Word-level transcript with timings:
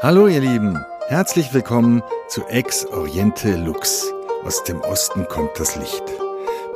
Hallo 0.00 0.28
ihr 0.28 0.38
Lieben, 0.38 0.78
herzlich 1.08 1.52
willkommen 1.52 2.04
zu 2.28 2.46
Ex 2.46 2.86
Oriente 2.86 3.56
Lux. 3.56 4.06
Aus 4.44 4.62
dem 4.62 4.80
Osten 4.80 5.26
kommt 5.26 5.58
das 5.58 5.74
Licht. 5.74 6.04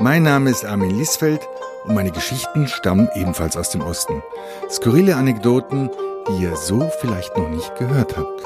Mein 0.00 0.24
Name 0.24 0.50
ist 0.50 0.64
Armin 0.64 0.90
Liesfeld 0.90 1.38
und 1.84 1.94
meine 1.94 2.10
Geschichten 2.10 2.66
stammen 2.66 3.08
ebenfalls 3.14 3.56
aus 3.56 3.70
dem 3.70 3.82
Osten. 3.82 4.24
Skurrile 4.68 5.14
Anekdoten, 5.14 5.88
die 6.26 6.42
ihr 6.42 6.56
so 6.56 6.90
vielleicht 7.00 7.36
noch 7.36 7.48
nicht 7.48 7.76
gehört 7.76 8.16
habt. 8.16 8.42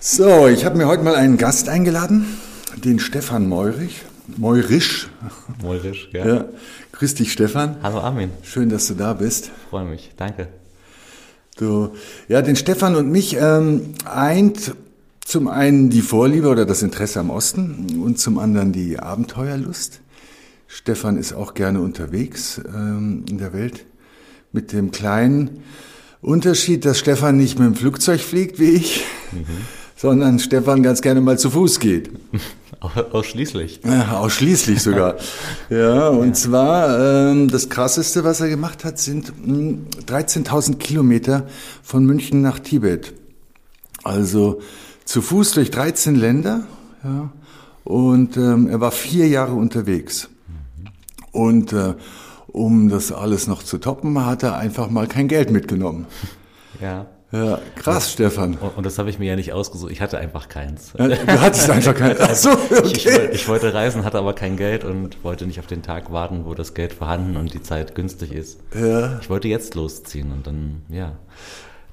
So, 0.00 0.48
ich 0.48 0.64
habe 0.64 0.76
mir 0.76 0.88
heute 0.88 1.04
mal 1.04 1.14
einen 1.14 1.36
Gast 1.36 1.68
eingeladen, 1.68 2.36
den 2.74 2.98
Stefan 2.98 3.48
Meurich. 3.48 4.02
Meurisch. 4.36 5.08
Meurisch, 5.62 6.08
ja. 6.12 6.26
ja. 6.26 6.44
Grüß 6.90 7.14
dich, 7.14 7.30
Stefan. 7.30 7.76
Hallo 7.84 8.00
Armin. 8.00 8.32
Schön, 8.42 8.70
dass 8.70 8.88
du 8.88 8.94
da 8.94 9.12
bist. 9.12 9.52
Freue 9.70 9.84
mich, 9.84 10.10
danke. 10.16 10.48
Du, 11.56 11.94
ja, 12.28 12.42
den 12.42 12.54
Stefan 12.54 12.96
und 12.96 13.10
mich 13.10 13.36
ähm, 13.40 13.94
eint 14.04 14.74
zum 15.24 15.48
einen 15.48 15.88
die 15.88 16.02
Vorliebe 16.02 16.48
oder 16.48 16.66
das 16.66 16.82
Interesse 16.82 17.18
am 17.20 17.30
Osten 17.30 18.00
und 18.02 18.18
zum 18.18 18.38
anderen 18.38 18.72
die 18.72 18.98
Abenteuerlust. 18.98 20.00
Stefan 20.68 21.16
ist 21.16 21.32
auch 21.32 21.54
gerne 21.54 21.80
unterwegs 21.80 22.60
ähm, 22.66 23.24
in 23.28 23.38
der 23.38 23.54
Welt 23.54 23.86
mit 24.52 24.72
dem 24.72 24.90
kleinen 24.90 25.62
Unterschied, 26.20 26.84
dass 26.84 26.98
Stefan 26.98 27.38
nicht 27.38 27.58
mit 27.58 27.68
dem 27.68 27.74
Flugzeug 27.74 28.20
fliegt 28.20 28.58
wie 28.60 28.70
ich, 28.70 29.04
mhm. 29.32 29.46
sondern 29.96 30.38
Stefan 30.38 30.82
ganz 30.82 31.00
gerne 31.00 31.22
mal 31.22 31.38
zu 31.38 31.50
Fuß 31.50 31.80
geht. 31.80 32.10
Ausschließlich. 32.80 33.80
Ja, 33.84 34.18
ausschließlich 34.18 34.82
sogar. 34.82 35.16
ja, 35.70 36.08
und 36.08 36.28
ja. 36.28 36.32
zwar 36.34 37.30
ähm, 37.30 37.48
das 37.48 37.68
Krasseste, 37.68 38.22
was 38.24 38.40
er 38.40 38.48
gemacht 38.48 38.84
hat, 38.84 38.98
sind 38.98 39.32
13.000 39.32 40.66
hm, 40.66 40.78
Kilometer 40.78 41.46
von 41.82 42.04
München 42.04 42.42
nach 42.42 42.58
Tibet. 42.58 43.14
Also 44.04 44.60
zu 45.04 45.22
Fuß 45.22 45.52
durch 45.52 45.70
13 45.70 46.14
Länder. 46.14 46.66
Ja, 47.02 47.30
und 47.84 48.36
ähm, 48.36 48.68
er 48.68 48.80
war 48.80 48.90
vier 48.90 49.28
Jahre 49.28 49.54
unterwegs. 49.54 50.28
Mhm. 50.48 50.86
Und 51.32 51.72
äh, 51.72 51.94
um 52.48 52.88
das 52.88 53.12
alles 53.12 53.46
noch 53.46 53.62
zu 53.62 53.78
toppen, 53.78 54.24
hat 54.24 54.42
er 54.42 54.56
einfach 54.56 54.90
mal 54.90 55.06
kein 55.06 55.28
Geld 55.28 55.50
mitgenommen. 55.50 56.06
Ja. 56.80 57.06
Ja, 57.32 57.58
krass, 57.74 58.12
Stefan. 58.12 58.56
Und 58.76 58.86
das 58.86 58.98
habe 58.98 59.10
ich 59.10 59.18
mir 59.18 59.26
ja 59.26 59.36
nicht 59.36 59.52
ausgesucht. 59.52 59.90
Ich 59.90 60.00
hatte 60.00 60.18
einfach 60.18 60.48
keins. 60.48 60.92
Ja, 60.96 61.08
du 61.08 61.40
hattest 61.40 61.68
einfach 61.68 61.94
keins. 61.94 62.20
Ach 62.20 62.34
so, 62.34 62.50
okay. 62.70 62.82
ich, 62.84 63.06
ich, 63.06 63.18
ich, 63.32 63.48
wollte 63.48 63.74
reisen, 63.74 64.04
hatte 64.04 64.18
aber 64.18 64.32
kein 64.32 64.56
Geld 64.56 64.84
und 64.84 65.24
wollte 65.24 65.46
nicht 65.46 65.58
auf 65.58 65.66
den 65.66 65.82
Tag 65.82 66.12
warten, 66.12 66.44
wo 66.44 66.54
das 66.54 66.74
Geld 66.74 66.92
vorhanden 66.92 67.36
und 67.36 67.52
die 67.52 67.62
Zeit 67.62 67.96
günstig 67.96 68.32
ist. 68.32 68.60
Ja. 68.74 69.18
Ich 69.20 69.28
wollte 69.28 69.48
jetzt 69.48 69.74
losziehen 69.74 70.30
und 70.30 70.46
dann, 70.46 70.82
ja, 70.88 71.12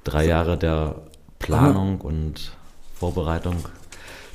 drei 0.04 0.24
Jahre 0.26 0.56
der 0.56 0.96
Planung 1.40 2.00
und 2.00 2.52
Vorbereitung. 2.94 3.56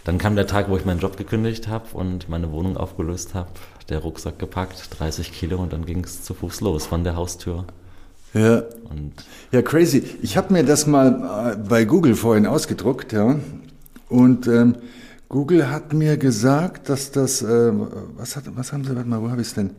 Dann 0.03 0.17
kam 0.17 0.35
der 0.35 0.47
Tag, 0.47 0.69
wo 0.69 0.75
ich 0.75 0.85
meinen 0.85 0.99
Job 0.99 1.15
gekündigt 1.15 1.69
habe 1.69 1.85
und 1.93 2.27
meine 2.27 2.51
Wohnung 2.51 2.75
aufgelöst 2.75 3.35
habe, 3.35 3.49
der 3.87 3.99
Rucksack 3.99 4.37
gepackt, 4.37 4.99
30 4.99 5.31
Kilo 5.31 5.59
und 5.59 5.71
dann 5.71 5.85
ging 5.85 6.03
es 6.03 6.23
zu 6.23 6.33
Fuß 6.33 6.59
los 6.61 6.85
von 6.85 7.03
der 7.03 7.15
Haustür 7.15 7.65
ja. 8.33 8.63
Und 8.89 9.13
ja, 9.51 9.61
crazy. 9.61 10.03
Ich 10.21 10.37
habe 10.37 10.53
mir 10.53 10.63
das 10.63 10.87
mal 10.87 11.53
äh, 11.53 11.57
bei 11.57 11.85
Google 11.85 12.15
vorhin 12.15 12.45
ausgedruckt, 12.45 13.13
ja. 13.13 13.35
Und 14.09 14.47
ähm, 14.47 14.75
Google 15.29 15.69
hat 15.69 15.93
mir 15.93 16.17
gesagt, 16.17 16.89
dass 16.89 17.11
das, 17.11 17.43
äh, 17.43 17.71
was, 18.17 18.35
hat, 18.35 18.45
was 18.55 18.73
haben 18.73 18.83
sie, 18.83 18.95
warte 18.95 19.07
mal, 19.07 19.21
wo 19.21 19.29
habe 19.29 19.41
ich 19.41 19.49
es 19.49 19.53
denn? 19.53 19.69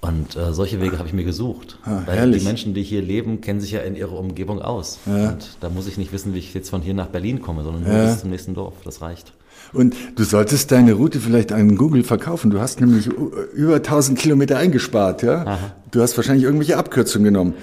Und 0.00 0.36
äh, 0.36 0.52
solche 0.52 0.80
Wege 0.80 0.98
habe 0.98 1.08
ich 1.08 1.14
mir 1.14 1.24
gesucht. 1.24 1.76
Ah, 1.82 2.02
weil 2.06 2.16
herrlich. 2.16 2.42
die 2.42 2.46
Menschen, 2.46 2.72
die 2.72 2.84
hier 2.84 3.02
leben, 3.02 3.40
kennen 3.40 3.60
sich 3.60 3.72
ja 3.72 3.80
in 3.80 3.96
ihrer 3.96 4.16
Umgebung 4.16 4.62
aus. 4.62 5.00
Ja. 5.06 5.30
Und 5.30 5.56
da 5.60 5.68
muss 5.68 5.88
ich 5.88 5.98
nicht 5.98 6.12
wissen, 6.12 6.34
wie 6.34 6.38
ich 6.38 6.54
jetzt 6.54 6.70
von 6.70 6.82
hier 6.82 6.94
nach 6.94 7.08
Berlin 7.08 7.42
komme, 7.42 7.64
sondern 7.64 7.82
nur 7.82 7.92
ja. 7.92 8.04
bis 8.06 8.20
zum 8.20 8.30
nächsten 8.30 8.54
Dorf. 8.54 8.74
Das 8.84 9.02
reicht. 9.02 9.32
Und 9.72 9.94
du 10.16 10.24
solltest 10.24 10.72
deine 10.72 10.94
Route 10.94 11.20
vielleicht 11.20 11.52
an 11.52 11.76
Google 11.76 12.02
verkaufen. 12.02 12.50
Du 12.50 12.60
hast 12.60 12.80
nämlich 12.80 13.08
über 13.54 13.76
1000 13.76 14.18
Kilometer 14.18 14.56
eingespart, 14.56 15.22
ja? 15.22 15.42
Aha. 15.46 15.58
Du 15.90 16.02
hast 16.02 16.16
wahrscheinlich 16.16 16.44
irgendwelche 16.44 16.76
Abkürzungen 16.76 17.32
genommen. 17.32 17.54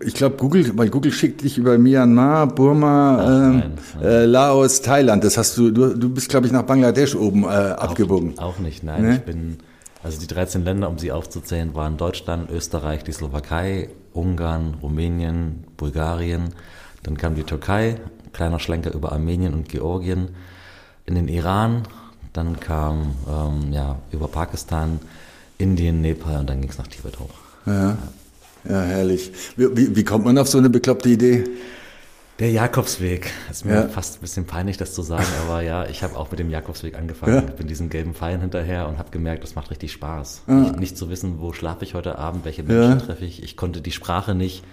Ich 0.00 0.14
glaube, 0.14 0.36
Google, 0.36 0.72
weil 0.76 0.88
Google 0.88 1.12
schickt 1.12 1.42
dich 1.42 1.58
über 1.58 1.76
Myanmar, 1.78 2.46
Burma, 2.46 3.18
Ach, 3.18 3.28
nein. 3.28 3.72
Äh, 4.02 4.24
Laos, 4.24 4.82
Thailand. 4.82 5.22
Das 5.22 5.36
hast 5.36 5.56
du, 5.58 5.70
du, 5.70 5.94
du 5.94 6.08
bist, 6.08 6.28
glaube 6.28 6.46
ich, 6.46 6.52
nach 6.52 6.62
Bangladesch 6.62 7.14
oben 7.14 7.44
äh, 7.44 7.46
abgebogen. 7.46 8.38
Auch, 8.38 8.56
auch 8.56 8.58
nicht, 8.58 8.82
nein. 8.82 9.02
Ne? 9.02 9.14
Ich 9.16 9.20
bin, 9.20 9.58
also 10.02 10.18
die 10.18 10.26
13 10.26 10.64
Länder, 10.64 10.88
um 10.88 10.98
sie 10.98 11.12
aufzuzählen, 11.12 11.74
waren 11.74 11.96
Deutschland, 11.96 12.50
Österreich, 12.50 13.04
die 13.04 13.12
Slowakei, 13.12 13.90
Ungarn, 14.12 14.74
Rumänien, 14.82 15.64
Bulgarien. 15.76 16.54
Dann 17.02 17.16
kam 17.16 17.34
die 17.34 17.44
Türkei, 17.44 17.96
kleiner 18.32 18.58
Schlenker 18.58 18.94
über 18.94 19.12
Armenien 19.12 19.54
und 19.54 19.68
Georgien 19.68 20.30
in 21.06 21.14
den 21.14 21.28
Iran, 21.28 21.82
dann 22.32 22.60
kam 22.60 23.14
ähm, 23.28 23.72
ja, 23.72 23.98
über 24.10 24.28
Pakistan, 24.28 25.00
Indien, 25.58 26.00
Nepal 26.00 26.40
und 26.40 26.50
dann 26.50 26.60
ging 26.60 26.70
es 26.70 26.78
nach 26.78 26.86
Tibet 26.86 27.18
hoch. 27.18 27.34
Ja, 27.66 27.98
ja 28.68 28.80
herrlich. 28.82 29.32
Wie, 29.56 29.76
wie, 29.76 29.96
wie, 29.96 30.04
kommt 30.04 30.24
man 30.24 30.38
auf 30.38 30.48
so 30.48 30.58
eine 30.58 30.70
bekloppte 30.70 31.08
Idee? 31.08 31.44
Der 32.38 32.50
Jakobsweg. 32.50 33.30
Ist 33.50 33.64
mir 33.64 33.74
ja. 33.74 33.88
fast 33.88 34.16
ein 34.16 34.20
bisschen 34.22 34.46
peinlich, 34.46 34.76
das 34.76 34.94
zu 34.94 35.02
sagen, 35.02 35.26
aber 35.44 35.60
ja, 35.62 35.86
ich 35.86 36.02
habe 36.02 36.16
auch 36.16 36.30
mit 36.30 36.40
dem 36.40 36.50
Jakobsweg 36.50 36.96
angefangen. 36.96 37.34
Ja. 37.34 37.42
Ich 37.46 37.54
bin 37.54 37.68
diesen 37.68 37.90
gelben 37.90 38.14
Pfeilen 38.14 38.40
hinterher 38.40 38.88
und 38.88 38.98
habe 38.98 39.10
gemerkt, 39.10 39.44
das 39.44 39.54
macht 39.54 39.70
richtig 39.70 39.92
Spaß. 39.92 40.42
Ja. 40.48 40.54
Nicht, 40.54 40.80
nicht, 40.80 40.98
zu 40.98 41.10
wissen, 41.10 41.40
wo 41.40 41.52
schlafe 41.52 41.84
ich 41.84 41.94
heute 41.94 42.18
Abend, 42.18 42.44
welche 42.44 42.62
Menschen 42.62 42.98
treffe 43.00 43.24
ich. 43.24 43.42
Ich 43.42 43.56
konnte 43.56 43.80
die 43.80 43.92
Sprache 43.92 44.34
nicht. 44.34 44.64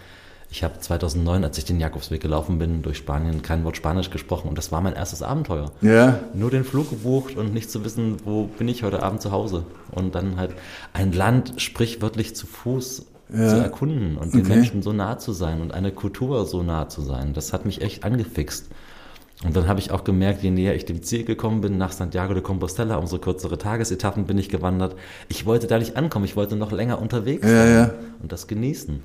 Ich 0.52 0.64
habe 0.64 0.80
2009, 0.80 1.44
als 1.44 1.58
ich 1.60 1.66
den 1.66 1.80
Jakobsweg 1.80 2.22
gelaufen 2.22 2.58
bin, 2.58 2.82
durch 2.82 2.98
Spanien 2.98 3.44
kein 3.44 3.64
Wort 3.64 3.78
Spanisch 3.78 4.10
gesprochen 4.10 4.50
und 4.50 4.58
das 4.58 4.72
war 4.72 4.82
mein 4.82 4.94
erstes 4.94 5.22
Abenteuer. 5.22 5.72
Ja. 5.82 6.20
Nur 6.34 6.50
den 6.50 6.64
Flug 6.64 6.90
gebucht 6.90 7.38
und 7.38 7.54
nicht 7.54 7.70
zu 7.70 7.86
wissen, 7.86 8.18
wo 8.26 8.46
bin 8.46 8.68
ich 8.68 8.84
heute 8.84 9.04
Abend 9.04 9.22
zu 9.22 9.32
Hause. 9.32 9.64
Und 9.92 10.16
dann 10.16 10.38
halt 10.38 10.52
ein 10.94 11.12
Land 11.12 11.62
sprichwörtlich 11.62 12.36
zu 12.36 12.48
Fuß 12.48 13.06
ja. 13.32 13.50
zu 13.50 13.56
erkunden 13.58 14.18
und 14.18 14.34
den 14.34 14.42
okay. 14.42 14.56
Menschen 14.56 14.82
so 14.82 14.92
nah 14.92 15.20
zu 15.20 15.34
sein 15.34 15.62
und 15.62 15.74
eine 15.74 15.92
Kultur 15.92 16.46
so 16.46 16.64
nah 16.64 16.90
zu 16.90 17.02
sein. 17.02 17.34
Das 17.34 17.54
hat 17.54 17.66
mich 17.66 17.82
echt 17.82 18.04
angefixt. 18.04 18.70
Und 19.46 19.56
dann 19.56 19.68
habe 19.70 19.80
ich 19.80 19.92
auch 19.92 20.04
gemerkt, 20.04 20.44
je 20.44 20.52
näher 20.52 20.76
ich 20.76 20.84
dem 20.84 21.02
Ziel 21.02 21.24
gekommen 21.24 21.62
bin, 21.62 21.78
nach 21.78 21.94
Santiago 21.94 22.34
de 22.34 22.44
Compostela, 22.44 22.98
umso 22.98 23.20
kürzere 23.20 23.58
Tagesetappen 23.58 24.26
bin 24.26 24.38
ich 24.38 24.50
gewandert. 24.50 24.96
Ich 25.30 25.46
wollte 25.46 25.68
da 25.68 25.78
nicht 25.78 25.96
ankommen, 25.96 26.26
ich 26.26 26.36
wollte 26.36 26.58
noch 26.58 26.74
länger 26.74 27.00
unterwegs 27.00 27.44
ja, 27.44 27.50
sein 27.50 27.74
ja. 27.74 27.94
und 28.22 28.32
das 28.34 28.48
genießen. 28.48 29.02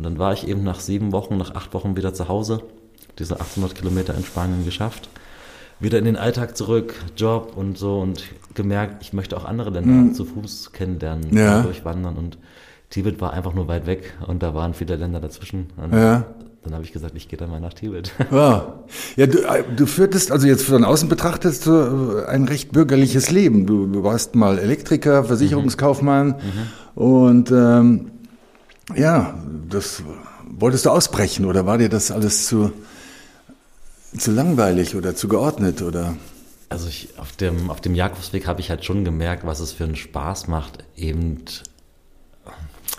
Und 0.00 0.04
dann 0.04 0.18
war 0.18 0.32
ich 0.32 0.48
eben 0.48 0.64
nach 0.64 0.80
sieben 0.80 1.12
Wochen, 1.12 1.36
nach 1.36 1.54
acht 1.54 1.74
Wochen 1.74 1.94
wieder 1.94 2.14
zu 2.14 2.26
Hause, 2.26 2.62
diese 3.18 3.38
800 3.38 3.74
Kilometer 3.74 4.14
in 4.14 4.24
Spanien 4.24 4.64
geschafft. 4.64 5.10
Wieder 5.78 5.98
in 5.98 6.06
den 6.06 6.16
Alltag 6.16 6.56
zurück, 6.56 6.94
Job 7.18 7.52
und 7.54 7.76
so 7.76 8.00
und 8.00 8.24
gemerkt, 8.54 9.02
ich 9.02 9.12
möchte 9.12 9.36
auch 9.36 9.44
andere 9.44 9.68
Länder 9.68 9.92
mhm. 9.92 10.14
zu 10.14 10.24
Fuß 10.24 10.72
kennenlernen, 10.72 11.36
ja. 11.36 11.60
durchwandern 11.60 12.16
und 12.16 12.38
Tibet 12.88 13.20
war 13.20 13.34
einfach 13.34 13.52
nur 13.52 13.68
weit 13.68 13.86
weg 13.86 14.14
und 14.26 14.42
da 14.42 14.54
waren 14.54 14.72
viele 14.72 14.96
Länder 14.96 15.20
dazwischen. 15.20 15.66
Und 15.76 15.92
ja. 15.92 16.24
Dann 16.62 16.72
habe 16.72 16.82
ich 16.82 16.92
gesagt, 16.92 17.14
ich 17.14 17.28
gehe 17.28 17.38
dann 17.38 17.50
mal 17.50 17.60
nach 17.60 17.74
Tibet. 17.74 18.12
Ja, 18.30 18.80
ja 19.16 19.26
du, 19.26 19.40
äh, 19.40 19.64
du 19.76 19.84
führtest, 19.84 20.32
also 20.32 20.46
jetzt 20.46 20.62
von 20.62 20.82
außen 20.82 21.10
betrachtest 21.10 21.66
du 21.66 21.72
äh, 21.72 22.26
ein 22.26 22.44
recht 22.44 22.72
bürgerliches 22.72 23.30
Leben. 23.30 23.66
Du, 23.66 23.86
du 23.86 24.02
warst 24.02 24.34
mal 24.34 24.58
Elektriker, 24.58 25.24
Versicherungskaufmann 25.24 26.28
mhm. 26.28 26.32
Mhm. 26.32 27.02
und 27.02 27.50
ähm, 27.50 28.10
ja, 28.94 29.34
das 29.68 30.02
wolltest 30.48 30.86
du 30.86 30.90
ausbrechen 30.90 31.44
oder 31.44 31.66
war 31.66 31.78
dir 31.78 31.88
das 31.88 32.10
alles 32.10 32.46
zu, 32.46 32.72
zu 34.16 34.30
langweilig 34.32 34.96
oder 34.96 35.14
zu 35.14 35.28
geordnet 35.28 35.82
oder? 35.82 36.16
Also 36.68 36.88
ich, 36.88 37.18
auf 37.18 37.32
dem, 37.32 37.70
auf 37.70 37.80
dem 37.80 37.94
Jakobsweg 37.94 38.46
habe 38.46 38.60
ich 38.60 38.70
halt 38.70 38.84
schon 38.84 39.04
gemerkt, 39.04 39.44
was 39.44 39.60
es 39.60 39.72
für 39.72 39.84
einen 39.84 39.96
Spaß 39.96 40.46
macht, 40.46 40.84
eben 40.96 41.44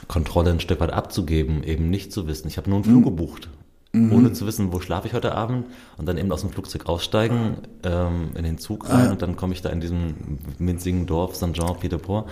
Kontrolle 0.07 0.51
ein 0.51 0.59
Stück 0.59 0.81
weit 0.81 0.91
abzugeben, 0.91 1.63
eben 1.63 1.89
nicht 1.89 2.11
zu 2.11 2.27
wissen. 2.27 2.49
Ich 2.49 2.57
habe 2.57 2.69
nur 2.69 2.79
einen 2.79 2.83
Flug 2.83 2.99
mhm. 2.99 3.05
gebucht, 3.05 3.49
mhm. 3.93 4.11
ohne 4.11 4.33
zu 4.33 4.45
wissen, 4.45 4.73
wo 4.73 4.81
schlafe 4.81 5.07
ich 5.07 5.13
heute 5.13 5.33
Abend 5.33 5.67
und 5.97 6.05
dann 6.05 6.17
eben 6.17 6.29
aus 6.33 6.41
dem 6.41 6.49
Flugzeug 6.49 6.87
aussteigen, 6.87 7.59
ähm, 7.83 8.31
in 8.35 8.43
den 8.43 8.57
Zug 8.57 8.89
rein 8.89 9.07
ah. 9.07 9.11
und 9.11 9.21
dann 9.21 9.37
komme 9.37 9.53
ich 9.53 9.61
da 9.61 9.69
in 9.69 9.79
diesem 9.79 10.39
winzigen 10.59 11.05
Dorf 11.05 11.35
Saint-Jean-Pied-de-Port, 11.35 12.29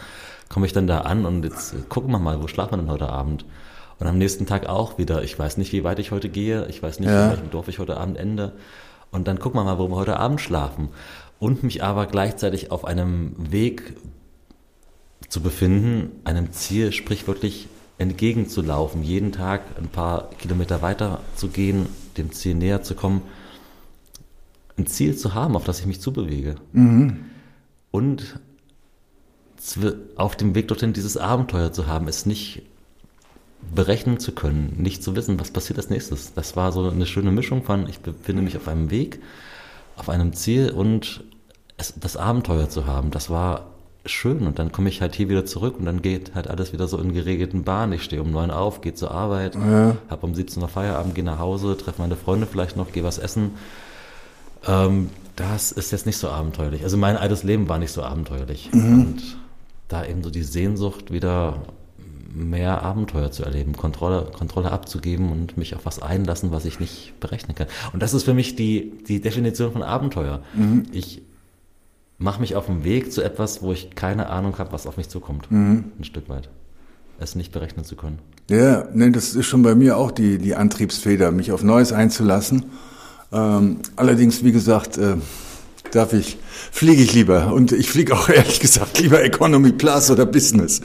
komme 0.50 0.66
ich 0.66 0.74
dann 0.74 0.88
da 0.88 1.02
an 1.02 1.26
und 1.26 1.44
jetzt 1.44 1.90
gucken 1.90 2.12
wir 2.12 2.20
mal, 2.20 2.42
wo 2.42 2.48
schlafen 2.48 2.74
wir 2.74 2.78
denn 2.78 2.92
heute 2.92 3.10
Abend? 3.10 3.46
Und 4.00 4.08
am 4.08 4.18
nächsten 4.18 4.46
Tag 4.46 4.68
auch 4.68 4.98
wieder, 4.98 5.24
ich 5.24 5.38
weiß 5.38 5.58
nicht, 5.58 5.72
wie 5.74 5.84
weit 5.84 6.00
ich 6.00 6.12
heute 6.12 6.30
gehe, 6.30 6.66
ich 6.68 6.82
weiß 6.82 7.00
nicht, 7.00 7.10
ja. 7.10 7.26
in 7.26 7.32
welchem 7.32 7.52
Dorf 7.52 7.68
ich 7.68 7.80
heute 7.80 7.98
Abend 7.98 8.18
ende. 8.18 8.54
Und 9.12 9.28
dann 9.28 9.40
gucken 9.40 9.60
wir 9.60 9.64
mal, 9.64 9.78
wo 9.78 9.90
wir 9.90 9.96
heute 9.96 10.18
Abend 10.18 10.42
schlafen. 10.42 10.90
Und 11.38 11.64
mich 11.64 11.84
aber 11.84 12.06
gleichzeitig 12.06 12.72
auf 12.72 12.86
einem 12.86 13.34
Weg 13.52 13.96
zu 15.28 15.42
befinden, 15.42 16.12
einem 16.24 16.52
Ziel 16.52 16.92
sprichwörtlich 16.92 17.68
entgegenzulaufen, 17.98 19.04
jeden 19.04 19.32
Tag 19.32 19.62
ein 19.78 19.90
paar 19.90 20.30
Kilometer 20.40 20.82
weiter 20.82 21.20
zu 21.36 21.50
gehen, 21.50 21.88
dem 22.18 22.32
Ziel 22.32 22.56
näher 22.56 22.82
zu 22.82 22.96
kommen, 22.96 23.22
ein 24.78 24.88
Ziel 24.88 25.18
zu 25.18 25.34
haben, 25.34 25.56
auf 25.56 25.66
das 25.66 25.82
ich 25.82 25.86
mich 25.86 26.00
zubewege. 26.00 26.56
Mhm. 26.72 27.26
Und 27.92 28.40
auf 30.16 30.36
dem 30.36 30.56
Weg 30.56 30.68
dorthin 30.68 30.94
dieses 30.94 31.18
Abenteuer 31.18 31.72
zu 31.72 31.88
haben, 31.88 32.08
es 32.08 32.26
nicht 32.26 32.64
berechnen 33.76 34.20
zu 34.20 34.32
können, 34.32 34.76
nicht 34.78 35.04
zu 35.04 35.16
wissen, 35.16 35.40
was 35.40 35.52
passiert 35.52 35.78
als 35.78 35.90
nächstes. 35.90 36.34
Das 36.34 36.56
war 36.56 36.72
so 36.72 36.90
eine 36.90 37.06
schöne 37.06 37.32
Mischung 37.32 37.64
von, 37.64 37.88
ich 37.88 38.00
befinde 38.00 38.42
mich 38.42 38.56
auf 38.56 38.68
einem 38.68 38.90
Weg, 38.90 39.20
auf 39.98 40.10
einem 40.10 40.34
Ziel 40.34 40.72
und 40.72 41.24
es, 41.78 41.94
das 42.00 42.16
Abenteuer 42.16 42.70
zu 42.70 42.86
haben. 42.86 43.12
Das 43.12 43.30
war 43.30 43.68
schön 44.06 44.48
und 44.48 44.60
dann 44.60 44.72
komme 44.72 44.90
ich 44.90 45.02
halt 45.02 45.14
hier 45.14 45.30
wieder 45.30 45.46
zurück 45.46 45.76
und 45.78 45.86
dann 45.86 46.02
geht 46.02 46.34
halt 46.36 46.48
alles 46.48 46.72
wieder 46.72 46.88
so 46.88 46.98
in 46.98 47.14
geregelten 47.14 47.64
Bahnen. 47.64 47.94
Ich 47.94 48.04
stehe 48.04 48.22
um 48.22 48.32
neun 48.32 48.50
auf, 48.50 48.82
gehe 48.82 48.94
zur 48.94 49.12
Arbeit, 49.12 49.56
ja. 49.56 49.98
habe 50.10 50.26
um 50.26 50.34
17 50.34 50.64
Uhr 50.64 50.70
Feierabend, 50.70 51.16
gehe 51.16 51.24
nach 51.24 51.40
Hause, 51.40 51.78
treffe 51.78 52.02
meine 52.02 52.16
Freunde 52.16 52.48
vielleicht 52.48 52.78
noch, 52.78 52.92
gehe 52.92 53.04
was 53.04 53.18
essen. 53.18 53.52
Ähm, 54.66 55.10
das 55.36 55.72
ist 55.72 55.92
jetzt 55.92 56.06
nicht 56.06 56.18
so 56.18 56.30
abenteuerlich. 56.30 56.84
Also 56.84 56.98
mein 56.98 57.18
altes 57.18 57.44
Leben 57.44 57.70
war 57.70 57.78
nicht 57.78 57.92
so 57.92 58.04
abenteuerlich. 58.04 58.70
Mhm. 58.72 59.02
Und 59.02 59.38
da 59.90 60.06
eben 60.06 60.24
so 60.24 60.30
die 60.30 60.44
Sehnsucht 60.44 61.12
wieder 61.12 61.62
mehr 62.34 62.84
Abenteuer 62.84 63.32
zu 63.32 63.44
erleben, 63.44 63.76
Kontrolle, 63.76 64.32
Kontrolle 64.32 64.72
abzugeben 64.72 65.32
und 65.32 65.58
mich 65.58 65.76
auf 65.76 65.86
was 65.86 66.02
einlassen, 66.02 66.52
was 66.52 66.64
ich 66.66 66.80
nicht 66.80 67.20
berechnen 67.20 67.56
kann. 67.56 67.68
Und 67.92 68.02
das 68.02 68.14
ist 68.14 68.24
für 68.24 68.34
mich 68.34 68.56
die, 68.56 68.94
die 69.08 69.20
Definition 69.20 69.74
von 69.74 69.84
Abenteuer. 69.84 70.42
Mhm. 70.54 70.86
Ich 70.92 71.24
mache 72.20 72.40
mich 72.40 72.56
auf 72.56 72.68
den 72.68 72.84
Weg 72.84 73.12
zu 73.12 73.24
etwas, 73.24 73.62
wo 73.62 73.74
ich 73.74 73.96
keine 73.96 74.30
Ahnung 74.30 74.58
habe, 74.60 74.72
was 74.72 74.86
auf 74.86 74.98
mich 74.98 75.10
zukommt. 75.10 75.52
Mhm. 75.52 75.86
Ein 75.98 76.04
Stück 76.04 76.30
weit. 76.30 76.50
Es 77.20 77.36
nicht 77.36 77.52
berechnen 77.52 77.84
zu 77.84 77.96
können. 77.96 78.20
Ja, 78.50 78.88
nee, 78.94 79.10
das 79.10 79.36
ist 79.36 79.46
schon 79.46 79.64
bei 79.64 79.76
mir 79.76 79.98
auch 79.98 80.12
die, 80.12 80.38
die 80.38 80.56
Antriebsfeder, 80.56 81.32
mich 81.32 81.52
auf 81.52 81.64
Neues 81.64 81.92
einzulassen. 81.92 82.66
Ähm, 83.32 83.80
allerdings, 83.96 84.44
wie 84.44 84.52
gesagt, 84.52 84.98
äh, 84.98 85.18
darf 85.92 86.14
ich, 86.14 86.38
fliege 86.72 87.02
ich 87.02 87.14
lieber. 87.14 87.54
Und 87.54 87.72
ich 87.72 87.90
fliege 87.90 88.14
auch 88.14 88.30
ehrlich 88.30 88.60
gesagt 88.60 89.00
lieber 89.00 89.24
Economy 89.24 89.72
Plus 89.72 90.12
oder 90.12 90.26
Business. 90.26 90.82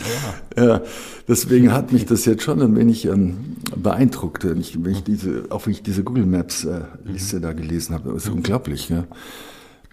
Ja. 0.56 0.64
ja 0.64 0.82
deswegen 1.28 1.72
hat 1.72 1.92
mich 1.92 2.06
das 2.06 2.24
jetzt 2.24 2.42
schon 2.42 2.60
ein 2.62 2.76
wenig 2.76 3.06
ähm, 3.06 3.56
beeindruckt, 3.76 4.48
wenn 4.48 4.60
ich, 4.60 4.82
wenn 4.82 4.92
ich 4.92 5.04
diese, 5.04 5.44
auch 5.50 5.66
wenn 5.66 5.72
ich 5.72 5.82
diese 5.82 6.04
Google 6.04 6.26
Maps 6.26 6.64
äh, 6.64 6.80
Liste 7.04 7.36
mhm. 7.36 7.42
da 7.42 7.52
gelesen 7.52 7.94
habe. 7.94 8.12
Das 8.12 8.24
ist 8.24 8.30
mhm. 8.30 8.36
unglaublich. 8.36 8.88
Ja. 8.88 9.04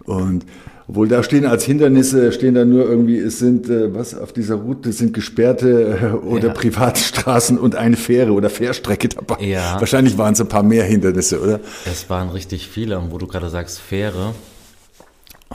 Und 0.03 0.45
obwohl 0.87 1.07
da 1.07 1.23
stehen 1.23 1.45
als 1.45 1.63
Hindernisse, 1.63 2.31
stehen 2.31 2.53
da 2.53 2.65
nur 2.65 2.83
irgendwie, 2.83 3.17
es 3.17 3.39
sind, 3.39 3.69
äh, 3.69 3.93
was 3.93 4.17
auf 4.17 4.33
dieser 4.33 4.55
Route 4.55 4.91
sind 4.91 5.13
gesperrte 5.13 5.99
äh, 6.01 6.25
oder 6.25 6.49
ja. 6.49 6.53
Privatstraßen 6.53 7.57
und 7.57 7.75
eine 7.75 7.95
Fähre 7.95 8.33
oder 8.33 8.49
Fährstrecke 8.49 9.07
dabei. 9.07 9.43
Ja. 9.45 9.79
Wahrscheinlich 9.79 10.17
waren 10.17 10.33
es 10.33 10.41
ein 10.41 10.49
paar 10.49 10.63
mehr 10.63 10.83
Hindernisse, 10.83 11.39
oder? 11.39 11.59
Es 11.85 12.09
waren 12.09 12.29
richtig 12.29 12.67
viele. 12.67 12.99
Und 12.99 13.11
wo 13.11 13.17
du 13.17 13.27
gerade 13.27 13.49
sagst, 13.49 13.79
Fähre, 13.79 14.33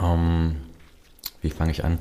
ähm, 0.01 0.57
wie 1.43 1.51
fange 1.51 1.71
ich 1.73 1.85
an? 1.85 1.99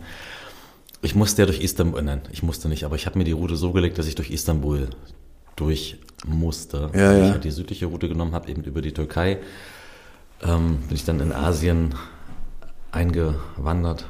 Ich 1.01 1.15
musste 1.15 1.41
ja 1.41 1.45
durch 1.45 1.61
Istanbul, 1.61 2.01
nein, 2.01 2.21
ich 2.31 2.41
musste 2.41 2.67
nicht, 2.67 2.83
aber 2.83 2.95
ich 2.95 3.05
habe 3.05 3.17
mir 3.17 3.25
die 3.25 3.31
Route 3.31 3.55
so 3.55 3.71
gelegt, 3.71 3.97
dass 3.97 4.07
ich 4.07 4.15
durch 4.15 4.31
Istanbul 4.31 4.89
durch 5.55 5.99
musste. 6.25 6.89
Ja, 6.93 7.13
ja. 7.13 7.25
Ich 7.25 7.31
halt 7.31 7.43
die 7.43 7.51
südliche 7.51 7.85
Route 7.85 8.09
genommen 8.09 8.33
habe, 8.33 8.49
eben 8.49 8.63
über 8.63 8.81
die 8.81 8.93
Türkei. 8.93 9.39
Ähm, 10.41 10.79
bin 10.87 10.95
ich 10.95 11.05
dann 11.05 11.19
in 11.19 11.31
Asien 11.31 11.95
eingewandert. 12.91 14.05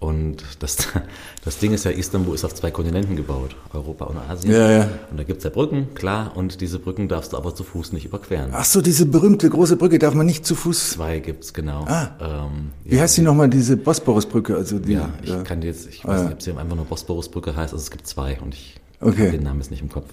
Und 0.00 0.38
das, 0.60 0.78
das 1.44 1.58
Ding 1.58 1.72
ist 1.72 1.84
ja, 1.84 1.90
Istanbul 1.90 2.34
ist 2.34 2.44
auf 2.46 2.54
zwei 2.54 2.70
Kontinenten 2.70 3.16
gebaut, 3.16 3.54
Europa 3.74 4.06
und 4.06 4.16
Asien. 4.16 4.52
Ja, 4.52 4.70
ja. 4.70 4.88
Und 5.10 5.18
da 5.18 5.24
gibt's 5.24 5.44
ja 5.44 5.50
Brücken, 5.50 5.94
klar, 5.94 6.32
und 6.34 6.62
diese 6.62 6.78
Brücken 6.78 7.06
darfst 7.06 7.34
du 7.34 7.36
aber 7.36 7.54
zu 7.54 7.64
Fuß 7.64 7.92
nicht 7.92 8.06
überqueren. 8.06 8.48
Ach 8.52 8.64
so, 8.64 8.80
diese 8.80 9.04
berühmte 9.04 9.50
große 9.50 9.76
Brücke 9.76 9.98
darf 9.98 10.14
man 10.14 10.24
nicht 10.24 10.46
zu 10.46 10.54
Fuß. 10.54 10.92
Zwei 10.92 11.18
gibt's 11.18 11.52
genau. 11.52 11.84
Ah. 11.86 12.16
Ähm, 12.18 12.70
Wie 12.84 12.96
ja, 12.96 13.02
heißt 13.02 13.18
die 13.18 13.20
nochmal, 13.20 13.50
diese 13.50 13.76
Bosporusbrücke? 13.76 14.56
Also 14.56 14.78
die, 14.78 14.94
ja, 14.94 15.10
ich 15.22 15.28
ja. 15.28 15.42
kann 15.42 15.60
jetzt, 15.60 15.86
ich 15.86 16.02
weiß 16.02 16.20
ah, 16.20 16.24
nicht, 16.24 16.32
ob 16.32 16.42
sie 16.42 16.52
einfach 16.52 16.76
nur 16.76 16.86
Bosporusbrücke 16.86 17.54
heißt, 17.54 17.74
also 17.74 17.82
es 17.82 17.90
gibt 17.90 18.06
zwei 18.06 18.40
und 18.40 18.54
ich 18.54 18.76
okay. 19.02 19.26
habe 19.26 19.32
den 19.32 19.42
Namen 19.42 19.60
jetzt 19.60 19.70
nicht 19.70 19.82
im 19.82 19.90
Kopf. 19.90 20.08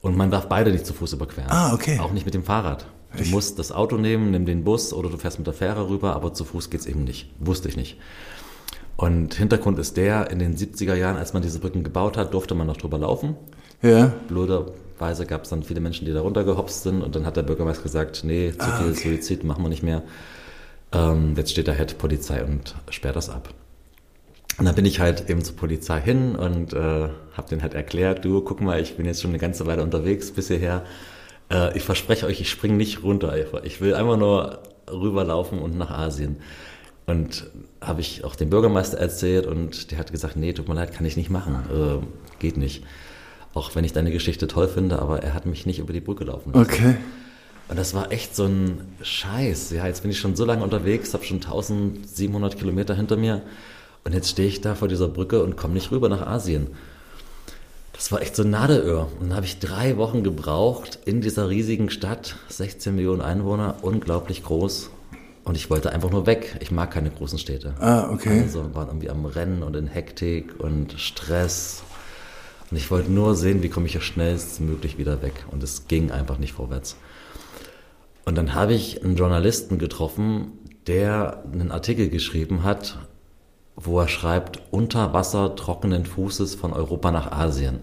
Und 0.00 0.16
man 0.16 0.32
darf 0.32 0.48
beide 0.48 0.72
nicht 0.72 0.84
zu 0.84 0.92
Fuß 0.92 1.12
überqueren. 1.12 1.48
Ah, 1.50 1.72
okay. 1.72 2.00
Auch 2.00 2.10
nicht 2.10 2.26
mit 2.26 2.34
dem 2.34 2.42
Fahrrad. 2.42 2.86
Du 3.16 3.24
musst 3.26 3.58
das 3.58 3.72
Auto 3.72 3.96
nehmen, 3.96 4.30
nimm 4.30 4.46
den 4.46 4.64
Bus 4.64 4.92
oder 4.92 5.08
du 5.10 5.18
fährst 5.18 5.38
mit 5.38 5.46
der 5.46 5.54
Fähre 5.54 5.88
rüber, 5.88 6.16
aber 6.16 6.32
zu 6.34 6.44
Fuß 6.44 6.70
geht's 6.70 6.86
eben 6.86 7.04
nicht. 7.04 7.30
Wusste 7.38 7.68
ich 7.68 7.76
nicht. 7.76 7.98
Und 9.02 9.34
Hintergrund 9.34 9.80
ist 9.80 9.96
der, 9.96 10.30
in 10.30 10.38
den 10.38 10.56
70er 10.56 10.94
Jahren, 10.94 11.16
als 11.16 11.32
man 11.32 11.42
diese 11.42 11.58
Brücken 11.58 11.82
gebaut 11.82 12.16
hat, 12.16 12.32
durfte 12.34 12.54
man 12.54 12.68
noch 12.68 12.76
drüber 12.76 12.98
laufen. 12.98 13.34
Ja. 13.82 14.12
Blöderweise 14.28 15.26
gab 15.26 15.42
es 15.42 15.50
dann 15.50 15.64
viele 15.64 15.80
Menschen, 15.80 16.04
die 16.06 16.12
da 16.12 16.20
runtergehopst 16.20 16.84
sind 16.84 17.02
und 17.02 17.16
dann 17.16 17.26
hat 17.26 17.36
der 17.36 17.42
Bürgermeister 17.42 17.82
gesagt, 17.82 18.22
nee, 18.22 18.52
zu 18.52 18.60
ah, 18.60 18.76
viel 18.76 18.92
okay. 18.92 19.16
Suizid 19.16 19.42
machen 19.42 19.64
wir 19.64 19.70
nicht 19.70 19.82
mehr. 19.82 20.04
Ähm, 20.92 21.34
jetzt 21.36 21.50
steht 21.50 21.66
da 21.66 21.74
halt 21.76 21.98
Polizei 21.98 22.44
und 22.44 22.76
sperrt 22.90 23.16
das 23.16 23.28
ab. 23.28 23.48
Und 24.58 24.66
dann 24.66 24.76
bin 24.76 24.84
ich 24.84 25.00
halt 25.00 25.28
eben 25.28 25.42
zur 25.42 25.56
Polizei 25.56 26.00
hin 26.00 26.36
und 26.36 26.72
äh, 26.72 26.78
habe 26.78 27.48
denen 27.50 27.62
halt 27.62 27.74
erklärt, 27.74 28.24
du, 28.24 28.40
guck 28.42 28.60
mal, 28.60 28.80
ich 28.80 28.96
bin 28.96 29.06
jetzt 29.06 29.20
schon 29.20 29.32
eine 29.32 29.38
ganze 29.38 29.66
Weile 29.66 29.82
unterwegs 29.82 30.30
bis 30.30 30.46
hierher 30.46 30.84
äh, 31.52 31.76
ich 31.76 31.84
verspreche 31.84 32.26
euch, 32.26 32.40
ich 32.40 32.50
springe 32.50 32.74
nicht 32.74 33.02
runter. 33.02 33.34
Ich 33.64 33.80
will 33.80 33.94
einfach 33.94 34.16
nur 34.16 34.60
rüberlaufen 34.90 35.58
und 35.58 35.76
nach 35.76 35.90
Asien. 35.90 36.36
Und 37.06 37.46
habe 37.80 38.00
ich 38.00 38.24
auch 38.24 38.36
dem 38.36 38.50
Bürgermeister 38.50 38.98
erzählt 38.98 39.46
und 39.46 39.90
der 39.90 39.98
hat 39.98 40.12
gesagt, 40.12 40.36
nee, 40.36 40.52
tut 40.52 40.68
mir 40.68 40.74
leid, 40.74 40.92
kann 40.92 41.04
ich 41.04 41.16
nicht 41.16 41.30
machen, 41.30 41.56
äh, 41.70 42.38
geht 42.38 42.56
nicht. 42.56 42.84
Auch 43.54 43.74
wenn 43.74 43.84
ich 43.84 43.92
deine 43.92 44.12
Geschichte 44.12 44.46
toll 44.46 44.68
finde, 44.68 45.00
aber 45.00 45.22
er 45.22 45.34
hat 45.34 45.44
mich 45.44 45.66
nicht 45.66 45.80
über 45.80 45.92
die 45.92 46.00
Brücke 46.00 46.24
laufen 46.24 46.52
lassen. 46.52 46.70
Okay. 46.70 46.96
Und 47.68 47.78
das 47.78 47.94
war 47.94 48.12
echt 48.12 48.36
so 48.36 48.44
ein 48.44 48.80
Scheiß. 49.02 49.70
Ja, 49.72 49.86
jetzt 49.86 50.02
bin 50.02 50.10
ich 50.10 50.18
schon 50.18 50.36
so 50.36 50.44
lange 50.44 50.62
unterwegs, 50.62 51.12
habe 51.14 51.24
schon 51.24 51.38
1700 51.38 52.56
Kilometer 52.56 52.94
hinter 52.94 53.16
mir 53.16 53.42
und 54.04 54.14
jetzt 54.14 54.30
stehe 54.30 54.48
ich 54.48 54.60
da 54.60 54.74
vor 54.74 54.88
dieser 54.88 55.08
Brücke 55.08 55.42
und 55.42 55.56
komme 55.56 55.74
nicht 55.74 55.90
rüber 55.90 56.08
nach 56.08 56.26
Asien. 56.26 56.68
Das 57.92 58.10
war 58.10 58.20
echt 58.22 58.34
so 58.34 58.42
ein 58.42 58.50
Nadelöhr. 58.50 59.08
Und 59.20 59.28
dann 59.28 59.36
habe 59.36 59.46
ich 59.46 59.58
drei 59.58 59.96
Wochen 59.96 60.24
gebraucht 60.24 60.98
in 61.04 61.20
dieser 61.20 61.48
riesigen 61.48 61.90
Stadt, 61.90 62.36
16 62.48 62.94
Millionen 62.94 63.20
Einwohner, 63.20 63.76
unglaublich 63.82 64.42
groß. 64.42 64.90
Und 65.44 65.56
ich 65.56 65.70
wollte 65.70 65.92
einfach 65.92 66.10
nur 66.10 66.26
weg. 66.26 66.56
Ich 66.60 66.70
mag 66.70 66.90
keine 66.90 67.10
großen 67.10 67.38
Städte. 67.38 67.74
Ah, 67.80 68.10
okay. 68.10 68.42
Also 68.42 68.74
waren 68.74 68.88
irgendwie 68.88 69.10
am 69.10 69.24
Rennen 69.24 69.62
und 69.62 69.74
in 69.74 69.88
Hektik 69.88 70.60
und 70.60 70.94
Stress. 70.98 71.82
Und 72.70 72.76
ich 72.76 72.90
wollte 72.90 73.10
nur 73.10 73.34
sehen, 73.34 73.62
wie 73.62 73.68
komme 73.68 73.86
ich 73.86 73.94
ja 73.94 74.00
schnellstmöglich 74.00 74.98
wieder 74.98 75.20
weg. 75.20 75.44
Und 75.50 75.62
es 75.62 75.88
ging 75.88 76.10
einfach 76.10 76.38
nicht 76.38 76.52
vorwärts. 76.52 76.96
Und 78.24 78.38
dann 78.38 78.54
habe 78.54 78.72
ich 78.72 79.04
einen 79.04 79.16
Journalisten 79.16 79.78
getroffen, 79.78 80.52
der 80.86 81.42
einen 81.52 81.72
Artikel 81.72 82.08
geschrieben 82.08 82.62
hat 82.62 82.98
wo 83.76 84.00
er 84.00 84.08
schreibt, 84.08 84.62
unter 84.70 85.12
Wasser 85.12 85.56
trockenen 85.56 86.04
Fußes 86.04 86.54
von 86.54 86.72
Europa 86.72 87.10
nach 87.10 87.32
Asien. 87.32 87.80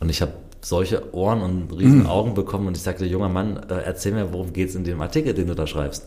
Und 0.00 0.08
ich 0.08 0.22
habe 0.22 0.32
solche 0.62 1.14
Ohren 1.14 1.42
und 1.42 1.72
riesen 1.78 2.00
mhm. 2.00 2.06
Augen 2.06 2.34
bekommen 2.34 2.66
und 2.66 2.76
ich 2.76 2.82
sagte, 2.82 3.06
junger 3.06 3.28
Mann, 3.28 3.56
äh, 3.68 3.82
erzähl 3.84 4.12
mir, 4.12 4.32
worum 4.32 4.52
geht's 4.52 4.74
in 4.74 4.84
dem 4.84 5.00
Artikel, 5.00 5.34
den 5.34 5.46
du 5.46 5.54
da 5.54 5.66
schreibst. 5.66 6.06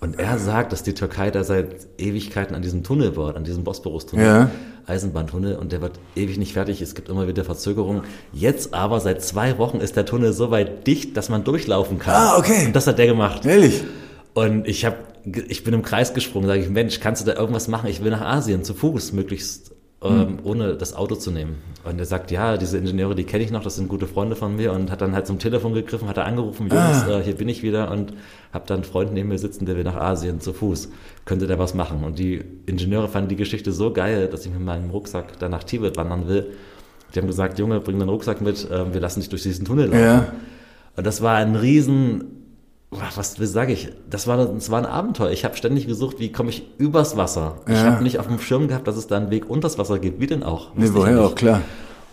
Und 0.00 0.18
er 0.18 0.38
sagt, 0.38 0.72
dass 0.72 0.82
die 0.82 0.94
Türkei 0.94 1.30
da 1.30 1.44
seit 1.44 1.86
Ewigkeiten 1.98 2.54
an 2.54 2.62
diesem 2.62 2.82
Tunnel 2.82 3.12
baut, 3.12 3.36
an 3.36 3.44
diesem 3.44 3.64
Bosporus-Tunnel. 3.64 4.24
Ja. 4.24 4.50
Eisenbahntunnel 4.86 5.56
und 5.56 5.72
der 5.72 5.80
wird 5.80 5.98
ewig 6.14 6.38
nicht 6.38 6.52
fertig. 6.52 6.80
Es 6.80 6.94
gibt 6.94 7.08
immer 7.08 7.26
wieder 7.26 7.44
Verzögerungen. 7.44 8.02
Jetzt 8.32 8.72
aber 8.72 9.00
seit 9.00 9.22
zwei 9.22 9.58
Wochen 9.58 9.78
ist 9.78 9.96
der 9.96 10.06
Tunnel 10.06 10.32
so 10.32 10.50
weit 10.52 10.86
dicht, 10.86 11.16
dass 11.16 11.28
man 11.28 11.42
durchlaufen 11.42 11.98
kann. 11.98 12.14
Ah, 12.14 12.38
okay. 12.38 12.66
Und 12.66 12.76
das 12.76 12.86
hat 12.86 12.98
der 12.98 13.06
gemacht. 13.06 13.44
Ehrlich? 13.44 13.82
Und 14.34 14.68
ich 14.68 14.84
habe, 14.84 14.96
ich 15.24 15.64
bin 15.64 15.74
im 15.74 15.82
Kreis 15.82 16.14
gesprungen, 16.14 16.46
sage 16.46 16.60
ich, 16.60 16.68
Mensch, 16.68 17.00
kannst 17.00 17.22
du 17.22 17.26
da 17.26 17.38
irgendwas 17.38 17.66
machen? 17.68 17.88
Ich 17.90 18.04
will 18.04 18.12
nach 18.12 18.20
Asien 18.20 18.62
zu 18.62 18.74
Fuß, 18.74 19.12
möglichst 19.12 19.72
ähm, 20.10 20.38
ohne 20.44 20.74
das 20.74 20.94
Auto 20.94 21.14
zu 21.14 21.30
nehmen. 21.30 21.56
Und 21.84 21.98
er 21.98 22.04
sagt, 22.04 22.30
ja, 22.30 22.56
diese 22.56 22.78
Ingenieure, 22.78 23.14
die 23.14 23.24
kenne 23.24 23.44
ich 23.44 23.50
noch, 23.52 23.62
das 23.62 23.76
sind 23.76 23.88
gute 23.88 24.06
Freunde 24.06 24.34
von 24.36 24.56
mir 24.56 24.72
und 24.72 24.90
hat 24.90 25.00
dann 25.00 25.14
halt 25.14 25.26
zum 25.26 25.38
Telefon 25.38 25.72
gegriffen, 25.72 26.08
hat 26.08 26.16
er 26.16 26.24
angerufen, 26.24 26.68
Jungs, 26.68 27.04
Ah. 27.04 27.20
äh, 27.20 27.22
hier 27.22 27.34
bin 27.36 27.48
ich 27.48 27.62
wieder 27.62 27.90
und 27.90 28.12
habe 28.52 28.64
dann 28.66 28.78
einen 28.78 28.84
Freund 28.84 29.12
neben 29.12 29.28
mir 29.28 29.38
sitzen, 29.38 29.66
der 29.66 29.76
will 29.76 29.84
nach 29.84 29.96
Asien 29.96 30.40
zu 30.40 30.52
Fuß. 30.52 30.88
Könnte 31.24 31.46
der 31.46 31.58
was 31.58 31.74
machen? 31.74 32.02
Und 32.04 32.18
die 32.18 32.42
Ingenieure 32.66 33.08
fanden 33.08 33.28
die 33.28 33.36
Geschichte 33.36 33.70
so 33.72 33.92
geil, 33.92 34.28
dass 34.28 34.44
ich 34.46 34.52
mit 34.52 34.60
meinem 34.62 34.90
Rucksack 34.90 35.38
dann 35.38 35.50
nach 35.52 35.62
Tibet 35.64 35.96
wandern 35.96 36.26
will. 36.28 36.46
Die 37.14 37.20
haben 37.20 37.26
gesagt, 37.28 37.58
Junge, 37.58 37.78
bring 37.80 37.98
deinen 37.98 38.08
Rucksack 38.08 38.40
mit, 38.40 38.66
ähm, 38.72 38.92
wir 38.92 39.00
lassen 39.00 39.20
dich 39.20 39.28
durch 39.28 39.42
diesen 39.42 39.64
Tunnel 39.64 39.86
laufen. 39.86 40.00
Ja. 40.02 40.32
Und 40.96 41.06
das 41.06 41.22
war 41.22 41.36
ein 41.36 41.54
riesen, 41.54 42.24
was 42.90 43.34
sage 43.36 43.72
ich, 43.72 43.88
das 44.08 44.26
war, 44.26 44.36
das 44.46 44.70
war 44.70 44.78
ein 44.78 44.86
Abenteuer. 44.86 45.30
Ich 45.30 45.44
habe 45.44 45.56
ständig 45.56 45.86
gesucht, 45.86 46.18
wie 46.20 46.30
komme 46.32 46.50
ich 46.50 46.62
übers 46.78 47.16
Wasser. 47.16 47.56
Ich 47.66 47.74
Ja. 47.74 47.84
habe 47.92 48.02
nicht 48.02 48.18
auf 48.18 48.26
dem 48.28 48.38
Schirm 48.38 48.68
gehabt, 48.68 48.86
dass 48.86 48.96
es 48.96 49.06
da 49.06 49.16
einen 49.16 49.30
Weg 49.30 49.50
unters 49.50 49.76
Wasser 49.78 49.98
gibt. 49.98 50.20
Wie 50.20 50.26
denn 50.26 50.42
auch? 50.42 50.74
Nee, 50.74 50.90
woher 50.92 51.20
auch, 51.24 51.34
klar. 51.34 51.62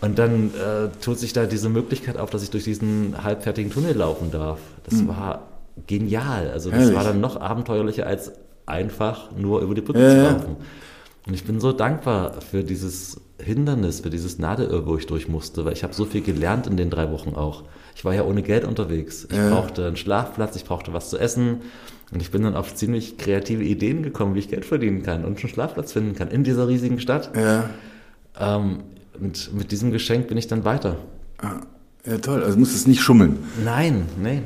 Und 0.00 0.18
dann 0.18 0.50
äh, 0.54 0.88
tut 1.02 1.18
sich 1.18 1.32
da 1.32 1.46
diese 1.46 1.68
Möglichkeit 1.68 2.18
auf, 2.18 2.28
dass 2.30 2.42
ich 2.42 2.50
durch 2.50 2.64
diesen 2.64 3.14
halbfertigen 3.22 3.70
Tunnel 3.72 3.96
laufen 3.96 4.30
darf. 4.30 4.58
Das 4.88 5.06
war 5.08 5.48
genial. 5.86 6.50
Also 6.50 6.70
das. 6.70 6.80
Herrlich. 6.80 6.96
war 6.96 7.04
dann 7.04 7.20
noch 7.20 7.40
abenteuerlicher 7.40 8.06
als 8.06 8.32
einfach 8.66 9.30
nur 9.36 9.60
über 9.62 9.74
die 9.74 9.80
Brücke 9.80 10.02
Ja, 10.02 10.10
zu 10.10 10.16
ja. 10.16 10.30
laufen. 10.32 10.56
Und 11.26 11.32
ich 11.34 11.44
bin 11.44 11.58
so 11.60 11.72
dankbar 11.72 12.40
für 12.50 12.64
dieses 12.64 13.18
Hindernis, 13.42 14.00
für 14.00 14.10
dieses 14.10 14.38
Nadelöhr, 14.38 14.86
wo 14.86 14.96
ich 14.98 15.06
durch 15.06 15.28
musste, 15.28 15.64
weil 15.64 15.72
ich 15.72 15.82
habe 15.82 15.94
so 15.94 16.04
viel 16.04 16.20
gelernt 16.20 16.66
in 16.66 16.76
den 16.76 16.90
drei 16.90 17.10
Wochen 17.10 17.34
auch. 17.34 17.62
Ich 17.94 18.04
war 18.04 18.14
ja 18.14 18.24
ohne 18.24 18.42
Geld 18.42 18.64
unterwegs. 18.64 19.26
Ich 19.30 19.36
Ja. 19.36 19.50
brauchte 19.50 19.86
einen 19.86 19.96
Schlafplatz, 19.96 20.56
ich 20.56 20.64
brauchte 20.64 20.92
was 20.92 21.10
zu 21.10 21.18
essen. 21.18 21.58
Und 22.12 22.20
ich 22.20 22.30
bin 22.30 22.42
dann 22.42 22.54
auf 22.54 22.74
ziemlich 22.74 23.16
kreative 23.18 23.64
Ideen 23.64 24.02
gekommen, 24.02 24.34
wie 24.34 24.38
ich 24.40 24.48
Geld 24.48 24.64
verdienen 24.64 25.02
kann 25.02 25.24
und 25.24 25.38
einen 25.38 25.48
Schlafplatz 25.48 25.92
finden 25.92 26.14
kann 26.14 26.28
in 26.28 26.44
dieser 26.44 26.68
riesigen 26.68 27.00
Stadt. 27.00 27.30
Ja. 27.36 27.70
Ähm, 28.38 28.80
und 29.20 29.54
mit 29.54 29.72
diesem 29.72 29.90
Geschenk 29.90 30.28
bin 30.28 30.36
ich 30.36 30.46
dann 30.46 30.64
weiter. 30.64 30.96
Ja, 32.06 32.18
toll. 32.18 32.42
Also 32.42 32.58
musstest 32.58 32.86
nicht 32.88 33.00
schummeln. 33.00 33.38
Nein, 33.64 34.06
nein. 34.22 34.44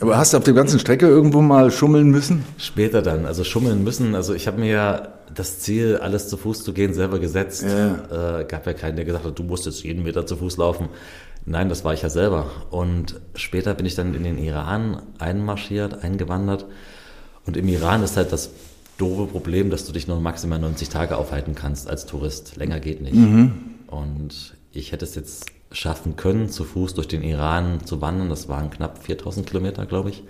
Aber 0.00 0.18
hast 0.18 0.32
du 0.34 0.36
auf 0.38 0.44
der 0.44 0.52
ganzen 0.54 0.78
Strecke 0.78 1.06
irgendwo 1.06 1.40
mal 1.40 1.70
schummeln 1.70 2.10
müssen? 2.10 2.44
Später 2.58 3.00
dann, 3.02 3.24
also 3.24 3.44
schummeln 3.44 3.82
müssen. 3.82 4.14
Also 4.14 4.34
ich 4.34 4.46
habe 4.46 4.60
mir 4.60 4.70
ja 4.70 5.08
das 5.34 5.60
Ziel, 5.60 5.96
alles 5.96 6.28
zu 6.28 6.36
Fuß 6.36 6.62
zu 6.62 6.72
gehen, 6.74 6.92
selber 6.92 7.18
gesetzt. 7.18 7.64
Ja. 7.64 8.40
Äh, 8.40 8.44
gab 8.44 8.66
ja 8.66 8.74
keinen, 8.74 8.96
der 8.96 9.04
gesagt 9.06 9.24
hat, 9.24 9.38
du 9.38 9.42
musst 9.42 9.64
jetzt 9.66 9.82
jeden 9.82 10.02
Meter 10.02 10.26
zu 10.26 10.36
Fuß 10.36 10.58
laufen. 10.58 10.88
Nein, 11.46 11.68
das 11.68 11.84
war 11.84 11.92
ich 11.92 12.02
ja 12.02 12.08
selber. 12.08 12.50
Und 12.70 13.20
später 13.34 13.74
bin 13.74 13.86
ich 13.86 13.94
dann 13.94 14.14
in 14.14 14.24
den 14.24 14.38
Iran 14.38 15.02
einmarschiert, 15.18 16.02
eingewandert. 16.02 16.66
Und 17.46 17.56
im 17.56 17.68
Iran 17.68 18.02
ist 18.02 18.16
halt 18.16 18.32
das 18.32 18.50
doofe 18.96 19.26
Problem, 19.26 19.70
dass 19.70 19.86
du 19.86 19.92
dich 19.92 20.08
nur 20.08 20.20
maximal 20.20 20.58
90 20.58 20.88
Tage 20.88 21.16
aufhalten 21.18 21.54
kannst 21.54 21.88
als 21.88 22.06
Tourist. 22.06 22.56
Länger 22.56 22.80
geht 22.80 23.02
nicht. 23.02 23.14
Und 23.88 24.54
ich 24.72 24.92
hätte 24.92 25.04
es 25.04 25.14
jetzt 25.14 25.46
schaffen 25.70 26.16
können, 26.16 26.48
zu 26.48 26.64
Fuß 26.64 26.94
durch 26.94 27.08
den 27.08 27.22
Iran 27.22 27.84
zu 27.84 28.00
wandern. 28.00 28.30
Das 28.30 28.48
waren 28.48 28.70
knapp 28.70 29.02
4000 29.02 29.46
Kilometer, 29.46 29.84
glaube 29.86 30.10
ich. 30.10 30.22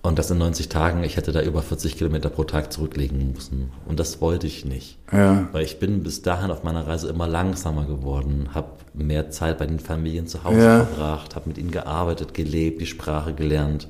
Und 0.00 0.18
das 0.18 0.30
in 0.30 0.38
90 0.38 0.68
Tagen. 0.68 1.04
Ich 1.04 1.16
hätte 1.16 1.32
da 1.32 1.42
über 1.42 1.60
40 1.60 1.98
Kilometer 1.98 2.30
pro 2.30 2.44
Tag 2.44 2.72
zurücklegen 2.72 3.32
müssen. 3.32 3.70
Und 3.86 4.00
das 4.00 4.20
wollte 4.20 4.46
ich 4.46 4.64
nicht. 4.64 4.96
Ja. 5.12 5.48
Weil 5.52 5.64
ich 5.64 5.78
bin 5.78 6.02
bis 6.02 6.22
dahin 6.22 6.50
auf 6.50 6.62
meiner 6.62 6.86
Reise 6.86 7.08
immer 7.08 7.26
langsamer 7.26 7.84
geworden, 7.84 8.50
habe 8.54 8.70
mehr 8.98 9.30
Zeit 9.30 9.58
bei 9.58 9.66
den 9.66 9.80
Familien 9.80 10.26
zu 10.26 10.44
Hause 10.44 10.58
Ja. 10.60 10.84
verbracht, 10.84 11.34
habe 11.36 11.48
mit 11.48 11.58
ihnen 11.58 11.70
gearbeitet, 11.70 12.34
gelebt, 12.34 12.80
die 12.80 12.86
Sprache 12.86 13.32
gelernt. 13.34 13.88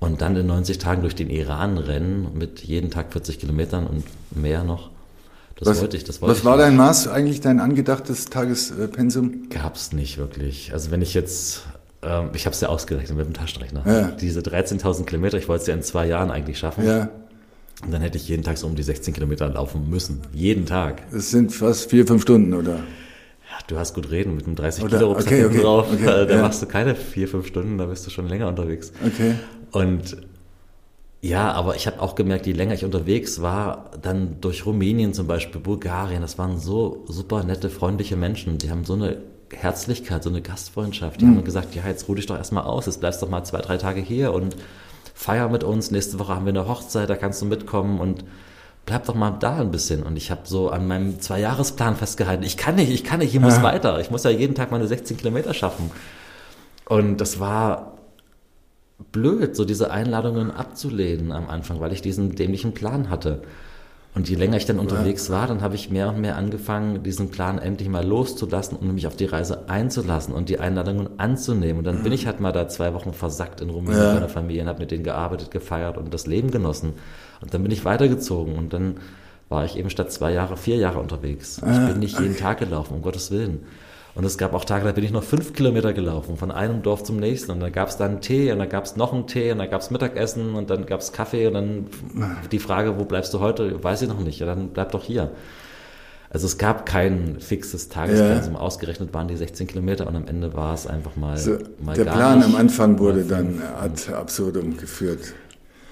Und 0.00 0.20
dann 0.20 0.36
in 0.36 0.46
90 0.46 0.78
Tagen 0.78 1.02
durch 1.02 1.14
den 1.16 1.28
Iran 1.30 1.76
rennen 1.78 2.28
mit 2.34 2.60
jeden 2.60 2.90
Tag 2.90 3.12
40 3.12 3.38
Kilometern 3.40 3.86
und 3.86 4.04
mehr 4.30 4.62
noch. 4.62 4.90
Das 5.56 5.66
Was, 5.68 5.80
wollte 5.80 5.96
ich. 5.96 6.04
Das 6.04 6.20
wollte 6.22 6.30
was 6.32 6.38
ich 6.38 6.44
war 6.44 6.56
nicht. 6.56 6.66
dein 6.66 6.76
Maß, 6.76 7.08
eigentlich 7.08 7.40
dein 7.40 7.58
angedachtes 7.58 8.26
Tagespensum? 8.26 9.48
Gab's 9.50 9.92
nicht 9.92 10.16
wirklich. 10.18 10.72
Also 10.72 10.92
wenn 10.92 11.02
ich 11.02 11.14
jetzt, 11.14 11.62
ähm, 12.02 12.30
ich 12.32 12.46
habe 12.46 12.54
es 12.54 12.60
ja 12.60 12.68
ausgerechnet 12.68 13.16
mit 13.18 13.26
dem 13.26 13.34
Taschenrechner. 13.34 13.82
Ja. 13.84 14.08
Diese 14.12 14.40
13.000 14.40 15.04
Kilometer, 15.06 15.36
ich 15.36 15.48
wollte 15.48 15.62
es 15.62 15.66
ja 15.66 15.74
in 15.74 15.82
zwei 15.82 16.06
Jahren 16.06 16.30
eigentlich 16.30 16.60
schaffen. 16.60 16.86
Ja. 16.86 17.08
Und 17.84 17.90
dann 17.92 18.00
hätte 18.00 18.18
ich 18.18 18.28
jeden 18.28 18.44
Tag 18.44 18.56
so 18.58 18.68
um 18.68 18.76
die 18.76 18.82
16 18.84 19.14
Kilometer 19.14 19.48
laufen 19.48 19.90
müssen. 19.90 20.20
Jeden 20.32 20.64
Tag. 20.66 21.02
Das 21.10 21.30
sind 21.30 21.52
fast 21.52 21.90
vier, 21.90 22.06
fünf 22.06 22.22
Stunden, 22.22 22.54
oder? 22.54 22.80
Du 23.68 23.78
hast 23.78 23.94
gut 23.94 24.10
reden 24.10 24.34
mit 24.34 24.46
einem 24.46 24.56
30 24.56 24.82
Oder- 24.82 24.96
Kilo 24.96 25.12
Rucksack 25.12 25.32
okay, 25.32 25.44
okay, 25.44 25.60
drauf. 25.60 25.86
okay, 25.92 26.22
äh, 26.22 26.26
da 26.26 26.34
ja. 26.36 26.42
machst 26.42 26.62
du 26.62 26.66
keine 26.66 26.94
vier, 26.94 27.28
fünf 27.28 27.46
Stunden, 27.46 27.78
da 27.78 27.84
bist 27.86 28.04
du 28.06 28.10
schon 28.10 28.26
länger 28.26 28.48
unterwegs. 28.48 28.92
Okay. 29.06 29.34
Und 29.70 30.16
ja, 31.20 31.52
aber 31.52 31.76
ich 31.76 31.86
habe 31.86 32.00
auch 32.00 32.14
gemerkt, 32.14 32.46
je 32.46 32.52
länger 32.52 32.74
ich 32.74 32.84
unterwegs 32.84 33.42
war, 33.42 33.90
dann 34.00 34.40
durch 34.40 34.64
Rumänien 34.64 35.12
zum 35.12 35.26
Beispiel, 35.26 35.60
Bulgarien, 35.60 36.22
das 36.22 36.38
waren 36.38 36.58
so 36.58 37.04
super 37.08 37.44
nette, 37.44 37.68
freundliche 37.68 38.16
Menschen. 38.16 38.56
Die 38.56 38.70
haben 38.70 38.84
so 38.84 38.94
eine 38.94 39.18
Herzlichkeit, 39.52 40.22
so 40.22 40.30
eine 40.30 40.40
Gastfreundschaft. 40.40 41.20
Die 41.20 41.26
haben 41.26 41.44
gesagt, 41.44 41.74
ja, 41.74 41.82
jetzt 41.86 42.08
ruh 42.08 42.14
dich 42.14 42.26
doch 42.26 42.36
erstmal 42.36 42.64
aus, 42.64 42.86
jetzt 42.86 43.00
bleibst 43.00 43.20
doch 43.22 43.28
mal 43.28 43.44
zwei, 43.44 43.60
drei 43.60 43.76
Tage 43.76 44.00
hier 44.00 44.32
und 44.32 44.56
feier 45.12 45.48
mit 45.48 45.64
uns. 45.64 45.90
Nächste 45.90 46.18
Woche 46.18 46.34
haben 46.34 46.46
wir 46.46 46.52
eine 46.52 46.68
Hochzeit, 46.68 47.10
da 47.10 47.16
kannst 47.16 47.42
du 47.42 47.46
mitkommen 47.46 48.00
und 48.00 48.24
bleib 48.88 49.04
doch 49.04 49.14
mal 49.14 49.32
da 49.38 49.56
ein 49.60 49.70
bisschen. 49.70 50.02
Und 50.02 50.16
ich 50.16 50.30
habe 50.30 50.40
so 50.44 50.70
an 50.70 50.88
meinem 50.88 51.20
Zweijahresplan 51.20 51.94
festgehalten. 51.96 52.42
Ich 52.42 52.56
kann 52.56 52.74
nicht, 52.76 52.90
ich 52.90 53.04
kann 53.04 53.18
nicht, 53.18 53.34
ich 53.34 53.40
muss 53.40 53.58
Ja. 53.58 53.62
weiter. 53.62 54.00
Ich 54.00 54.10
muss 54.10 54.24
ja 54.24 54.30
jeden 54.30 54.54
Tag 54.54 54.70
meine 54.70 54.86
16 54.86 55.18
Kilometer 55.18 55.52
schaffen. 55.52 55.90
Und 56.86 57.18
das 57.20 57.38
war 57.38 57.98
blöd, 59.12 59.54
so 59.54 59.64
diese 59.66 59.90
Einladungen 59.90 60.50
abzulehnen 60.50 61.32
am 61.32 61.48
Anfang, 61.48 61.80
weil 61.80 61.92
ich 61.92 62.00
diesen 62.02 62.34
dämlichen 62.34 62.72
Plan 62.72 63.10
hatte. 63.10 63.42
Und 64.14 64.28
je 64.28 64.36
länger 64.36 64.56
ich 64.56 64.64
dann 64.64 64.78
unterwegs 64.80 65.28
war, 65.30 65.46
dann 65.46 65.60
habe 65.60 65.74
ich 65.76 65.90
mehr 65.90 66.08
und 66.08 66.20
mehr 66.20 66.36
angefangen, 66.36 67.02
diesen 67.02 67.30
Plan 67.30 67.58
endlich 67.58 67.88
mal 67.90 68.04
loszulassen 68.04 68.76
und 68.78 68.92
mich 68.94 69.06
auf 69.06 69.14
die 69.16 69.26
Reise 69.26 69.68
einzulassen 69.68 70.32
und 70.34 70.48
die 70.48 70.58
Einladungen 70.58 71.20
anzunehmen. 71.20 71.78
Und 71.80 71.84
dann 71.84 72.02
bin 72.02 72.12
ich 72.12 72.26
halt 72.26 72.40
mal 72.40 72.50
da 72.52 72.66
zwei 72.68 72.94
Wochen 72.94 73.12
versackt 73.12 73.60
in 73.60 73.68
Rumänien 73.70 74.02
Ja. 74.02 74.10
bei 74.12 74.16
einer 74.16 74.28
Familie 74.30 74.62
und 74.62 74.68
habe 74.68 74.80
mit 74.80 74.90
denen 74.90 75.04
gearbeitet, 75.04 75.50
gefeiert 75.50 75.98
und 75.98 76.12
das 76.12 76.26
Leben 76.26 76.50
genossen. 76.50 76.94
Und 77.40 77.54
dann 77.54 77.62
bin 77.62 77.72
ich 77.72 77.84
weitergezogen 77.84 78.56
und 78.56 78.72
dann 78.72 78.96
war 79.48 79.64
ich 79.64 79.76
eben 79.78 79.88
statt 79.90 80.12
zwei 80.12 80.32
Jahre 80.32 80.56
vier 80.56 80.76
Jahre 80.76 80.98
unterwegs. 80.98 81.58
Ich 81.58 81.86
bin 81.92 81.98
nicht 82.00 82.18
jeden 82.20 82.36
Tag 82.36 82.58
gelaufen, 82.58 82.94
um 82.94 83.02
Gottes 83.02 83.30
Willen. 83.30 83.60
Und 84.14 84.24
es 84.24 84.36
gab 84.36 84.52
auch 84.52 84.64
Tage, 84.64 84.84
da 84.84 84.90
bin 84.92 85.04
ich 85.04 85.12
noch 85.12 85.22
fünf 85.22 85.52
Kilometer 85.52 85.92
gelaufen, 85.92 86.36
von 86.36 86.50
einem 86.50 86.82
Dorf 86.82 87.04
zum 87.04 87.18
nächsten. 87.18 87.52
Und 87.52 87.60
dann 87.60 87.70
gab 87.72 87.88
es 87.88 87.96
dann 87.96 88.20
Tee 88.20 88.50
und 88.50 88.58
dann 88.58 88.68
gab 88.68 88.84
es 88.84 88.96
noch 88.96 89.12
einen 89.12 89.26
Tee 89.28 89.52
und 89.52 89.58
dann 89.58 89.70
gab 89.70 89.80
es 89.80 89.90
Mittagessen 89.92 90.54
und 90.54 90.70
dann 90.70 90.86
gab 90.86 91.00
es 91.00 91.12
Kaffee 91.12 91.46
und 91.46 91.54
dann 91.54 91.86
die 92.50 92.58
Frage, 92.58 92.98
wo 92.98 93.04
bleibst 93.04 93.32
du 93.32 93.38
heute, 93.40 93.82
weiß 93.82 94.02
ich 94.02 94.08
noch 94.08 94.18
nicht. 94.18 94.40
Ja, 94.40 94.46
dann 94.46 94.70
bleib 94.70 94.90
doch 94.90 95.04
hier. 95.04 95.30
Also 96.30 96.46
es 96.46 96.58
gab 96.58 96.84
kein 96.84 97.36
fixes 97.38 97.88
Tagespensum. 97.88 98.56
Ausgerechnet 98.56 99.14
waren 99.14 99.28
die 99.28 99.36
16 99.36 99.66
Kilometer 99.68 100.06
und 100.06 100.16
am 100.16 100.26
Ende 100.26 100.52
war 100.52 100.74
es 100.74 100.86
einfach 100.86 101.14
mal, 101.16 101.38
So, 101.38 101.56
mal 101.82 101.94
der 101.94 102.04
gar 102.04 102.14
Plan 102.16 102.38
nicht. 102.40 102.48
am 102.48 102.56
Anfang 102.56 102.98
wurde 102.98 103.22
dann 103.24 103.62
ad 103.80 104.12
absurdum 104.12 104.76
geführt. 104.76 105.32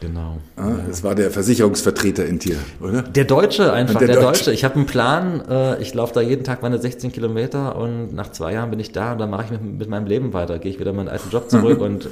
Genau. 0.01 0.39
Ja, 0.59 0.77
Es 0.91 1.03
war 1.03 1.15
der 1.15 1.31
Versicherungsvertreter 1.31 2.27
in 2.27 2.39
dir, 2.39 2.57
oder? 2.81 3.03
Der 3.03 3.25
Deutsche 3.25 3.73
einfach, 3.73 3.99
Der 3.99 4.09
der, 4.09 4.17
Deutsche. 4.17 4.27
Deutsche. 4.45 4.53
Ich 4.53 4.63
habe 4.65 4.75
einen 4.75 4.85
Plan, 4.87 5.41
äh, 5.49 5.81
ich 5.81 5.95
laufe 5.95 6.13
da 6.13 6.21
jeden 6.21 6.45
Tag 6.45 6.63
meine 6.63 6.79
16 6.79 7.13
Kilometer 7.13 7.77
und 7.77 8.13
nach 8.15 8.31
zwei 8.33 8.53
Jahren 8.53 8.71
bin 8.71 8.79
ich 8.79 8.93
da 8.93 9.13
und 9.13 9.19
dann 9.19 9.31
mache 9.31 9.45
ich 9.47 9.51
mit, 9.53 9.63
mit 9.79 9.89
meinem 9.89 10.07
Leben 10.07 10.35
weiter. 10.35 10.59
Gehe 10.59 10.71
ich 10.71 10.79
wieder 10.79 10.91
in 10.91 10.97
meinen 10.97 11.09
alten 11.09 11.31
Job 11.31 11.49
zurück 11.51 11.81
und 11.81 12.09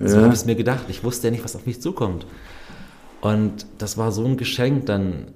so 0.00 0.16
Ja. 0.16 0.22
habe 0.22 0.28
ich 0.32 0.40
es 0.40 0.44
mir 0.46 0.54
gedacht. 0.54 0.84
Ich 0.88 1.02
wusste 1.02 1.26
ja 1.26 1.30
nicht, 1.32 1.42
was 1.44 1.56
auf 1.56 1.66
mich 1.66 1.80
zukommt. 1.82 2.24
Und 3.20 3.66
das 3.78 3.96
war 3.98 4.12
so 4.12 4.24
ein 4.24 4.36
Geschenk, 4.36 4.86
dann 4.86 5.26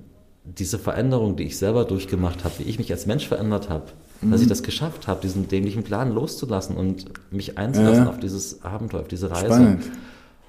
diese 0.45 0.78
Veränderung, 0.78 1.37
die 1.37 1.45
ich 1.45 1.59
selber 1.59 1.85
durchgemacht 1.85 2.45
habe, 2.45 2.55
wie 2.59 2.62
ich 2.64 2.78
mich 2.78 2.90
als 2.93 3.07
Mensch 3.07 3.26
verändert 3.26 3.69
habe, 3.69 3.87
dass 4.23 4.38
Mhm. 4.38 4.43
ich 4.45 4.49
das 4.49 4.62
geschafft 4.62 5.07
habe, 5.07 5.21
diesen 5.23 5.49
dämlichen 5.49 5.83
Plan 5.83 6.12
loszulassen 6.12 6.76
und 6.76 7.07
mich 7.33 7.59
einzulassen 7.59 8.05
Ja. 8.05 8.11
auf 8.11 8.19
dieses 8.19 8.62
Abenteuer, 8.64 9.00
auf 9.00 9.09
diese 9.09 9.31
Reise. 9.31 9.47
Spannend. 9.47 9.85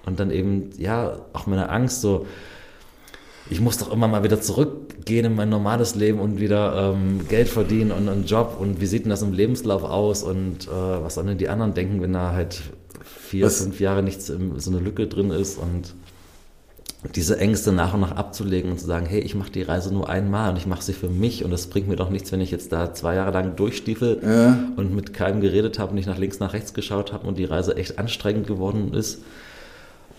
Und 0.05 0.19
dann 0.19 0.31
eben, 0.31 0.69
ja, 0.77 1.19
auch 1.33 1.45
meine 1.47 1.69
Angst 1.69 2.01
so, 2.01 2.25
ich 3.49 3.61
muss 3.61 3.77
doch 3.77 3.91
immer 3.91 4.07
mal 4.07 4.23
wieder 4.23 4.39
zurückgehen 4.41 5.25
in 5.25 5.35
mein 5.35 5.49
normales 5.49 5.95
Leben 5.95 6.19
und 6.19 6.39
wieder 6.39 6.93
ähm, 6.93 7.27
Geld 7.27 7.47
verdienen 7.47 7.91
und 7.91 8.07
einen 8.07 8.25
Job 8.25 8.57
und 8.59 8.79
wie 8.79 8.85
sieht 8.85 9.03
denn 9.05 9.09
das 9.09 9.21
im 9.23 9.33
Lebenslauf 9.33 9.83
aus 9.83 10.23
und 10.23 10.67
äh, 10.67 10.71
was 10.71 11.15
sollen 11.15 11.27
denn 11.27 11.37
die 11.39 11.49
anderen 11.49 11.73
denken, 11.73 12.01
wenn 12.01 12.13
da 12.13 12.31
halt 12.31 12.61
vier, 13.03 13.47
Was- 13.47 13.61
fünf 13.63 13.79
Jahre 13.79 14.03
nichts, 14.03 14.27
so 14.27 14.71
eine 14.71 14.79
Lücke 14.79 15.07
drin 15.07 15.31
ist 15.31 15.57
und 15.57 15.93
diese 17.15 17.39
Ängste 17.39 17.71
nach 17.71 17.93
und 17.93 18.01
nach 18.01 18.11
abzulegen 18.11 18.71
und 18.71 18.79
zu 18.79 18.85
sagen, 18.85 19.05
hey, 19.05 19.21
ich 19.21 19.33
mache 19.33 19.51
die 19.51 19.61
Reise 19.61 19.91
nur 19.93 20.09
einmal 20.09 20.51
und 20.51 20.57
ich 20.57 20.67
mache 20.67 20.83
sie 20.83 20.91
für 20.93 21.07
mich 21.07 21.45
und 21.45 21.49
das 21.51 21.67
bringt 21.67 21.87
mir 21.87 21.95
doch 21.95 22.09
nichts, 22.09 22.31
wenn 22.33 22.41
ich 22.41 22.51
jetzt 22.51 22.71
da 22.73 22.93
zwei 22.93 23.15
Jahre 23.15 23.31
lang 23.31 23.55
durchstiefel 23.55 24.19
Ja. 24.21 24.59
und 24.75 24.93
mit 24.93 25.13
keinem 25.13 25.39
geredet 25.39 25.79
habe 25.79 25.91
und 25.91 25.95
nicht 25.95 26.07
nach 26.07 26.17
links, 26.17 26.39
nach 26.41 26.51
rechts 26.53 26.73
geschaut 26.73 27.13
habe 27.13 27.25
und 27.25 27.37
die 27.37 27.45
Reise 27.45 27.77
echt 27.77 27.97
anstrengend 27.97 28.47
geworden 28.47 28.93
ist. 28.93 29.21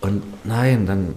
Und 0.01 0.23
nein, 0.43 0.85
dann 0.85 1.13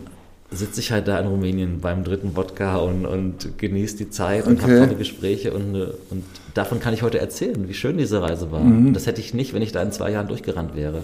sitze 0.51 0.81
ich 0.81 0.93
halt 0.93 1.09
da 1.09 1.19
in 1.19 1.27
Rumänien 1.27 1.81
beim 1.81 2.05
dritten 2.05 2.37
Wodka 2.37 2.77
und, 2.77 3.07
und 3.07 3.59
genieße 3.59 3.97
die 3.97 4.11
Zeit 4.11 4.47
und 4.47 4.63
habe 4.63 4.79
tolle 4.79 4.95
Gespräche 4.95 5.53
und, 5.53 5.75
und 5.75 6.25
davon 6.55 6.81
kann 6.81 6.95
ich 6.95 7.03
heute 7.03 7.19
erzählen, 7.19 7.69
wie 7.69 7.75
schön 7.75 7.99
diese 7.99 8.23
Reise 8.23 8.53
war. 8.53 8.61
Mhm. 8.61 8.93
Das 8.93 9.07
hätte 9.07 9.21
ich 9.21 9.35
nicht, 9.35 9.55
wenn 9.55 9.63
ich 9.63 9.73
da 9.73 9.83
in 9.83 9.91
zwei 9.91 10.11
Jahren 10.11 10.29
durchgerannt 10.29 10.77
wäre. 10.77 11.03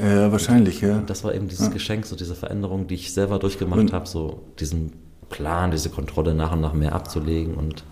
Ja, 0.00 0.30
wahrscheinlich, 0.30 0.80
ja. 0.80 0.96
Und 0.96 1.10
das 1.10 1.24
war 1.24 1.34
eben 1.34 1.48
dieses 1.48 1.66
ja. 1.66 1.72
Geschenk, 1.72 2.06
so 2.06 2.14
diese 2.14 2.34
Veränderung, 2.34 2.86
die 2.86 2.94
ich 2.94 3.12
selber 3.12 3.38
durchgemacht 3.38 3.92
habe, 3.92 4.06
so 4.06 4.44
diesen 4.60 4.92
Plan, 5.28 5.70
diese 5.70 5.90
Kontrolle 5.90 6.34
nach 6.34 6.52
und 6.52 6.60
nach 6.60 6.72
mehr 6.72 6.94
abzulegen 6.94 7.54
und 7.54 7.84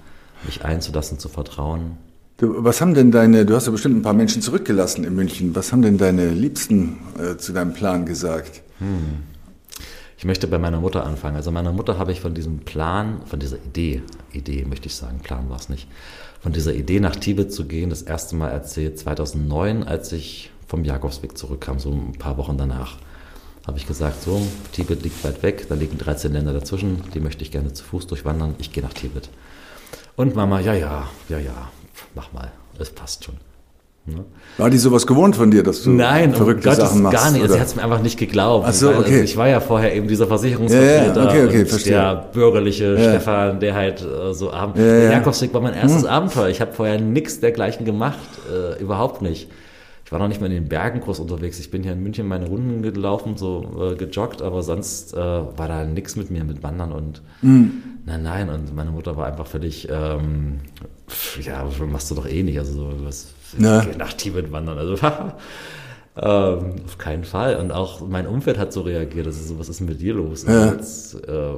mich 0.45 0.65
einzulassen, 0.65 1.19
zu 1.19 1.29
vertrauen. 1.29 1.99
Du, 2.39 2.63
was 2.65 2.81
haben 2.81 2.95
denn 2.95 3.11
deine, 3.11 3.45
du 3.45 3.55
hast 3.57 3.67
ja 3.67 3.73
bestimmt 3.73 3.97
ein 3.97 4.03
paar 4.03 4.13
Menschen 4.13 4.43
zurückgelassen 4.43 5.05
in 5.05 5.15
München, 5.15 5.57
was 5.57 5.73
haben 5.73 5.83
denn 5.83 5.99
deine 5.99 6.29
Liebsten 6.29 6.99
äh, 7.19 7.37
zu 7.39 7.53
deinem 7.53 7.73
Plan 7.73 8.07
gesagt? 8.07 8.63
Hm. 8.79 9.25
Ich 10.19 10.25
möchte 10.25 10.49
bei 10.49 10.59
meiner 10.59 10.81
Mutter 10.81 11.05
anfangen. 11.05 11.37
Also 11.37 11.51
meiner 11.51 11.73
Mutter 11.73 11.99
habe 11.99 12.13
ich 12.13 12.21
von 12.21 12.35
diesem 12.35 12.61
Plan, 12.61 13.21
von 13.27 13.39
dieser 13.39 13.59
Idee, 13.59 14.03
Idee 14.33 14.65
möchte 14.65 14.87
ich 14.87 14.95
sagen, 14.95 15.21
Plan 15.21 15.51
war 15.51 15.59
es 15.59 15.69
nicht, 15.69 15.89
von 16.41 16.53
dieser 16.53 16.75
Idee 16.75 17.01
nach 17.01 17.17
Tibet 17.17 17.53
zu 17.53 17.67
gehen, 17.67 17.91
das 17.91 18.03
erste 18.03 18.35
Mal 18.37 18.51
erzählt 18.51 18.99
2009, 18.99 19.83
als 19.83 20.13
ich 20.13 20.51
vom 20.67 20.85
Jakobsweg 20.85 21.37
zurückkam, 21.37 21.79
so 21.79 21.93
ein 21.93 22.13
paar 22.13 22.39
Wochen 22.39 22.57
danach. 22.57 22.97
Habe 23.67 23.79
ich 23.79 23.87
gesagt, 23.87 24.23
so, 24.23 24.41
Tibet 24.73 25.03
liegt 25.03 25.23
weit 25.25 25.43
weg, 25.43 25.67
da 25.69 25.75
liegen 25.75 25.99
13 25.99 26.33
Länder 26.33 26.53
dazwischen, 26.53 27.03
die 27.15 27.21
möchte 27.21 27.43
ich 27.43 27.51
gerne 27.51 27.73
zu 27.73 27.85
Fuß 27.85 28.07
durchwandern, 28.07 28.55
ich 28.59 28.73
gehe 28.73 28.83
nach 28.83 28.95
Tibet. 28.95 29.29
Und 30.15 30.35
Mama, 30.35 30.61
ja, 30.61 30.73
ja, 30.73 31.09
ja, 31.29 31.39
ja, 31.39 31.71
mach 32.15 32.33
mal, 32.33 32.53
es 32.79 32.91
passt 32.91 33.25
schon. 33.25 33.37
Ne? 34.07 34.25
War 34.57 34.71
die 34.71 34.79
sowas 34.79 35.07
gewohnt 35.07 35.35
von 35.35 35.51
dir, 35.51 35.65
dass 35.65 35.83
du 35.83 35.91
Nein, 35.91 36.33
verrückte 36.33 36.69
um 36.69 36.75
Sachen 36.77 37.03
machst? 37.03 37.19
gar 37.19 37.31
nicht. 37.33 37.43
Also 37.43 37.55
sie 37.55 37.61
hat 37.61 37.67
es 37.67 37.77
mir 37.77 37.83
einfach 37.83 38.03
nicht 38.03 38.19
geglaubt. 38.19 38.65
Ach 38.69 38.73
so, 38.73 38.91
okay. 38.91 38.99
Also 38.99 39.23
ich 39.25 39.37
war 39.37 39.49
ja 39.49 39.61
vorher 39.61 39.95
eben 39.95 40.07
dieser 40.07 40.29
Versicherungsvertreter. 40.29 41.25
Ja, 41.25 41.25
ja, 41.25 41.29
okay, 41.29 41.47
okay, 41.47 41.67
verstehe. 41.67 41.93
Der 41.93 42.29
bürgerliche 42.33 42.95
ja. 42.95 43.11
Stefan, 43.11 43.59
der 43.59 43.75
halt 43.75 44.03
äh, 44.03 44.33
so 44.33 44.53
abend. 44.53 44.79
Ja, 44.79 44.85
ja. 44.85 45.13
Jakobsweg 45.13 45.53
war 45.53 45.61
mein 45.61 45.75
erstes 45.75 46.03
hm. 46.03 46.09
Abenteuer. 46.09 46.49
Ich 46.49 46.61
habe 46.61 46.73
vorher 46.73 47.01
nichts 47.01 47.41
dergleichen 47.41 47.85
gemacht, 47.85 48.19
äh, 48.51 48.81
überhaupt 48.81 49.23
nicht. 49.23 49.49
Ich 50.07 50.13
war 50.13 50.21
noch 50.21 50.29
nicht 50.29 50.41
mal 50.41 50.47
in 50.47 50.53
den 50.53 50.69
Bergen 50.69 51.01
groß 51.01 51.19
unterwegs. 51.19 51.59
Ich 51.59 51.73
bin 51.73 51.83
hier 51.83 51.91
in 51.91 52.01
München 52.01 52.29
meine 52.29 52.47
Runden 52.47 52.81
gelaufen, 52.81 53.37
so 53.37 53.91
äh, 53.91 53.97
gejoggt, 53.97 54.41
aber 54.41 54.63
sonst 54.63 55.15
äh, 55.15 55.17
war 55.17 55.67
da 55.67 55.85
nichts 55.85 56.15
mit 56.15 56.31
mir, 56.31 56.45
mit 56.45 56.63
Wandern 56.63 56.93
und 56.93 57.23
mhm. 57.43 57.83
nein, 58.07 58.23
nein. 58.23 58.49
Und 58.49 58.73
meine 58.73 58.93
Mutter 58.93 59.17
war 59.17 59.27
einfach 59.27 59.49
völlig, 59.49 59.89
ähm, 59.91 60.61
ja, 61.43 61.69
machst 61.91 62.09
du 62.13 62.15
doch 62.15 62.29
eh 62.29 62.45
nicht. 62.45 62.57
Also 62.57 62.73
so, 62.75 62.93
was, 63.05 63.35
ja. 63.59 63.85
nach 63.99 64.13
Tibet 64.13 64.53
wandern. 64.53 64.79
Also 64.79 64.95
ähm, 66.17 66.77
auf 66.85 66.99
keinen 66.99 67.25
Fall. 67.25 67.57
Und 67.57 67.73
auch 67.73 68.07
mein 68.07 68.27
Umfeld 68.27 68.59
hat 68.59 68.73
so 68.73 68.83
reagiert. 68.83 69.27
Ist 69.27 69.47
so, 69.49 69.59
was 69.59 69.69
ist 69.69 69.81
denn 69.81 69.87
mit 69.87 70.01
dir 70.01 70.15
los? 70.15 70.45
Ja. 70.47 70.73
Jetzt, 70.73 71.15
äh, 71.27 71.55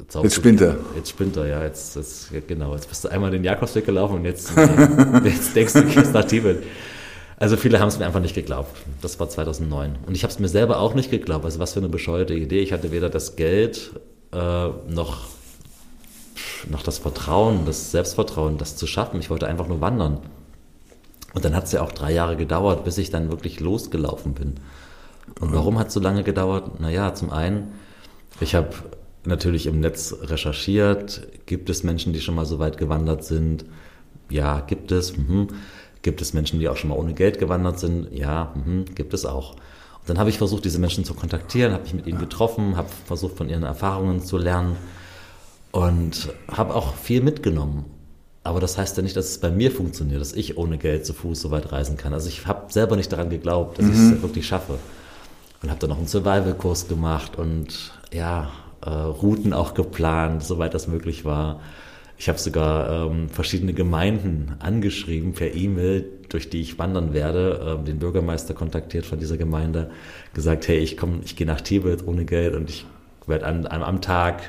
Jetzt, 0.00 0.22
jetzt 0.22 0.34
spinnt 0.34 0.60
er. 0.60 0.76
Jetzt 0.96 1.10
spinnt 1.10 1.36
er, 1.36 1.46
ja. 1.46 1.62
Jetzt, 1.62 1.96
jetzt, 1.96 2.30
genau. 2.46 2.74
Jetzt 2.74 2.88
bist 2.88 3.04
du 3.04 3.08
einmal 3.08 3.30
den 3.30 3.42
Jakobsweg 3.42 3.86
gelaufen 3.86 4.16
und 4.16 4.24
jetzt, 4.24 4.52
jetzt 5.24 5.56
denkst 5.56 5.72
du, 5.72 5.82
du 5.82 5.88
gehst 5.88 6.12
nach 6.12 6.24
Tibet. 6.24 6.62
Also 7.36 7.56
viele 7.56 7.80
haben 7.80 7.88
es 7.88 7.98
mir 7.98 8.06
einfach 8.06 8.20
nicht 8.20 8.34
geglaubt. 8.34 8.76
Das 9.02 9.18
war 9.18 9.28
2009. 9.28 9.96
Und 10.06 10.14
ich 10.14 10.22
habe 10.22 10.32
es 10.32 10.38
mir 10.38 10.48
selber 10.48 10.78
auch 10.78 10.94
nicht 10.94 11.10
geglaubt. 11.10 11.44
Also 11.44 11.58
was 11.58 11.72
für 11.72 11.80
eine 11.80 11.88
bescheuerte 11.88 12.34
Idee. 12.34 12.60
Ich 12.60 12.72
hatte 12.72 12.92
weder 12.92 13.10
das 13.10 13.36
Geld 13.36 13.92
äh, 14.32 14.68
noch, 14.88 15.26
noch 16.70 16.82
das 16.82 16.98
Vertrauen, 16.98 17.66
das 17.66 17.90
Selbstvertrauen, 17.90 18.58
das 18.58 18.76
zu 18.76 18.86
schaffen. 18.86 19.18
Ich 19.20 19.30
wollte 19.30 19.46
einfach 19.46 19.68
nur 19.68 19.80
wandern. 19.80 20.18
Und 21.34 21.44
dann 21.44 21.54
hat 21.54 21.64
es 21.64 21.72
ja 21.72 21.82
auch 21.82 21.92
drei 21.92 22.12
Jahre 22.12 22.36
gedauert, 22.36 22.84
bis 22.84 22.96
ich 22.98 23.10
dann 23.10 23.30
wirklich 23.30 23.60
losgelaufen 23.60 24.34
bin. 24.34 24.54
Und 25.40 25.52
warum 25.52 25.78
hat 25.78 25.88
es 25.88 25.94
so 25.94 26.00
lange 26.00 26.22
gedauert? 26.22 26.80
Naja, 26.80 27.14
zum 27.14 27.30
einen, 27.30 27.72
ich 28.40 28.54
habe 28.54 28.70
natürlich 29.24 29.66
im 29.66 29.80
Netz 29.80 30.14
recherchiert. 30.22 31.26
Gibt 31.46 31.70
es 31.70 31.82
Menschen, 31.82 32.12
die 32.12 32.20
schon 32.20 32.34
mal 32.34 32.46
so 32.46 32.58
weit 32.58 32.78
gewandert 32.78 33.24
sind? 33.24 33.64
Ja, 34.30 34.60
gibt 34.60 34.92
es. 34.92 35.16
Mhm. 35.16 35.48
Gibt 36.02 36.20
es 36.20 36.34
Menschen, 36.34 36.60
die 36.60 36.68
auch 36.68 36.76
schon 36.76 36.90
mal 36.90 36.98
ohne 36.98 37.14
Geld 37.14 37.38
gewandert 37.38 37.78
sind? 37.78 38.12
Ja, 38.12 38.52
mhm, 38.54 38.84
gibt 38.94 39.14
es 39.14 39.24
auch. 39.24 39.52
Und 39.52 40.10
dann 40.10 40.18
habe 40.18 40.28
ich 40.28 40.38
versucht, 40.38 40.64
diese 40.64 40.78
Menschen 40.78 41.04
zu 41.04 41.14
kontaktieren, 41.14 41.72
habe 41.72 41.84
mich 41.84 41.94
mit 41.94 42.06
ihnen 42.06 42.18
getroffen, 42.18 42.76
habe 42.76 42.88
versucht, 43.06 43.36
von 43.36 43.48
ihren 43.48 43.62
Erfahrungen 43.62 44.22
zu 44.22 44.36
lernen 44.36 44.76
und 45.72 46.28
habe 46.46 46.74
auch 46.74 46.94
viel 46.94 47.22
mitgenommen. 47.22 47.86
Aber 48.44 48.60
das 48.60 48.76
heißt 48.76 48.96
ja 48.98 49.02
nicht, 49.02 49.16
dass 49.16 49.30
es 49.30 49.38
bei 49.38 49.50
mir 49.50 49.70
funktioniert, 49.70 50.20
dass 50.20 50.34
ich 50.34 50.58
ohne 50.58 50.76
Geld 50.76 51.06
zu 51.06 51.14
Fuß 51.14 51.40
so 51.40 51.50
weit 51.50 51.72
reisen 51.72 51.96
kann. 51.96 52.12
Also 52.12 52.28
ich 52.28 52.46
habe 52.46 52.70
selber 52.70 52.94
nicht 52.94 53.10
daran 53.10 53.30
geglaubt, 53.30 53.78
dass 53.78 53.86
mhm. 53.86 53.92
ich 53.92 53.98
es 53.98 54.22
wirklich 54.22 54.46
schaffe. 54.46 54.78
Und 55.62 55.70
habe 55.70 55.80
dann 55.80 55.88
noch 55.88 55.96
einen 55.96 56.06
Survival-Kurs 56.06 56.88
gemacht 56.88 57.38
und 57.38 57.92
ja, 58.12 58.50
äh, 58.84 58.90
Routen 58.90 59.54
auch 59.54 59.72
geplant, 59.72 60.44
soweit 60.44 60.74
das 60.74 60.88
möglich 60.88 61.24
war. 61.24 61.60
Ich 62.18 62.28
habe 62.28 62.38
sogar 62.38 63.10
ähm, 63.10 63.30
verschiedene 63.30 63.72
Gemeinden 63.72 64.56
angeschrieben 64.60 65.32
per 65.32 65.54
E-Mail, 65.54 66.04
durch 66.28 66.50
die 66.50 66.60
ich 66.60 66.78
wandern 66.78 67.14
werde, 67.14 67.76
ähm, 67.78 67.84
den 67.86 67.98
Bürgermeister 67.98 68.52
kontaktiert 68.52 69.06
von 69.06 69.18
dieser 69.18 69.38
Gemeinde, 69.38 69.90
gesagt, 70.34 70.68
hey, 70.68 70.78
ich 70.78 70.98
komme, 70.98 71.20
ich 71.24 71.34
gehe 71.34 71.46
nach 71.46 71.62
Tibet 71.62 72.06
ohne 72.06 72.26
Geld 72.26 72.54
und 72.54 72.68
ich 72.68 72.84
werde 73.26 73.46
an, 73.46 73.66
am 73.66 74.02
Tag 74.02 74.42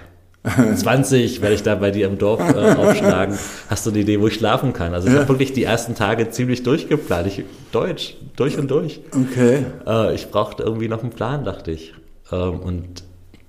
20 0.76 1.42
werde 1.42 1.56
ich 1.56 1.64
da 1.64 1.76
bei 1.76 1.92
dir 1.92 2.08
im 2.08 2.18
Dorf 2.18 2.40
äh, 2.40 2.72
aufschlagen. 2.78 3.38
Hast 3.70 3.86
du 3.86 3.90
eine 3.92 4.00
Idee, 4.00 4.20
wo 4.20 4.28
ich 4.28 4.36
schlafen 4.36 4.74
kann? 4.74 4.94
Also 4.94 5.08
ich 5.08 5.14
ja. 5.14 5.22
habe 5.22 5.30
wirklich 5.30 5.54
die 5.54 5.64
ersten 5.64 5.96
Tage 5.96 6.30
ziemlich 6.30 6.64
durchgeplant. 6.64 7.28
Ich, 7.28 7.44
Deutsch, 7.72 8.16
durch 8.36 8.58
und 8.58 8.70
durch. 8.70 9.02
Okay. 9.12 9.66
Äh, 9.86 10.16
ich 10.16 10.30
brauchte 10.30 10.64
irgendwie 10.64 10.88
noch 10.88 11.02
einen 11.02 11.12
Plan, 11.12 11.44
dachte 11.44 11.72
ich. 11.72 11.94
Ähm, 12.32 12.60
und 12.60 13.04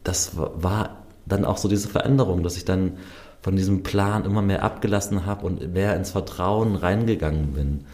das 0.05 0.33
war 0.37 1.05
dann 1.27 1.45
auch 1.45 1.59
so 1.59 1.69
diese 1.69 1.89
Veränderung, 1.89 2.43
dass 2.43 2.57
ich 2.57 2.65
dann 2.65 2.93
von 3.43 3.57
diesem 3.57 3.83
Plan 3.83 4.25
immer 4.25 4.43
mehr 4.43 4.63
abgelassen 4.63 5.27
habe 5.27 5.47
und 5.47 5.73
mehr 5.73 5.95
ins 5.97 6.11
Vertrauen 6.11 6.77
reingegangen 6.77 7.53
bin. 7.53 7.85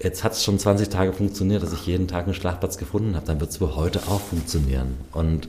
Jetzt 0.00 0.24
hat 0.24 0.32
es 0.32 0.44
schon 0.44 0.58
20 0.58 0.90
Tage 0.90 1.12
funktioniert, 1.12 1.62
dass 1.62 1.72
ich 1.72 1.86
jeden 1.86 2.06
Tag 2.06 2.24
einen 2.24 2.34
Schlafplatz 2.34 2.78
gefunden 2.78 3.16
habe. 3.16 3.26
Dann 3.26 3.40
wird 3.40 3.50
es 3.50 3.60
wohl 3.60 3.74
heute 3.74 4.00
auch 4.08 4.20
funktionieren. 4.20 4.96
Und 5.12 5.48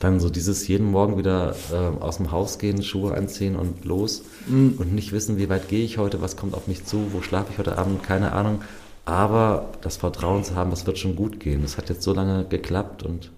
dann 0.00 0.20
so 0.20 0.28
dieses 0.28 0.66
jeden 0.68 0.90
Morgen 0.90 1.16
wieder 1.18 1.54
äh, 1.72 2.02
aus 2.02 2.16
dem 2.18 2.32
Haus 2.32 2.58
gehen, 2.58 2.82
Schuhe 2.82 3.14
anziehen 3.14 3.56
und 3.56 3.84
los 3.84 4.22
mhm. 4.46 4.74
und 4.78 4.94
nicht 4.94 5.12
wissen, 5.12 5.38
wie 5.38 5.48
weit 5.48 5.68
gehe 5.68 5.84
ich 5.84 5.98
heute, 5.98 6.20
was 6.20 6.36
kommt 6.36 6.54
auf 6.54 6.66
mich 6.66 6.84
zu, 6.84 7.12
wo 7.12 7.22
schlafe 7.22 7.52
ich 7.52 7.58
heute 7.58 7.78
Abend, 7.78 8.02
keine 8.02 8.32
Ahnung. 8.32 8.62
Aber 9.06 9.70
das 9.82 9.96
Vertrauen 9.96 10.44
zu 10.44 10.54
haben, 10.54 10.70
das 10.70 10.86
wird 10.86 10.98
schon 10.98 11.14
gut 11.14 11.38
gehen. 11.38 11.62
Das 11.62 11.76
hat 11.76 11.90
jetzt 11.90 12.02
so 12.02 12.14
lange 12.14 12.46
geklappt 12.48 13.02
und 13.02 13.30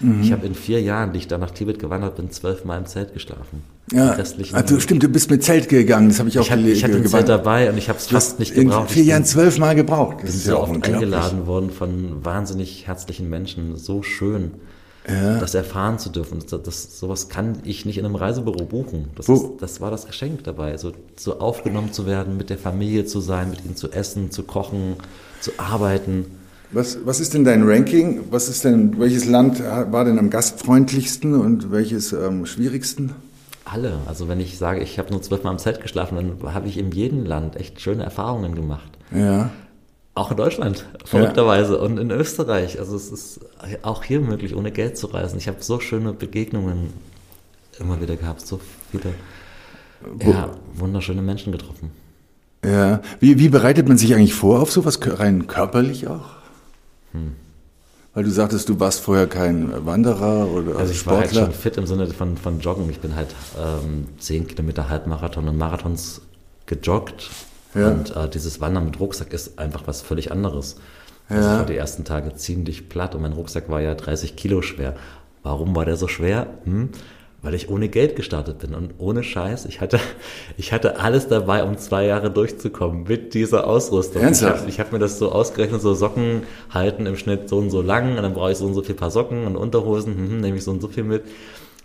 mhm. 0.00 0.22
ich 0.22 0.32
habe 0.32 0.46
in 0.46 0.54
vier 0.54 0.82
Jahren, 0.82 1.12
die 1.12 1.18
ich 1.18 1.28
dann 1.28 1.40
nach 1.40 1.50
Tibet 1.50 1.78
gewandert 1.78 2.16
bin, 2.16 2.30
zwölfmal 2.30 2.78
im 2.78 2.86
Zelt 2.86 3.14
geschlafen. 3.14 3.62
Ja, 3.92 4.16
also 4.52 4.80
stimmt, 4.80 5.02
du 5.02 5.08
bist 5.08 5.30
mit 5.30 5.44
Zelt 5.44 5.68
gegangen, 5.68 6.08
das 6.08 6.18
habe 6.18 6.28
ich 6.30 6.38
auch 6.38 6.48
ich 6.48 6.66
Ich 6.66 6.84
hatte 6.84 6.96
ein 6.96 7.06
Zelt 7.06 7.28
dabei 7.28 7.70
und 7.70 7.76
ich 7.76 7.90
habe 7.90 7.98
es 7.98 8.06
fast 8.06 8.38
nicht 8.38 8.54
gebraucht. 8.54 8.88
In 8.88 8.94
vier 8.94 9.04
Jahren 9.04 9.24
zwölfmal 9.24 9.74
gebraucht. 9.74 10.18
Das 10.22 10.30
bin 10.30 10.36
ist 10.36 10.44
so 10.44 10.52
ja 10.52 10.58
oft 10.58 10.88
eingeladen 10.88 11.46
worden 11.46 11.70
von 11.70 12.24
wahnsinnig 12.24 12.86
herzlichen 12.86 13.28
Menschen, 13.28 13.76
so 13.76 14.02
schön. 14.02 14.52
Ja. 15.06 15.38
Das 15.38 15.54
erfahren 15.54 15.98
zu 15.98 16.08
dürfen, 16.08 16.38
das, 16.48 16.62
das, 16.62 16.98
sowas 16.98 17.28
kann 17.28 17.58
ich 17.64 17.84
nicht 17.84 17.98
in 17.98 18.06
einem 18.06 18.14
Reisebüro 18.14 18.64
buchen. 18.64 19.10
Das, 19.16 19.28
ist, 19.28 19.44
das 19.60 19.80
war 19.82 19.90
das 19.90 20.06
Geschenk 20.06 20.44
dabei, 20.44 20.78
so, 20.78 20.92
so 21.16 21.40
aufgenommen 21.40 21.92
zu 21.92 22.06
werden, 22.06 22.38
mit 22.38 22.48
der 22.48 22.56
Familie 22.56 23.04
zu 23.04 23.20
sein, 23.20 23.50
mit 23.50 23.64
ihnen 23.64 23.76
zu 23.76 23.92
essen, 23.92 24.30
zu 24.30 24.44
kochen, 24.44 24.96
zu 25.40 25.52
arbeiten. 25.58 26.24
Was, 26.72 26.98
was 27.04 27.20
ist 27.20 27.34
denn 27.34 27.44
dein 27.44 27.64
Ranking? 27.64 28.20
Was 28.30 28.48
ist 28.48 28.64
denn, 28.64 28.98
welches 28.98 29.26
Land 29.26 29.62
war 29.62 30.06
denn 30.06 30.18
am 30.18 30.30
gastfreundlichsten 30.30 31.34
und 31.34 31.70
welches 31.70 32.14
am 32.14 32.40
ähm, 32.40 32.46
schwierigsten? 32.46 33.12
Alle. 33.66 33.98
Also 34.06 34.28
wenn 34.28 34.40
ich 34.40 34.58
sage, 34.58 34.80
ich 34.80 34.98
habe 34.98 35.10
nur 35.10 35.22
zwölfmal 35.22 35.52
am 35.52 35.58
Zelt 35.58 35.82
geschlafen, 35.82 36.16
dann 36.16 36.54
habe 36.54 36.68
ich 36.68 36.78
in 36.78 36.90
jedem 36.92 37.26
Land 37.26 37.56
echt 37.56 37.80
schöne 37.80 38.04
Erfahrungen 38.04 38.54
gemacht. 38.54 38.90
Ja. 39.14 39.50
Auch 40.16 40.30
in 40.30 40.36
Deutschland, 40.36 40.86
verrückterweise. 41.04 41.74
Ja. 41.74 41.80
Und 41.80 41.98
in 41.98 42.10
Österreich. 42.10 42.78
Also 42.78 42.96
es 42.96 43.10
ist 43.10 43.40
auch 43.82 44.04
hier 44.04 44.20
möglich, 44.20 44.54
ohne 44.54 44.70
Geld 44.70 44.96
zu 44.96 45.08
reisen. 45.08 45.38
Ich 45.38 45.48
habe 45.48 45.58
so 45.60 45.80
schöne 45.80 46.12
Begegnungen 46.12 46.92
immer 47.80 48.00
wieder 48.00 48.14
gehabt, 48.14 48.46
so 48.46 48.60
viele 48.92 49.14
ja, 50.20 50.50
wunderschöne 50.74 51.22
Menschen 51.22 51.50
getroffen. 51.50 51.90
Ja. 52.64 53.00
Wie, 53.20 53.38
wie 53.38 53.48
bereitet 53.48 53.88
man 53.88 53.98
sich 53.98 54.14
eigentlich 54.14 54.34
vor 54.34 54.60
auf 54.60 54.70
sowas, 54.70 55.00
rein 55.02 55.46
körperlich 55.46 56.06
auch? 56.06 56.36
Hm. 57.12 57.32
Weil 58.14 58.22
du 58.22 58.30
sagtest, 58.30 58.68
du 58.68 58.78
warst 58.78 59.00
vorher 59.00 59.26
kein 59.26 59.84
Wanderer 59.84 60.46
oder 60.46 60.76
also 60.76 60.92
ich 60.92 61.00
Sportler. 61.00 61.20
war 61.20 61.26
halt 61.26 61.34
schon 61.34 61.52
fit 61.52 61.76
im 61.76 61.86
Sinne 61.86 62.06
von, 62.06 62.36
von 62.36 62.60
Joggen. 62.60 62.88
Ich 62.88 63.00
bin 63.00 63.16
halt 63.16 63.34
ähm, 63.58 64.06
10 64.18 64.46
Kilometer 64.46 64.88
Halbmarathon 64.88 65.48
und 65.48 65.58
Marathons 65.58 66.20
gejoggt. 66.66 67.30
Ja. 67.74 67.88
Und 67.88 68.14
äh, 68.14 68.28
dieses 68.28 68.60
Wandern 68.60 68.84
mit 68.84 69.00
Rucksack 69.00 69.32
ist 69.32 69.58
einfach 69.58 69.82
was 69.86 70.02
völlig 70.02 70.30
anderes. 70.32 70.76
Also 71.28 71.42
ja. 71.42 71.52
ich 71.52 71.58
war 71.60 71.66
die 71.66 71.76
ersten 71.76 72.04
Tage 72.04 72.34
ziemlich 72.34 72.88
platt 72.88 73.14
und 73.14 73.22
mein 73.22 73.32
Rucksack 73.32 73.68
war 73.68 73.80
ja 73.80 73.94
30 73.94 74.36
Kilo 74.36 74.62
schwer. 74.62 74.94
Warum 75.42 75.74
war 75.74 75.84
der 75.84 75.96
so 75.96 76.08
schwer? 76.08 76.46
Hm? 76.64 76.90
weil 77.44 77.54
ich 77.54 77.68
ohne 77.68 77.88
Geld 77.88 78.16
gestartet 78.16 78.58
bin 78.58 78.74
und 78.74 78.94
ohne 78.98 79.22
Scheiß. 79.22 79.66
Ich 79.66 79.80
hatte, 79.80 80.00
ich 80.56 80.72
hatte 80.72 80.98
alles 80.98 81.28
dabei, 81.28 81.62
um 81.62 81.76
zwei 81.78 82.06
Jahre 82.06 82.30
durchzukommen 82.30 83.04
mit 83.04 83.34
dieser 83.34 83.66
Ausrüstung. 83.66 84.22
Ernsthaft? 84.22 84.66
Ich 84.66 84.80
habe 84.80 84.88
hab 84.88 84.92
mir 84.92 84.98
das 84.98 85.18
so 85.18 85.30
ausgerechnet, 85.30 85.82
so 85.82 85.94
Socken 85.94 86.42
halten 86.70 87.06
im 87.06 87.16
Schnitt 87.16 87.48
so 87.48 87.58
und 87.58 87.70
so 87.70 87.82
lang 87.82 88.16
und 88.16 88.22
dann 88.22 88.34
brauche 88.34 88.52
ich 88.52 88.58
so 88.58 88.66
und 88.66 88.74
so 88.74 88.82
viel 88.82 88.94
Paar 88.94 89.10
Socken 89.10 89.46
und 89.46 89.56
Unterhosen, 89.56 90.14
hm, 90.16 90.40
nehme 90.40 90.56
ich 90.56 90.64
so 90.64 90.70
und 90.70 90.80
so 90.80 90.88
viel 90.88 91.04
mit. 91.04 91.22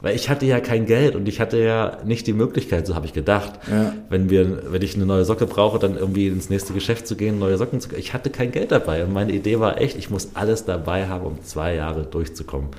Weil 0.02 0.16
ich 0.16 0.30
hatte 0.30 0.46
ja 0.46 0.62
kein 0.62 0.86
Geld 0.86 1.16
und 1.16 1.28
ich 1.28 1.42
hatte 1.42 1.58
ja 1.58 1.98
nicht 2.06 2.26
die 2.26 2.32
Möglichkeit, 2.34 2.88
so 2.88 2.96
habe 2.96 3.06
ich 3.06 3.12
gedacht, 3.14 3.52
Ja. 3.70 3.94
wenn 4.10 4.30
wir, 4.30 4.72
wenn 4.72 4.82
ich 4.82 4.96
eine 4.96 5.06
neue 5.06 5.26
Socke 5.26 5.46
brauche, 5.46 5.78
dann 5.78 5.98
irgendwie 5.98 6.28
ins 6.28 6.50
nächste 6.50 6.72
Geschäft 6.74 7.06
zu 7.06 7.18
gehen, 7.18 7.38
neue 7.38 7.58
Socken 7.58 7.82
zu 7.82 7.94
Ich 7.98 8.14
hatte 8.14 8.30
kein 8.30 8.52
Geld 8.52 8.72
dabei 8.72 9.04
und 9.04 9.12
meine 9.12 9.34
Idee 9.34 9.60
war 9.60 9.82
echt, 9.82 9.98
ich 9.98 10.10
muss 10.10 10.30
alles 10.36 10.64
dabei 10.64 11.08
haben, 11.08 11.26
um 11.26 11.44
zwei 11.44 11.76
Jahre 11.76 12.04
durchzukommen. 12.04 12.70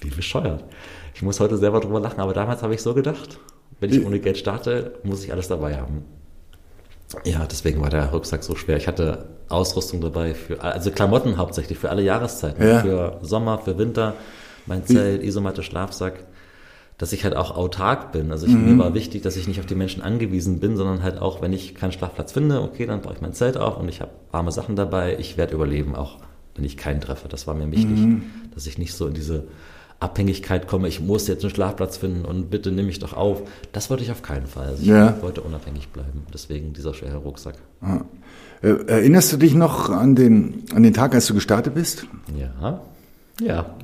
Wie 0.00 0.10
bescheuert. 0.10 0.62
Ich 1.14 1.22
muss 1.22 1.40
heute 1.40 1.56
selber 1.56 1.80
drüber 1.80 1.98
lachen, 2.00 2.20
aber 2.20 2.32
damals 2.34 2.62
habe 2.62 2.72
ich 2.74 2.82
so 2.82 2.94
gedacht. 2.94 3.38
Wenn 3.80 3.90
ich 3.90 4.04
ohne 4.06 4.20
Geld 4.20 4.38
starte, 4.38 4.92
muss 5.02 5.24
ich 5.24 5.32
alles 5.32 5.48
dabei 5.48 5.76
haben. 5.76 6.04
Ja, 7.24 7.44
deswegen 7.50 7.80
war 7.80 7.90
der 7.90 8.06
Rucksack 8.10 8.44
so 8.44 8.54
schwer. 8.54 8.76
Ich 8.76 8.86
hatte 8.86 9.26
Ausrüstung 9.48 10.00
dabei 10.00 10.34
für, 10.34 10.62
also 10.62 10.92
Klamotten 10.92 11.36
hauptsächlich 11.36 11.78
für 11.78 11.90
alle 11.90 12.02
Jahreszeiten. 12.02 12.62
Ja. 12.64 12.80
Für 12.80 13.18
Sommer, 13.22 13.58
für 13.58 13.76
Winter, 13.76 14.14
mein 14.66 14.86
Zelt, 14.86 15.24
Isomatte, 15.24 15.62
Schlafsack. 15.64 16.24
Dass 17.00 17.14
ich 17.14 17.24
halt 17.24 17.34
auch 17.34 17.56
autark 17.56 18.12
bin. 18.12 18.30
Also 18.30 18.46
ich, 18.46 18.52
mir 18.52 18.76
war 18.76 18.92
wichtig, 18.92 19.22
dass 19.22 19.36
ich 19.36 19.48
nicht 19.48 19.58
auf 19.58 19.64
die 19.64 19.74
Menschen 19.74 20.02
angewiesen 20.02 20.60
bin, 20.60 20.76
sondern 20.76 21.02
halt 21.02 21.18
auch, 21.18 21.40
wenn 21.40 21.54
ich 21.54 21.74
keinen 21.74 21.92
Schlafplatz 21.92 22.32
finde, 22.32 22.60
okay, 22.60 22.84
dann 22.84 23.00
baue 23.00 23.14
ich 23.14 23.22
mein 23.22 23.32
Zelt 23.32 23.56
auf 23.56 23.78
und 23.78 23.88
ich 23.88 24.02
habe 24.02 24.10
warme 24.32 24.52
Sachen 24.52 24.76
dabei. 24.76 25.16
Ich 25.18 25.38
werde 25.38 25.54
überleben, 25.54 25.94
auch 25.94 26.18
wenn 26.56 26.64
ich 26.66 26.76
keinen 26.76 27.00
treffe. 27.00 27.26
Das 27.28 27.46
war 27.46 27.54
mir 27.54 27.70
wichtig, 27.72 27.98
dass 28.54 28.66
ich 28.66 28.76
nicht 28.76 28.92
so 28.92 29.06
in 29.06 29.14
diese 29.14 29.44
Abhängigkeit 29.98 30.66
komme, 30.68 30.88
ich 30.88 31.00
muss 31.00 31.26
jetzt 31.26 31.42
einen 31.42 31.54
Schlafplatz 31.54 31.96
finden 31.96 32.24
und 32.26 32.50
bitte 32.50 32.70
nimm 32.70 32.84
mich 32.86 32.98
doch 32.98 33.14
auf. 33.14 33.42
Das 33.72 33.88
wollte 33.90 34.02
ich 34.02 34.10
auf 34.10 34.20
keinen 34.22 34.46
Fall. 34.46 34.66
Also 34.68 34.82
ich 34.82 34.88
Ja. 34.88 35.16
wollte 35.22 35.40
unabhängig 35.40 35.88
bleiben. 35.88 36.24
Deswegen 36.34 36.72
dieser 36.74 36.92
schwere 36.94 37.16
Rucksack. 37.18 37.54
Äh, 38.62 38.68
Erinnerst 38.86 39.32
du 39.32 39.36
dich 39.38 39.54
noch 39.54 39.88
an 39.90 40.14
den, 40.16 40.64
an 40.74 40.82
den 40.82 40.92
Tag, 40.94 41.14
als 41.14 41.26
du 41.26 41.34
gestartet 41.34 41.74
bist? 41.74 42.06
Ja, 42.38 42.80
ja. 43.40 43.74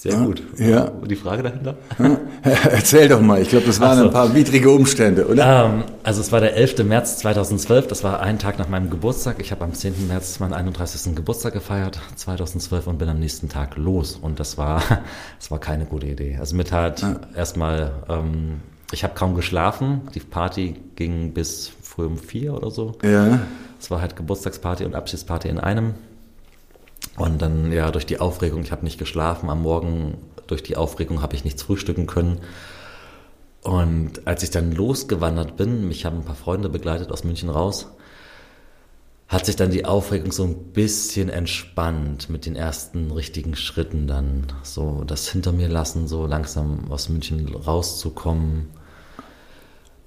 Sehr 0.00 0.16
gut. 0.16 0.42
ja. 0.56 0.84
Und 0.84 1.10
die 1.10 1.16
Frage 1.16 1.42
dahinter? 1.42 1.74
Erzähl 2.42 3.06
doch 3.06 3.20
mal, 3.20 3.42
ich 3.42 3.50
glaube, 3.50 3.66
das 3.66 3.80
waren 3.80 3.98
so. 3.98 4.04
ein 4.04 4.10
paar 4.10 4.34
widrige 4.34 4.70
Umstände, 4.70 5.26
oder? 5.26 5.66
Ähm, 5.66 5.84
also 6.02 6.22
es 6.22 6.32
war 6.32 6.40
der 6.40 6.56
11. 6.56 6.84
März 6.84 7.18
2012, 7.18 7.86
das 7.86 8.02
war 8.02 8.20
ein 8.20 8.38
Tag 8.38 8.58
nach 8.58 8.70
meinem 8.70 8.88
Geburtstag. 8.88 9.36
Ich 9.40 9.50
habe 9.50 9.62
am 9.62 9.74
10. 9.74 10.08
März 10.08 10.40
meinen 10.40 10.54
31. 10.54 11.14
Geburtstag 11.14 11.52
gefeiert, 11.52 12.00
2012, 12.16 12.86
und 12.86 12.96
bin 12.96 13.10
am 13.10 13.18
nächsten 13.18 13.50
Tag 13.50 13.76
los. 13.76 14.16
Und 14.16 14.40
das 14.40 14.56
war, 14.56 14.82
das 15.38 15.50
war 15.50 15.58
keine 15.58 15.84
gute 15.84 16.06
Idee. 16.06 16.38
Also 16.40 16.56
mit 16.56 16.72
halt 16.72 17.04
erstmal, 17.36 17.92
ähm, 18.08 18.60
ich 18.92 19.04
habe 19.04 19.12
kaum 19.14 19.34
geschlafen. 19.34 20.08
Die 20.14 20.20
Party 20.20 20.76
ging 20.96 21.34
bis 21.34 21.72
früh 21.82 22.06
um 22.06 22.16
vier 22.16 22.54
oder 22.54 22.70
so. 22.70 22.96
Ja. 23.02 23.40
Es 23.78 23.90
war 23.90 24.00
halt 24.00 24.16
Geburtstagsparty 24.16 24.86
und 24.86 24.94
Abschiedsparty 24.94 25.48
in 25.48 25.60
einem. 25.60 25.92
Und 27.16 27.42
dann, 27.42 27.72
ja, 27.72 27.90
durch 27.90 28.06
die 28.06 28.20
Aufregung, 28.20 28.62
ich 28.62 28.72
habe 28.72 28.84
nicht 28.84 28.98
geschlafen. 28.98 29.50
Am 29.50 29.62
Morgen, 29.62 30.18
durch 30.46 30.62
die 30.62 30.76
Aufregung, 30.76 31.22
habe 31.22 31.34
ich 31.34 31.44
nichts 31.44 31.62
frühstücken 31.62 32.06
können. 32.06 32.40
Und 33.62 34.26
als 34.26 34.42
ich 34.42 34.50
dann 34.50 34.72
losgewandert 34.72 35.56
bin, 35.56 35.86
mich 35.88 36.04
haben 36.06 36.18
ein 36.18 36.24
paar 36.24 36.34
Freunde 36.34 36.68
begleitet 36.68 37.12
aus 37.12 37.24
München 37.24 37.50
raus, 37.50 37.88
hat 39.28 39.46
sich 39.46 39.54
dann 39.54 39.70
die 39.70 39.84
Aufregung 39.84 40.32
so 40.32 40.44
ein 40.44 40.72
bisschen 40.72 41.28
entspannt 41.28 42.30
mit 42.30 42.46
den 42.46 42.56
ersten 42.56 43.12
richtigen 43.12 43.54
Schritten 43.54 44.08
dann. 44.08 44.46
So 44.62 45.04
das 45.04 45.28
hinter 45.28 45.52
mir 45.52 45.68
lassen, 45.68 46.08
so 46.08 46.26
langsam 46.26 46.90
aus 46.90 47.08
München 47.08 47.54
rauszukommen. 47.54 48.70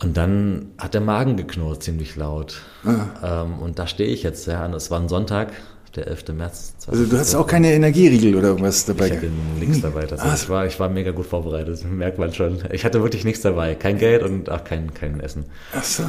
Und 0.01 0.17
dann 0.17 0.71
hat 0.77 0.93
der 0.93 1.01
Magen 1.01 1.37
geknurrt 1.37 1.83
ziemlich 1.83 2.17
laut. 2.17 2.61
Ähm, 2.85 3.59
und 3.59 3.79
da 3.79 3.87
stehe 3.87 4.09
ich 4.09 4.23
jetzt, 4.23 4.47
ja. 4.47 4.65
Und 4.65 4.73
es 4.73 4.91
war 4.91 4.99
ein 4.99 5.07
Sonntag, 5.07 5.53
der 5.95 6.07
11. 6.07 6.25
März. 6.33 6.73
Also 6.87 7.05
du 7.05 7.17
hast 7.17 7.35
auch 7.35 7.45
keine 7.47 7.71
Energieriegel 7.73 8.35
oder 8.35 8.59
was 8.59 8.85
dabei? 8.85 9.07
Ich 9.07 9.13
hatte 9.13 9.29
nichts 9.59 9.81
dabei. 9.81 10.05
Das 10.05 10.43
ich, 10.43 10.49
war, 10.49 10.65
ich 10.65 10.79
war 10.79 10.89
mega 10.89 11.11
gut 11.11 11.25
vorbereitet, 11.25 11.69
das 11.73 11.83
merkt 11.89 12.17
man 12.17 12.33
schon. 12.33 12.59
Ich 12.71 12.83
hatte 12.85 13.01
wirklich 13.01 13.23
nichts 13.25 13.41
dabei. 13.41 13.75
Kein 13.75 13.97
Geld 13.97 14.23
und 14.23 14.49
auch 14.49 14.63
kein, 14.63 14.93
kein 14.93 15.19
Essen. 15.19 15.45
Ach 15.75 15.83
so. 15.83 16.03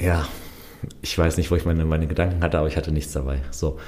Ja, 0.00 0.26
ich 1.02 1.16
weiß 1.18 1.36
nicht, 1.36 1.50
wo 1.50 1.56
ich 1.56 1.64
meine, 1.64 1.84
meine 1.84 2.06
Gedanken 2.06 2.42
hatte, 2.42 2.58
aber 2.58 2.68
ich 2.68 2.76
hatte 2.76 2.92
nichts 2.92 3.12
dabei. 3.12 3.40
So. 3.50 3.78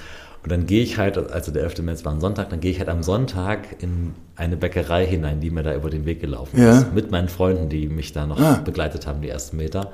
Und 0.43 0.51
dann 0.51 0.67
gehe 0.67 0.83
ich 0.83 0.99
halt, 0.99 1.17
also 1.17 1.53
der 1.53 1.63
11. 1.63 1.79
März 1.83 2.05
war 2.05 2.13
ein 2.13 2.21
Sonntag, 2.21 2.51
dann 2.51 2.61
gehe 2.61 2.73
ich 2.73 2.79
halt 2.81 2.89
am 2.89 3.03
Sonntag 3.03 3.81
in 3.81 4.13
eine 4.35 4.57
Bäckerei 4.57 5.07
hinein, 5.07 5.41
die 5.41 5.51
mir 5.51 5.63
da 5.63 5.75
über 5.75 5.89
den 5.89 6.05
Weg 6.05 6.21
gelaufen 6.21 6.61
Ja. 6.61 6.79
ist. 6.81 6.93
Mit 6.95 7.11
meinen 7.13 7.29
Freunden, 7.29 7.69
die 7.69 7.87
mich 7.89 8.13
da 8.13 8.27
noch 8.27 8.41
Ah. 8.41 8.61
begleitet 8.65 9.07
haben, 9.07 9.23
die 9.23 9.29
ersten 9.29 9.57
Meter. 9.57 9.93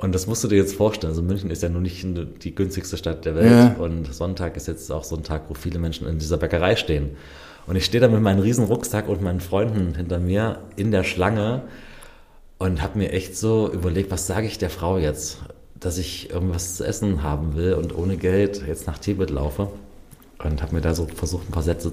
Und 0.00 0.14
das 0.14 0.26
musst 0.26 0.42
du 0.42 0.48
dir 0.48 0.56
jetzt 0.56 0.74
vorstellen. 0.74 1.10
Also 1.10 1.22
München 1.22 1.50
ist 1.50 1.62
ja 1.62 1.68
nun 1.68 1.82
nicht 1.82 2.06
die 2.42 2.54
günstigste 2.54 2.96
Stadt 2.96 3.24
der 3.26 3.34
Welt. 3.34 3.50
Ja. 3.50 3.74
Und 3.78 4.12
Sonntag 4.12 4.56
ist 4.56 4.66
jetzt 4.66 4.90
auch 4.90 5.04
so 5.04 5.14
ein 5.16 5.22
Tag, 5.22 5.44
wo 5.48 5.54
viele 5.54 5.78
Menschen 5.78 6.06
in 6.06 6.18
dieser 6.18 6.38
Bäckerei 6.38 6.76
stehen. 6.76 7.10
Und 7.66 7.76
ich 7.76 7.84
stehe 7.84 8.00
da 8.00 8.08
mit 8.08 8.22
meinem 8.22 8.40
riesen 8.40 8.64
Rucksack 8.64 9.08
und 9.08 9.20
meinen 9.20 9.40
Freunden 9.40 9.94
hinter 9.94 10.18
mir 10.18 10.60
in 10.76 10.90
der 10.90 11.04
Schlange 11.04 11.62
und 12.58 12.82
habe 12.82 12.98
mir 12.98 13.12
echt 13.12 13.36
so 13.36 13.70
überlegt, 13.70 14.10
was 14.10 14.26
sage 14.26 14.46
ich 14.46 14.58
der 14.58 14.70
Frau 14.70 14.98
jetzt, 14.98 15.38
dass 15.78 15.98
ich 15.98 16.30
irgendwas 16.30 16.76
zu 16.76 16.84
essen 16.84 17.22
haben 17.22 17.54
will 17.54 17.74
und 17.74 17.94
ohne 17.94 18.16
Geld 18.16 18.62
jetzt 18.66 18.86
nach 18.86 18.98
Tibet 18.98 19.30
laufe. 19.30 19.68
Und 20.42 20.62
habe 20.62 20.74
mir 20.74 20.80
da 20.80 20.94
so 20.94 21.06
versucht, 21.06 21.48
ein 21.48 21.52
paar 21.52 21.62
Sätze 21.62 21.92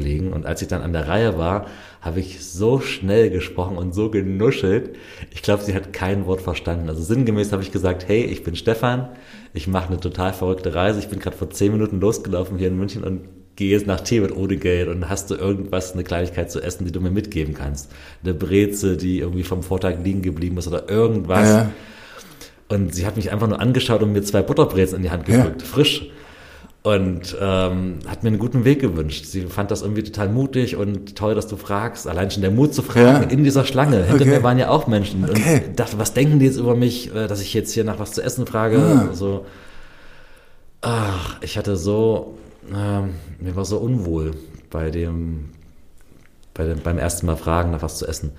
zusammenzulegen. 0.00 0.32
Und 0.32 0.46
als 0.46 0.62
ich 0.62 0.68
dann 0.68 0.82
an 0.82 0.92
der 0.92 1.08
Reihe 1.08 1.38
war, 1.38 1.66
habe 2.00 2.20
ich 2.20 2.44
so 2.44 2.80
schnell 2.80 3.30
gesprochen 3.30 3.76
und 3.76 3.94
so 3.94 4.10
genuschelt. 4.10 4.96
Ich 5.32 5.42
glaube, 5.42 5.62
sie 5.62 5.74
hat 5.74 5.92
kein 5.92 6.26
Wort 6.26 6.40
verstanden. 6.40 6.88
Also 6.88 7.02
sinngemäß 7.02 7.52
habe 7.52 7.62
ich 7.62 7.72
gesagt, 7.72 8.08
hey, 8.08 8.24
ich 8.24 8.42
bin 8.42 8.56
Stefan, 8.56 9.08
ich 9.52 9.68
mache 9.68 9.88
eine 9.88 10.00
total 10.00 10.32
verrückte 10.32 10.74
Reise. 10.74 10.98
Ich 11.00 11.08
bin 11.08 11.18
gerade 11.18 11.36
vor 11.36 11.50
zehn 11.50 11.72
Minuten 11.72 12.00
losgelaufen 12.00 12.58
hier 12.58 12.68
in 12.68 12.78
München 12.78 13.04
und 13.04 13.22
gehe 13.56 13.70
jetzt 13.70 13.86
nach 13.86 14.00
Tibet 14.00 14.34
ohne 14.34 14.56
Geld 14.56 14.88
und 14.88 15.08
hast 15.10 15.30
du 15.30 15.34
irgendwas, 15.34 15.92
eine 15.92 16.04
Kleinigkeit 16.04 16.50
zu 16.50 16.62
essen, 16.62 16.86
die 16.86 16.92
du 16.92 17.00
mir 17.00 17.10
mitgeben 17.10 17.52
kannst. 17.52 17.90
Eine 18.24 18.32
Breze, 18.32 18.96
die 18.96 19.18
irgendwie 19.18 19.42
vom 19.42 19.62
Vortag 19.62 19.96
liegen 20.02 20.22
geblieben 20.22 20.56
ist 20.56 20.68
oder 20.68 20.88
irgendwas. 20.88 21.48
Ja. 21.48 21.70
Und 22.68 22.94
sie 22.94 23.04
hat 23.04 23.16
mich 23.16 23.32
einfach 23.32 23.48
nur 23.48 23.60
angeschaut 23.60 24.02
und 24.02 24.12
mir 24.12 24.22
zwei 24.22 24.42
Butterbrezen 24.42 24.96
in 24.96 25.02
die 25.02 25.10
Hand 25.10 25.28
Ja. 25.28 25.38
gedrückt, 25.38 25.62
frisch. 25.62 26.08
Und 26.82 27.36
ähm, 27.38 27.98
hat 28.06 28.22
mir 28.22 28.28
einen 28.28 28.38
guten 28.38 28.64
Weg 28.64 28.80
gewünscht. 28.80 29.26
Sie 29.26 29.42
fand 29.42 29.70
das 29.70 29.82
irgendwie 29.82 30.02
total 30.02 30.30
mutig 30.30 30.76
und 30.76 31.14
toll, 31.14 31.34
dass 31.34 31.46
du 31.46 31.56
fragst. 31.56 32.08
Allein 32.08 32.30
schon 32.30 32.40
der 32.40 32.50
Mut 32.50 32.72
zu 32.72 32.80
fragen 32.82 33.24
Ja. 33.24 33.28
in 33.28 33.44
dieser 33.44 33.66
Schlange. 33.66 33.98
Hinter 34.04 34.14
Okay. 34.22 34.30
mir 34.30 34.42
waren 34.42 34.58
ja 34.58 34.70
auch 34.70 34.86
Menschen. 34.86 35.24
Okay. 35.28 35.62
Und 35.68 35.78
dachte, 35.78 35.98
was 35.98 36.14
denken 36.14 36.38
die 36.38 36.46
jetzt 36.46 36.56
über 36.56 36.74
mich, 36.74 37.14
äh, 37.14 37.26
dass 37.26 37.42
ich 37.42 37.52
jetzt 37.52 37.72
hier 37.74 37.84
nach 37.84 37.98
was 37.98 38.12
zu 38.12 38.22
essen 38.22 38.46
frage? 38.46 38.78
Ah. 38.78 39.14
So. 39.14 39.44
Ach, 40.80 41.36
ich 41.42 41.58
hatte 41.58 41.76
so, 41.76 42.38
ähm, 42.74 43.10
mir 43.38 43.54
war 43.56 43.66
so 43.66 43.76
unwohl 43.76 44.32
bei 44.70 44.90
dem, 44.90 45.50
bei 46.54 46.64
dem, 46.64 46.78
beim 46.80 46.96
ersten 46.98 47.26
Mal 47.26 47.36
fragen 47.36 47.72
nach 47.72 47.82
was 47.82 47.98
zu 47.98 48.06
essen. 48.06 48.32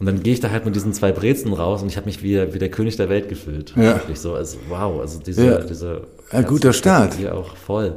Und 0.00 0.06
dann 0.06 0.22
gehe 0.22 0.32
ich 0.32 0.40
da 0.40 0.50
halt 0.50 0.64
mit 0.64 0.76
diesen 0.76 0.92
zwei 0.92 1.10
Brezen 1.12 1.52
raus 1.52 1.82
und 1.82 1.88
ich 1.88 1.96
habe 1.96 2.06
mich 2.06 2.22
wie, 2.22 2.54
wie 2.54 2.58
der 2.58 2.70
König 2.70 2.96
der 2.96 3.08
Welt 3.08 3.28
gefühlt. 3.28 3.74
Ja. 3.76 3.96
Wirklich 3.96 4.20
so, 4.20 4.34
also 4.34 4.58
wow, 4.68 5.00
also 5.00 5.18
diese, 5.18 5.44
Ja. 5.44 5.58
diese 5.58 6.02
Ein 6.30 6.44
guter 6.46 6.72
Start. 6.72 7.14
Hier 7.14 7.34
auch 7.34 7.56
voll. 7.56 7.94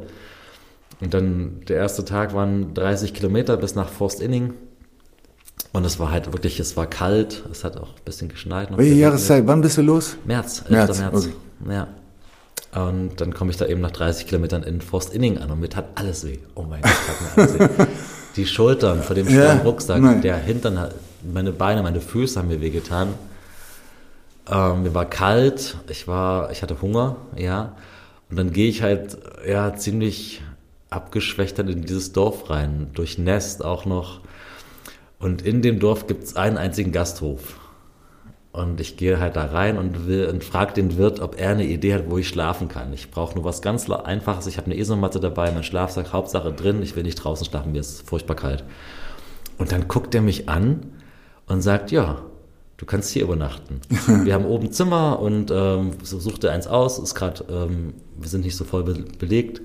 Und 0.99 1.13
dann 1.13 1.61
der 1.67 1.77
erste 1.77 2.03
Tag 2.05 2.33
waren 2.33 2.73
30 2.73 3.13
Kilometer 3.13 3.55
bis 3.57 3.75
nach 3.75 3.89
Forstinning. 3.89 4.53
Und 5.73 5.85
es 5.85 5.99
war 5.99 6.11
halt 6.11 6.31
wirklich, 6.33 6.59
es 6.59 6.75
war 6.75 6.85
kalt, 6.87 7.43
es 7.51 7.63
hat 7.63 7.77
auch 7.77 7.89
ein 7.89 8.03
bisschen 8.03 8.29
geschneit. 8.29 8.69
Welche. 8.75 8.93
Jahreszeit? 8.95 9.45
Wann 9.47 9.61
bist 9.61 9.77
du 9.77 9.81
los? 9.83 10.17
März, 10.25 10.63
11. 10.67 10.69
März, 10.71 10.99
März. 10.99 11.13
okay. 11.15 11.71
Ja. 11.71 11.87
Und 12.87 13.21
dann 13.21 13.33
komme 13.33 13.51
ich 13.51 13.57
da 13.57 13.65
eben 13.67 13.81
nach 13.81 13.91
30 13.91 14.27
Kilometern 14.27 14.63
in 14.63 14.81
Forstinning 14.81 15.37
an 15.37 15.51
und 15.51 15.59
mir 15.59 15.69
tat 15.69 15.85
alles 15.95 16.25
weh. 16.25 16.39
Oh 16.55 16.63
mein 16.63 16.81
Gott, 16.81 16.91
tat 17.35 17.37
mir 17.37 17.43
alles 17.59 17.77
weh. 17.79 17.85
Die 18.37 18.45
Schultern 18.45 19.03
vor 19.03 19.13
dem 19.15 19.27
Ja, 19.27 19.31
schweren 19.33 19.59
Rucksack, 19.59 20.01
nein. 20.01 20.21
der 20.21 20.37
Hintern, 20.37 20.79
hat- 20.79 20.95
meine 21.23 21.51
Beine, 21.51 21.83
meine 21.83 22.01
Füße 22.01 22.39
haben 22.39 22.47
mir 22.47 22.61
wehgetan. 22.61 23.13
Ähm, 24.49 24.83
mir 24.83 24.93
war 24.93 25.05
kalt, 25.05 25.77
ich 25.89 26.07
war, 26.07 26.51
ich 26.51 26.61
hatte 26.61 26.81
Hunger, 26.81 27.17
ja. 27.35 27.75
Und 28.29 28.37
dann 28.37 28.51
gehe 28.51 28.69
ich 28.69 28.81
halt, 28.81 29.17
ja, 29.47 29.75
ziemlich 29.75 30.41
abgeschwächt 30.89 31.59
dann 31.59 31.67
in 31.67 31.83
dieses 31.83 32.11
Dorf 32.11 32.49
rein, 32.49 32.87
durchnässt 32.93 33.63
auch 33.63 33.85
noch. 33.85 34.21
Und 35.19 35.41
in 35.41 35.61
dem 35.61 35.79
Dorf 35.79 36.07
gibt 36.07 36.23
es 36.23 36.35
einen 36.35 36.57
einzigen 36.57 36.91
Gasthof. 36.91 37.59
Und 38.51 38.81
ich 38.81 38.97
gehe 38.97 39.19
halt 39.19 39.37
da 39.37 39.45
rein 39.45 39.77
und, 39.77 40.09
und 40.09 40.43
frage 40.43 40.73
den 40.73 40.97
Wirt, 40.97 41.21
ob 41.21 41.39
er 41.39 41.51
eine 41.51 41.65
Idee 41.65 41.93
hat, 41.93 42.09
wo 42.09 42.17
ich 42.17 42.27
schlafen 42.27 42.67
kann. 42.67 42.91
Ich 42.91 43.09
brauche 43.09 43.35
nur 43.35 43.45
was 43.45 43.61
ganz 43.61 43.89
Einfaches. 43.89 44.47
Ich 44.47 44.57
habe 44.57 44.65
eine 44.65 44.77
Isomatte 44.77 45.21
dabei, 45.21 45.51
mein 45.51 45.63
Schlafsack, 45.63 46.11
Hauptsache 46.11 46.51
drin. 46.51 46.81
Ich 46.81 46.97
will 46.97 47.03
nicht 47.03 47.15
draußen 47.15 47.45
schlafen, 47.45 47.71
mir 47.71 47.79
ist 47.79 48.07
furchtbar 48.09 48.35
kalt. 48.35 48.65
Und 49.57 49.71
dann 49.71 49.87
guckt 49.87 50.13
er 50.15 50.21
mich 50.21 50.49
an 50.49 50.81
und 51.51 51.61
sagt, 51.61 51.91
ja, 51.91 52.21
du 52.77 52.85
kannst 52.85 53.11
hier 53.11 53.23
übernachten. 53.23 53.81
Wir 54.23 54.33
haben 54.33 54.45
oben 54.45 54.71
Zimmer 54.71 55.19
und 55.19 55.51
ähm, 55.51 55.91
so 56.03 56.19
sucht 56.19 56.43
er 56.43 56.53
eins 56.53 56.67
aus. 56.67 56.97
Ist 56.97 57.15
gerade, 57.15 57.43
ähm, 57.49 57.93
wir 58.17 58.29
sind 58.29 58.45
nicht 58.45 58.55
so 58.55 58.63
voll 58.63 58.83
be 58.83 59.05
belegt. 59.19 59.61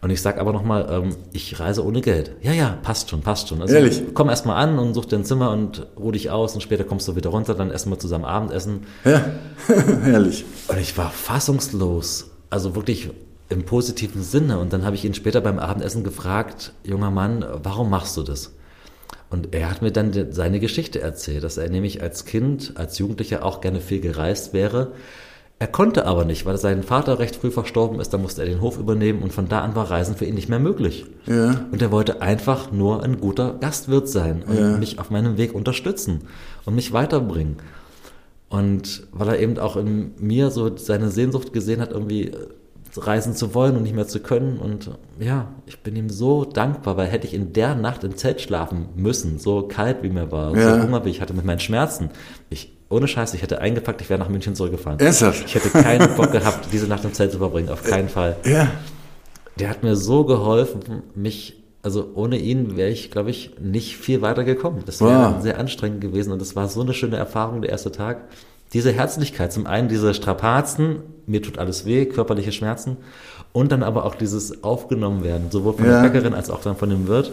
Und 0.00 0.10
ich 0.10 0.20
sag 0.20 0.38
aber 0.38 0.52
nochmal, 0.52 0.88
ähm, 0.90 1.16
ich 1.32 1.60
reise 1.60 1.84
ohne 1.84 2.00
Geld. 2.00 2.32
Ja, 2.42 2.52
ja, 2.52 2.78
passt 2.82 3.08
schon, 3.08 3.20
passt 3.20 3.48
schon. 3.48 3.62
Also 3.62 3.74
Ehrlich? 3.74 4.02
komm 4.14 4.28
erstmal 4.28 4.56
an 4.56 4.78
und 4.78 4.94
such 4.94 5.04
dir 5.04 5.16
ein 5.16 5.24
Zimmer 5.24 5.52
und 5.52 5.86
ruh 5.96 6.10
dich 6.10 6.30
aus 6.30 6.54
und 6.54 6.60
später 6.60 6.82
kommst 6.82 7.06
du 7.06 7.14
wieder 7.14 7.30
runter, 7.30 7.54
dann 7.54 7.70
essen 7.70 7.90
wir 7.90 7.98
zusammen 8.00 8.24
Abendessen. 8.24 8.86
Ja, 9.04 9.24
herrlich. 10.02 10.44
Und 10.66 10.78
ich 10.78 10.98
war 10.98 11.10
fassungslos. 11.10 12.30
Also 12.50 12.74
wirklich 12.74 13.10
im 13.48 13.64
positiven 13.64 14.22
Sinne. 14.22 14.58
Und 14.58 14.72
dann 14.72 14.84
habe 14.84 14.96
ich 14.96 15.04
ihn 15.04 15.14
später 15.14 15.40
beim 15.40 15.58
Abendessen 15.58 16.02
gefragt, 16.02 16.72
junger 16.82 17.10
Mann, 17.10 17.44
warum 17.62 17.88
machst 17.88 18.16
du 18.16 18.24
das? 18.24 18.52
Und 19.32 19.54
er 19.54 19.70
hat 19.70 19.80
mir 19.80 19.90
dann 19.90 20.12
seine 20.30 20.60
Geschichte 20.60 21.00
erzählt, 21.00 21.42
dass 21.42 21.56
er 21.56 21.70
nämlich 21.70 22.02
als 22.02 22.26
Kind, 22.26 22.74
als 22.76 22.98
Jugendlicher 22.98 23.44
auch 23.44 23.62
gerne 23.62 23.80
viel 23.80 24.00
gereist 24.00 24.52
wäre, 24.52 24.92
er 25.58 25.68
konnte 25.68 26.06
aber 26.06 26.24
nicht, 26.24 26.44
weil 26.44 26.58
sein 26.58 26.82
Vater 26.82 27.20
recht 27.20 27.36
früh 27.36 27.52
verstorben 27.52 28.00
ist, 28.00 28.12
da 28.12 28.18
musste 28.18 28.42
er 28.42 28.48
den 28.48 28.60
Hof 28.60 28.78
übernehmen 28.78 29.22
und 29.22 29.32
von 29.32 29.48
da 29.48 29.60
an 29.60 29.76
war 29.76 29.90
Reisen 29.90 30.16
für 30.16 30.24
ihn 30.24 30.34
nicht 30.34 30.48
mehr 30.48 30.58
möglich. 30.58 31.06
Ja. 31.26 31.66
Und 31.70 31.80
er 31.80 31.92
wollte 31.92 32.20
einfach 32.20 32.72
nur 32.72 33.04
ein 33.04 33.20
guter 33.20 33.54
Gastwirt 33.60 34.08
sein 34.08 34.42
und 34.42 34.58
ja. 34.58 34.76
mich 34.76 34.98
auf 34.98 35.10
meinem 35.10 35.38
Weg 35.38 35.54
unterstützen 35.54 36.22
und 36.64 36.74
mich 36.74 36.92
weiterbringen. 36.92 37.58
Und 38.48 39.06
weil 39.12 39.28
er 39.28 39.38
eben 39.38 39.56
auch 39.58 39.76
in 39.76 40.10
mir 40.18 40.50
so 40.50 40.76
seine 40.76 41.10
Sehnsucht 41.10 41.52
gesehen 41.52 41.80
hat, 41.80 41.92
irgendwie 41.92 42.32
reisen 42.96 43.34
zu 43.34 43.54
wollen 43.54 43.76
und 43.76 43.82
nicht 43.82 43.94
mehr 43.94 44.06
zu 44.06 44.20
können. 44.20 44.58
Und 44.58 44.90
ja, 45.18 45.48
ich 45.66 45.80
bin 45.80 45.96
ihm 45.96 46.10
so 46.10 46.44
dankbar, 46.44 46.96
weil 46.96 47.06
hätte 47.06 47.26
ich 47.26 47.34
in 47.34 47.52
der 47.52 47.74
Nacht 47.74 48.04
im 48.04 48.16
Zelt 48.16 48.40
schlafen 48.40 48.88
müssen, 48.94 49.38
so 49.38 49.62
kalt 49.62 50.02
wie 50.02 50.10
mir 50.10 50.30
war, 50.30 50.56
ja. 50.56 50.76
so 50.76 50.82
Hunger 50.82 51.04
wie 51.04 51.10
ich 51.10 51.20
hatte 51.20 51.34
mit 51.34 51.44
meinen 51.44 51.60
Schmerzen, 51.60 52.10
ich 52.50 52.72
ohne 52.90 53.08
Scheiß, 53.08 53.32
ich 53.32 53.40
hätte 53.40 53.60
eingepackt, 53.60 54.02
ich 54.02 54.10
wäre 54.10 54.20
nach 54.20 54.28
München 54.28 54.54
zurückgefahren. 54.54 55.00
Ernsthaft? 55.00 55.44
Ich 55.46 55.54
hätte 55.54 55.70
keinen 55.70 56.14
Bock 56.14 56.30
gehabt, 56.30 56.68
diese 56.72 56.86
Nacht 56.86 57.04
im 57.04 57.14
Zelt 57.14 57.32
zu 57.32 57.38
verbringen, 57.38 57.70
auf 57.70 57.82
keinen 57.82 58.10
Fall. 58.10 58.36
Ja. 58.44 58.70
Der 59.58 59.70
hat 59.70 59.82
mir 59.82 59.96
so 59.96 60.24
geholfen, 60.24 61.02
mich, 61.14 61.62
also 61.82 62.10
ohne 62.14 62.36
ihn 62.36 62.76
wäre 62.76 62.90
ich, 62.90 63.10
glaube 63.10 63.30
ich, 63.30 63.52
nicht 63.58 63.96
viel 63.96 64.20
weiter 64.20 64.44
gekommen. 64.44 64.82
Das 64.84 65.00
wäre 65.00 65.34
wow. 65.36 65.42
sehr 65.42 65.58
anstrengend 65.58 66.02
gewesen 66.02 66.32
und 66.32 66.40
das 66.40 66.54
war 66.54 66.68
so 66.68 66.82
eine 66.82 66.92
schöne 66.92 67.16
Erfahrung, 67.16 67.62
der 67.62 67.70
erste 67.70 67.92
Tag. 67.92 68.28
Diese 68.72 68.90
Herzlichkeit, 68.90 69.52
zum 69.52 69.66
einen 69.66 69.88
diese 69.88 70.14
Strapazen, 70.14 71.00
mir 71.26 71.42
tut 71.42 71.58
alles 71.58 71.84
weh, 71.84 72.06
körperliche 72.06 72.52
Schmerzen 72.52 72.96
und 73.52 73.70
dann 73.70 73.82
aber 73.82 74.04
auch 74.04 74.14
dieses 74.14 74.64
aufgenommen 74.64 75.22
werden, 75.22 75.50
sowohl 75.50 75.74
von 75.74 75.84
ja. 75.84 76.00
der 76.00 76.08
Bäckerin 76.08 76.34
als 76.34 76.48
auch 76.50 76.62
dann 76.62 76.76
von 76.76 76.88
dem 76.88 77.06
Wirt. 77.06 77.32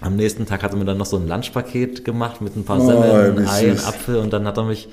Am 0.00 0.16
nächsten 0.16 0.46
Tag 0.46 0.62
hat 0.62 0.72
er 0.72 0.78
mir 0.78 0.84
dann 0.84 0.98
noch 0.98 1.06
so 1.06 1.16
ein 1.16 1.28
Lunchpaket 1.28 2.04
gemacht 2.04 2.40
mit 2.40 2.56
ein 2.56 2.64
paar 2.64 2.80
oh, 2.80 2.86
Semmeln, 2.86 3.46
Ei 3.46 3.70
und 3.70 3.86
Apfel 3.86 4.16
und 4.16 4.32
dann 4.32 4.46
hat 4.46 4.58
er 4.58 4.64
mich 4.64 4.88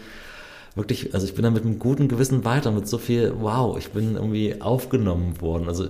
wirklich, 0.75 1.13
also 1.13 1.25
ich 1.25 1.33
bin 1.33 1.43
dann 1.43 1.53
mit 1.53 1.65
einem 1.65 1.79
guten 1.79 2.07
Gewissen 2.07 2.45
weiter, 2.45 2.71
mit 2.71 2.87
so 2.87 2.97
viel, 2.97 3.33
wow, 3.39 3.77
ich 3.77 3.91
bin 3.91 4.15
irgendwie 4.15 4.61
aufgenommen 4.61 5.41
worden. 5.41 5.67
Also 5.67 5.87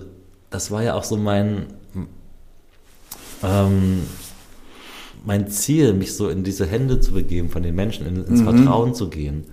das 0.48 0.70
war 0.70 0.82
ja 0.82 0.94
auch 0.94 1.04
so 1.04 1.16
mein, 1.16 1.66
ähm, 3.44 4.02
mein 5.24 5.48
Ziel, 5.48 5.92
mich 5.92 6.14
so 6.14 6.28
in 6.28 6.42
diese 6.42 6.66
Hände 6.66 7.00
zu 7.00 7.12
begeben 7.12 7.50
von 7.50 7.62
den 7.62 7.74
Menschen, 7.74 8.06
in, 8.06 8.24
ins 8.24 8.40
mhm. 8.40 8.44
Vertrauen 8.44 8.94
zu 8.94 9.10
gehen. 9.10 9.44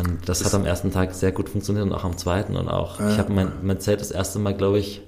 Und 0.00 0.28
das, 0.28 0.40
das, 0.40 0.52
hat 0.52 0.54
am 0.54 0.66
ersten 0.66 0.90
Tag 0.92 1.14
sehr 1.14 1.32
gut 1.32 1.48
funktioniert 1.48 1.84
und 1.86 1.92
auch 1.92 2.04
am 2.04 2.16
zweiten 2.16 2.56
und 2.56 2.68
auch, 2.68 3.00
ja. 3.00 3.10
ich 3.10 3.18
habe 3.18 3.32
mein, 3.32 3.52
mein 3.62 3.80
Zelt 3.80 4.00
das 4.00 4.10
erste 4.10 4.38
Mal, 4.38 4.54
glaube 4.54 4.78
ich, 4.78 5.02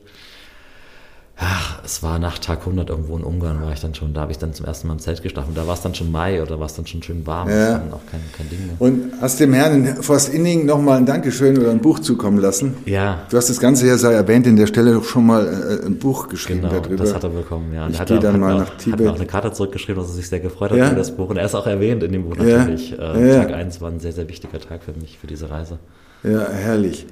es 1.85 2.03
war 2.03 2.19
nach 2.19 2.39
Tag 2.39 2.61
100 2.61 2.89
irgendwo 2.91 3.17
in 3.17 3.25
Ungarn, 3.25 3.61
war 3.63 3.73
ich 3.73 3.81
dann 3.81 3.95
schon, 3.95 4.15
da 4.15 4.23
habe 4.23 4.33
ich 4.33 4.39
dann 4.39 4.55
zum 4.55 4.67
ersten 4.67 4.87
Mal 4.89 4.95
im 4.95 5.01
Zelt 5.01 5.23
geschlafen. 5.23 5.53
Da 5.55 5.67
war 5.67 5.75
es 5.75 5.83
dann 5.83 5.95
schon 5.95 6.11
Mai 6.13 6.43
oder 6.43 6.59
war 6.59 6.67
es 6.67 6.75
dann 6.75 6.87
schon 6.87 7.03
schön 7.03 7.27
warm. 7.27 7.49
Ja. 7.49 7.79
Dann 7.79 7.93
auch 7.93 8.07
kein, 8.11 8.21
kein 8.37 8.49
Ding 8.49 8.67
mehr. 8.67 8.77
Und 8.79 9.13
hast 9.21 9.41
dem 9.41 9.53
Herrn 9.53 9.85
in 9.85 10.03
Forst 10.03 10.33
Inning 10.33 10.67
nochmal 10.67 10.99
ein 10.99 11.07
Dankeschön 11.07 11.59
oder 11.59 11.71
ein 11.71 11.81
Buch 11.81 11.99
zukommen 11.99 12.39
lassen? 12.39 12.75
Ja. 12.87 13.23
Du 13.31 13.37
hast 13.37 13.51
das 13.51 13.59
Ganze 13.59 13.87
ja 13.87 13.99
sei 13.99 14.13
erwähnt, 14.13 14.47
in 14.47 14.57
der 14.57 14.67
Stelle 14.67 14.95
doch 14.95 15.05
schon 15.05 15.27
mal 15.27 15.47
äh, 15.47 15.87
ein 15.87 15.99
Buch 15.99 16.29
geschrieben 16.29 16.63
genau, 16.63 16.81
darüber. 16.81 17.05
das 17.05 17.15
hat 17.15 17.25
er 17.25 17.31
bekommen, 17.31 17.73
ja. 17.75 17.87
Und 17.87 17.93
ich 17.93 18.01
hat 18.01 18.09
gehe 18.09 18.19
dann 18.19 18.35
hat 18.35 18.41
mal 18.41 18.55
auch, 18.55 18.59
nach 18.61 18.77
Tibet. 18.77 18.93
Hat 18.93 19.01
mir 19.01 19.11
auch 19.11 19.17
eine 19.17 19.27
Karte 19.27 19.53
zurückgeschrieben, 19.53 20.01
dass 20.01 20.11
er 20.11 20.17
sich 20.17 20.29
sehr 20.29 20.41
gefreut 20.41 20.71
hat 20.71 20.79
ja? 20.79 20.87
über 20.87 20.97
das 20.97 21.11
Buch. 21.17 21.31
Und 21.31 21.37
er 21.37 21.47
ist 21.47 21.55
auch 21.55 21.67
erwähnt 21.67 22.03
in 22.03 22.13
dem 22.13 22.25
Buch 22.25 22.37
natürlich. 22.37 22.91
Ja. 22.91 23.15
Äh, 23.15 23.29
ja. 23.29 23.43
Tag 23.45 23.55
1 23.55 23.81
war 23.81 23.91
ein 23.91 24.01
sehr, 24.01 24.13
sehr 24.13 24.29
wichtiger 24.29 24.61
Tag 24.61 24.85
für 24.85 24.93
mich, 24.93 25.19
für 25.19 25.27
diese 25.27 25.51
Reise. 25.51 25.79
Ja, 26.25 26.49
herrlich. 26.49 27.07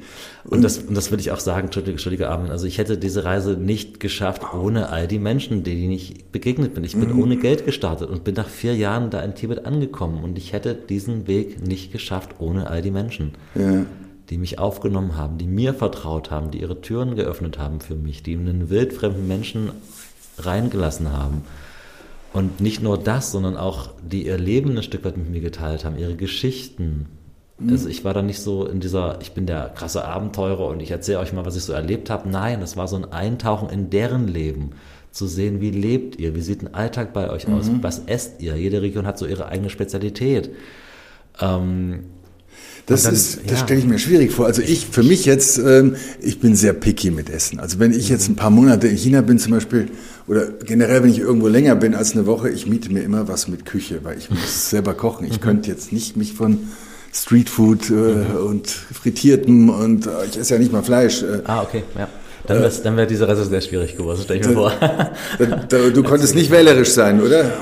Und, 0.44 0.52
und, 0.52 0.62
das, 0.62 0.78
und 0.78 0.96
das 0.96 1.10
will 1.10 1.20
ich 1.20 1.32
auch 1.32 1.40
sagen, 1.40 1.66
Entschuldige, 1.66 1.92
Entschuldige 1.92 2.28
Armin, 2.28 2.50
also 2.50 2.66
ich 2.66 2.78
hätte 2.78 2.96
diese 2.96 3.24
Reise 3.24 3.52
nicht 3.52 4.00
geschafft 4.00 4.42
ohne 4.54 4.88
all 4.88 5.06
die 5.06 5.18
Menschen, 5.18 5.64
denen 5.64 5.90
ich 5.90 6.26
begegnet 6.32 6.74
bin. 6.74 6.84
Ich 6.84 6.96
bin 6.96 7.12
mhm. 7.12 7.22
ohne 7.22 7.36
Geld 7.36 7.66
gestartet 7.66 8.08
und 8.08 8.24
bin 8.24 8.34
nach 8.34 8.48
vier 8.48 8.74
Jahren 8.74 9.10
da 9.10 9.20
in 9.20 9.34
Tibet 9.34 9.66
angekommen 9.66 10.24
und 10.24 10.38
ich 10.38 10.52
hätte 10.52 10.74
diesen 10.74 11.26
Weg 11.26 11.66
nicht 11.66 11.92
geschafft 11.92 12.36
ohne 12.38 12.70
all 12.70 12.82
die 12.82 12.90
Menschen. 12.90 13.32
Ja. 13.54 13.84
Die 14.30 14.38
mich 14.38 14.60
aufgenommen 14.60 15.16
haben, 15.16 15.38
die 15.38 15.48
mir 15.48 15.74
vertraut 15.74 16.30
haben, 16.30 16.52
die 16.52 16.60
ihre 16.60 16.80
Türen 16.80 17.16
geöffnet 17.16 17.58
haben 17.58 17.80
für 17.80 17.96
mich, 17.96 18.22
die 18.22 18.36
einen 18.36 18.70
wildfremden 18.70 19.26
Menschen 19.26 19.72
reingelassen 20.38 21.12
haben. 21.12 21.42
Und 22.32 22.60
nicht 22.60 22.80
nur 22.80 22.96
das, 22.96 23.32
sondern 23.32 23.56
auch 23.56 23.90
die 24.02 24.26
ihr 24.26 24.38
Leben 24.38 24.76
ein 24.76 24.84
Stück 24.84 25.04
weit 25.04 25.16
mit 25.16 25.28
mir 25.28 25.40
geteilt 25.40 25.84
haben, 25.84 25.98
ihre 25.98 26.14
Geschichten, 26.14 27.06
also 27.68 27.88
ich 27.88 28.04
war 28.04 28.14
da 28.14 28.22
nicht 28.22 28.40
so 28.40 28.66
in 28.66 28.80
dieser, 28.80 29.18
ich 29.20 29.32
bin 29.32 29.46
der 29.46 29.70
krasse 29.74 30.04
Abenteurer 30.04 30.66
und 30.68 30.80
ich 30.80 30.90
erzähle 30.90 31.18
euch 31.18 31.32
mal, 31.32 31.44
was 31.44 31.56
ich 31.56 31.64
so 31.64 31.72
erlebt 31.72 32.08
habe. 32.08 32.28
Nein, 32.28 32.62
es 32.62 32.76
war 32.76 32.88
so 32.88 32.96
ein 32.96 33.12
Eintauchen 33.12 33.68
in 33.68 33.90
deren 33.90 34.28
Leben. 34.28 34.70
Zu 35.12 35.26
sehen, 35.26 35.60
wie 35.60 35.72
lebt 35.72 36.20
ihr, 36.20 36.36
wie 36.36 36.40
sieht 36.40 36.62
ein 36.62 36.72
Alltag 36.72 37.12
bei 37.12 37.30
euch 37.30 37.48
aus, 37.48 37.66
mhm. 37.66 37.82
was 37.82 38.02
esst 38.06 38.40
ihr. 38.40 38.54
Jede 38.54 38.80
Region 38.80 39.06
hat 39.06 39.18
so 39.18 39.26
ihre 39.26 39.46
eigene 39.46 39.68
Spezialität. 39.68 40.50
Ähm, 41.40 42.04
das 42.86 43.02
dann, 43.02 43.14
ist, 43.14 43.40
das 43.44 43.58
ja. 43.58 43.64
stelle 43.64 43.80
ich 43.80 43.86
mir 43.86 43.98
schwierig 43.98 44.32
vor. 44.32 44.46
Also 44.46 44.62
ich, 44.62 44.86
für 44.86 45.02
mich 45.02 45.24
jetzt, 45.24 45.58
ähm, 45.58 45.96
ich 46.20 46.40
bin 46.40 46.56
sehr 46.56 46.72
picky 46.72 47.10
mit 47.10 47.28
Essen. 47.28 47.60
Also 47.60 47.78
wenn 47.78 47.92
ich 47.92 48.08
jetzt 48.08 48.28
ein 48.28 48.36
paar 48.36 48.50
Monate 48.50 48.88
in 48.88 48.96
China 48.96 49.20
bin 49.20 49.38
zum 49.38 49.52
Beispiel, 49.52 49.88
oder 50.26 50.46
generell, 50.64 51.02
wenn 51.02 51.10
ich 51.10 51.18
irgendwo 51.18 51.48
länger 51.48 51.74
bin 51.74 51.94
als 51.94 52.12
eine 52.12 52.26
Woche, 52.26 52.50
ich 52.50 52.66
miete 52.66 52.92
mir 52.92 53.02
immer 53.02 53.28
was 53.28 53.48
mit 53.48 53.66
Küche, 53.66 54.00
weil 54.04 54.16
ich 54.16 54.30
muss 54.30 54.70
selber 54.70 54.94
kochen. 54.94 55.26
Ich 55.26 55.38
mhm. 55.38 55.40
könnte 55.40 55.70
jetzt 55.70 55.92
nicht 55.92 56.16
mich 56.16 56.34
von 56.34 56.68
Streetfood 57.12 57.90
äh, 57.90 57.92
mhm. 57.92 58.36
und 58.46 58.68
Frittierten 58.68 59.68
und 59.68 60.06
äh, 60.06 60.10
ich 60.30 60.38
esse 60.38 60.54
ja 60.54 60.60
nicht 60.60 60.72
mal 60.72 60.82
Fleisch. 60.82 61.22
Äh. 61.22 61.42
Ah, 61.44 61.62
okay, 61.62 61.82
ja. 61.98 62.08
Dann 62.46 62.62
wäre 62.62 62.72
dann 62.82 62.96
wär 62.96 63.06
diese 63.06 63.28
Reise 63.28 63.44
sehr 63.44 63.60
schwierig 63.60 63.96
geworden, 63.96 64.20
stell 64.22 64.40
ich 64.40 64.46
mir 64.46 64.54
vor. 64.54 64.72
du 65.68 66.02
konntest 66.02 66.34
nicht 66.34 66.50
wählerisch 66.50 66.90
sein, 66.90 67.20
oder? 67.20 67.52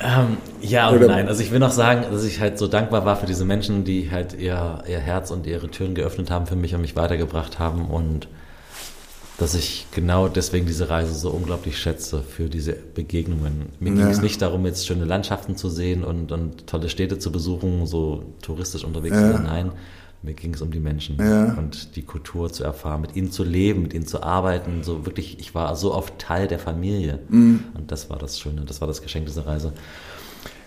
Ähm, 0.00 0.36
ja 0.60 0.90
und 0.90 0.98
oder? 0.98 1.06
nein. 1.08 1.28
Also 1.28 1.42
ich 1.42 1.52
will 1.52 1.58
noch 1.58 1.70
sagen, 1.70 2.04
dass 2.10 2.24
ich 2.24 2.40
halt 2.40 2.58
so 2.58 2.66
dankbar 2.66 3.04
war 3.04 3.16
für 3.16 3.26
diese 3.26 3.44
Menschen, 3.44 3.84
die 3.84 4.10
halt 4.10 4.38
ihr, 4.38 4.82
ihr 4.88 4.98
Herz 4.98 5.30
und 5.30 5.46
ihre 5.46 5.70
Türen 5.70 5.94
geöffnet 5.94 6.30
haben 6.30 6.46
für 6.46 6.56
mich 6.56 6.74
und 6.74 6.82
mich 6.82 6.96
weitergebracht 6.96 7.58
haben 7.58 7.86
und 7.86 8.28
dass 9.38 9.54
ich 9.54 9.86
genau 9.90 10.28
deswegen 10.28 10.66
diese 10.66 10.88
Reise 10.88 11.14
so 11.14 11.30
unglaublich 11.30 11.78
schätze 11.78 12.22
für 12.22 12.48
diese 12.48 12.72
Begegnungen. 12.72 13.70
Mir 13.80 13.90
ja. 13.90 13.96
ging 13.96 14.06
es 14.08 14.22
nicht 14.22 14.40
darum, 14.40 14.64
jetzt 14.64 14.86
schöne 14.86 15.04
Landschaften 15.04 15.56
zu 15.56 15.68
sehen 15.68 16.04
und, 16.04 16.32
und 16.32 16.66
tolle 16.66 16.88
Städte 16.88 17.18
zu 17.18 17.30
besuchen, 17.30 17.86
so 17.86 18.24
touristisch 18.40 18.84
unterwegs 18.84 19.16
ja. 19.16 19.26
zu 19.26 19.32
sein. 19.32 19.44
Nein, 19.44 19.72
mir 20.22 20.32
ging 20.32 20.54
es 20.54 20.62
um 20.62 20.70
die 20.70 20.80
Menschen 20.80 21.18
ja. 21.18 21.54
und 21.54 21.96
die 21.96 22.02
Kultur 22.02 22.50
zu 22.50 22.64
erfahren, 22.64 23.02
mit 23.02 23.14
ihnen 23.14 23.30
zu 23.30 23.44
leben, 23.44 23.82
mit 23.82 23.92
ihnen 23.92 24.06
zu 24.06 24.22
arbeiten. 24.22 24.82
So 24.82 25.04
wirklich, 25.04 25.38
ich 25.38 25.54
war 25.54 25.76
so 25.76 25.94
oft 25.94 26.18
Teil 26.18 26.48
der 26.48 26.58
Familie. 26.58 27.18
Mhm. 27.28 27.64
Und 27.74 27.92
das 27.92 28.08
war 28.08 28.18
das 28.18 28.40
Schöne, 28.40 28.62
das 28.62 28.80
war 28.80 28.88
das 28.88 29.02
Geschenk 29.02 29.26
dieser 29.26 29.46
Reise. 29.46 29.72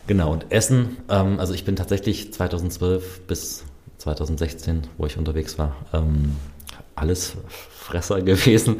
Genau, 0.05 0.31
und 0.31 0.51
Essen, 0.51 0.97
ähm, 1.09 1.39
also 1.39 1.53
ich 1.53 1.65
bin 1.65 1.75
tatsächlich 1.75 2.33
2012 2.33 3.21
bis 3.21 3.63
2016, 3.97 4.87
wo 4.97 5.05
ich 5.07 5.17
unterwegs 5.17 5.57
war, 5.57 5.75
ähm, 5.93 6.35
alles 6.95 7.35
Fresser 7.89 8.21
gewesen. 8.21 8.77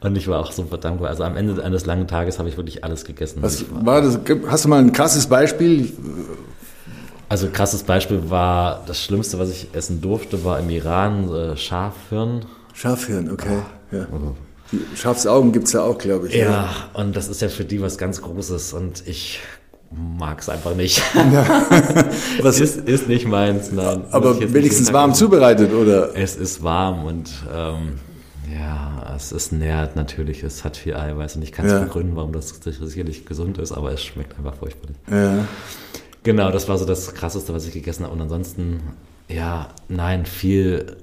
Und 0.00 0.16
ich 0.16 0.28
war 0.28 0.40
auch 0.40 0.52
super 0.52 0.78
dankbar. 0.78 1.10
Also 1.10 1.24
am 1.24 1.36
Ende 1.36 1.62
eines 1.62 1.84
langen 1.84 2.08
Tages 2.08 2.38
habe 2.38 2.48
ich 2.48 2.56
wirklich 2.56 2.84
alles 2.84 3.04
gegessen. 3.04 3.42
Was 3.42 3.66
war 3.70 4.00
das? 4.00 4.18
Hast 4.46 4.64
du 4.64 4.68
mal 4.68 4.80
ein 4.80 4.92
krasses 4.92 5.26
Beispiel? 5.26 5.92
Also 7.28 7.48
krasses 7.48 7.82
Beispiel 7.82 8.30
war, 8.30 8.82
das 8.86 9.04
Schlimmste, 9.04 9.38
was 9.38 9.50
ich 9.50 9.68
essen 9.72 10.00
durfte, 10.00 10.42
war 10.42 10.58
im 10.58 10.70
Iran 10.70 11.32
äh, 11.32 11.56
Schafhirn. 11.56 12.46
Schafhirn, 12.72 13.30
okay. 13.30 13.58
Oh. 13.92 13.96
Ja. 13.96 14.06
Die 14.72 14.96
Schafsaugen 14.96 15.52
gibt 15.52 15.66
es 15.66 15.72
ja 15.74 15.82
auch, 15.82 15.98
glaube 15.98 16.28
ich. 16.28 16.34
Ja, 16.34 16.50
ja, 16.50 16.74
und 16.94 17.14
das 17.14 17.28
ist 17.28 17.42
ja 17.42 17.48
für 17.48 17.64
die 17.64 17.82
was 17.82 17.98
ganz 17.98 18.22
Großes. 18.22 18.72
Und 18.72 19.06
ich 19.06 19.40
mag 19.90 20.40
es 20.40 20.48
einfach 20.48 20.74
nicht. 20.74 21.02
Ja. 21.14 21.66
Was 22.42 22.60
ist, 22.60 22.88
ist 22.88 23.08
nicht 23.08 23.26
meins, 23.26 23.70
nein. 23.72 24.04
Aber 24.10 24.40
wenigstens 24.54 24.92
warm 24.92 25.14
zubereitet, 25.14 25.72
oder? 25.72 26.16
Es 26.16 26.36
ist 26.36 26.62
warm 26.62 27.04
und 27.04 27.30
ähm, 27.54 27.98
ja, 28.52 29.14
es 29.16 29.32
ist 29.32 29.52
nährt 29.52 29.96
natürlich, 29.96 30.42
es 30.42 30.64
hat 30.64 30.76
viel 30.76 30.94
Eiweiß 30.94 31.36
und 31.36 31.42
ich 31.42 31.52
kann 31.52 31.66
es 31.66 31.72
ja. 31.72 31.80
begründen, 31.80 32.16
warum 32.16 32.32
das 32.32 32.60
sicherlich 32.62 33.26
gesund 33.26 33.58
ist, 33.58 33.72
aber 33.72 33.92
es 33.92 34.02
schmeckt 34.02 34.36
einfach 34.38 34.54
furchtbar. 34.54 34.90
Ja. 35.10 35.46
Genau, 36.22 36.50
das 36.50 36.68
war 36.68 36.76
so 36.76 36.84
das 36.84 37.14
Krasseste, 37.14 37.54
was 37.54 37.66
ich 37.66 37.72
gegessen 37.72 38.04
habe. 38.04 38.12
Und 38.14 38.20
ansonsten, 38.20 38.80
ja, 39.28 39.68
nein, 39.88 40.26
viel 40.26 40.96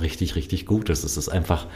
richtig, 0.00 0.34
richtig 0.36 0.66
Gutes. 0.66 1.04
Es 1.04 1.16
ist 1.16 1.28
einfach, 1.28 1.66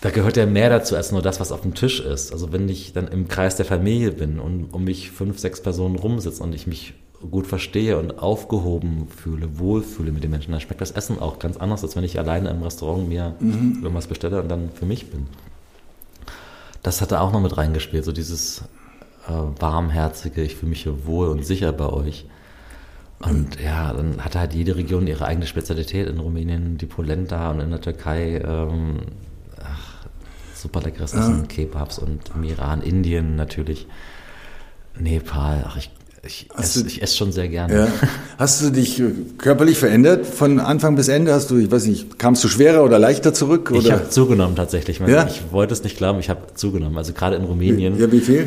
da 0.00 0.10
gehört 0.10 0.36
ja 0.36 0.46
mehr 0.46 0.70
dazu 0.70 0.96
als 0.96 1.12
nur 1.12 1.20
das, 1.20 1.40
was 1.40 1.52
auf 1.52 1.60
dem 1.60 1.74
Tisch 1.74 2.00
ist. 2.00 2.32
Also 2.32 2.52
wenn 2.52 2.68
ich 2.68 2.92
dann 2.92 3.08
im 3.08 3.28
Kreis 3.28 3.56
der 3.56 3.66
Familie 3.66 4.12
bin 4.12 4.38
und 4.38 4.72
um 4.72 4.84
mich 4.84 5.10
fünf, 5.10 5.38
sechs 5.38 5.62
Personen 5.62 5.96
rumsitzen 5.96 6.44
und 6.44 6.54
ich 6.54 6.66
mich 6.66 6.94
gut 7.28 7.46
verstehe 7.46 7.98
und 7.98 8.18
aufgehoben 8.18 9.08
fühle, 9.08 9.58
wohlfühle 9.58 10.12
mit 10.12 10.24
den 10.24 10.30
Menschen, 10.30 10.52
dann 10.52 10.60
schmeckt 10.60 10.80
das 10.80 10.90
Essen 10.90 11.18
auch 11.18 11.38
ganz 11.38 11.56
anders, 11.58 11.82
als 11.82 11.96
wenn 11.96 12.04
ich 12.04 12.18
alleine 12.18 12.48
im 12.48 12.62
Restaurant 12.62 13.08
mir 13.08 13.34
mhm. 13.40 13.80
irgendwas 13.82 14.06
bestelle 14.06 14.40
und 14.42 14.48
dann 14.48 14.70
für 14.70 14.86
mich 14.86 15.10
bin. 15.10 15.26
Das 16.82 17.02
hat 17.02 17.12
er 17.12 17.20
auch 17.20 17.32
noch 17.32 17.42
mit 17.42 17.56
reingespielt, 17.56 18.04
so 18.04 18.12
dieses 18.12 18.62
äh, 19.28 19.32
warmherzige, 19.60 20.42
ich 20.42 20.56
fühle 20.56 20.70
mich 20.70 20.82
hier 20.82 21.04
wohl 21.04 21.28
und 21.28 21.44
sicher 21.44 21.72
bei 21.72 21.88
euch. 21.90 22.26
Und 23.18 23.60
ja, 23.60 23.92
dann 23.92 24.24
hatte 24.24 24.38
halt 24.40 24.54
jede 24.54 24.76
Region 24.76 25.06
ihre 25.06 25.26
eigene 25.26 25.46
Spezialität. 25.46 26.08
In 26.08 26.20
Rumänien 26.20 26.78
die 26.78 26.86
Polenta 26.86 27.50
und 27.50 27.60
in 27.60 27.70
der 27.70 27.82
Türkei 27.82 28.38
ähm, 28.38 29.00
ach, 29.62 30.06
super 30.54 30.80
leckeres 30.80 31.12
ja. 31.12 31.20
Essen, 31.20 31.46
Kebabs 31.46 31.98
und 31.98 32.30
im 32.34 32.44
Iran, 32.44 32.80
Indien 32.80 33.36
natürlich, 33.36 33.86
Nepal. 34.98 35.66
Ach, 35.68 35.76
ich, 35.76 35.90
ich 36.22 36.48
esse, 36.56 36.86
ich 36.86 37.00
esse 37.00 37.16
schon 37.16 37.32
sehr 37.32 37.48
gerne. 37.48 37.74
Ja. 37.74 37.88
Hast 38.38 38.62
du 38.62 38.70
dich 38.70 39.02
körperlich 39.38 39.78
verändert 39.78 40.26
von 40.26 40.60
Anfang 40.60 40.94
bis 40.94 41.08
Ende? 41.08 41.32
Hast 41.32 41.50
du, 41.50 41.56
ich 41.56 41.70
weiß 41.70 41.86
nicht, 41.86 42.18
kamst 42.18 42.44
du 42.44 42.48
schwerer 42.48 42.84
oder 42.84 42.98
leichter 42.98 43.32
zurück? 43.32 43.70
Oder? 43.70 43.80
Ich 43.80 43.90
habe 43.90 44.08
zugenommen 44.10 44.54
tatsächlich. 44.54 44.98
Ja? 44.98 45.26
Ich 45.26 45.50
wollte 45.50 45.72
es 45.72 45.82
nicht 45.82 45.96
glauben, 45.96 46.20
ich 46.20 46.28
habe 46.28 46.40
zugenommen. 46.54 46.98
Also 46.98 47.14
gerade 47.14 47.36
in 47.36 47.44
Rumänien. 47.44 47.98
Ja, 47.98 48.12
wie 48.12 48.20
viel? 48.20 48.46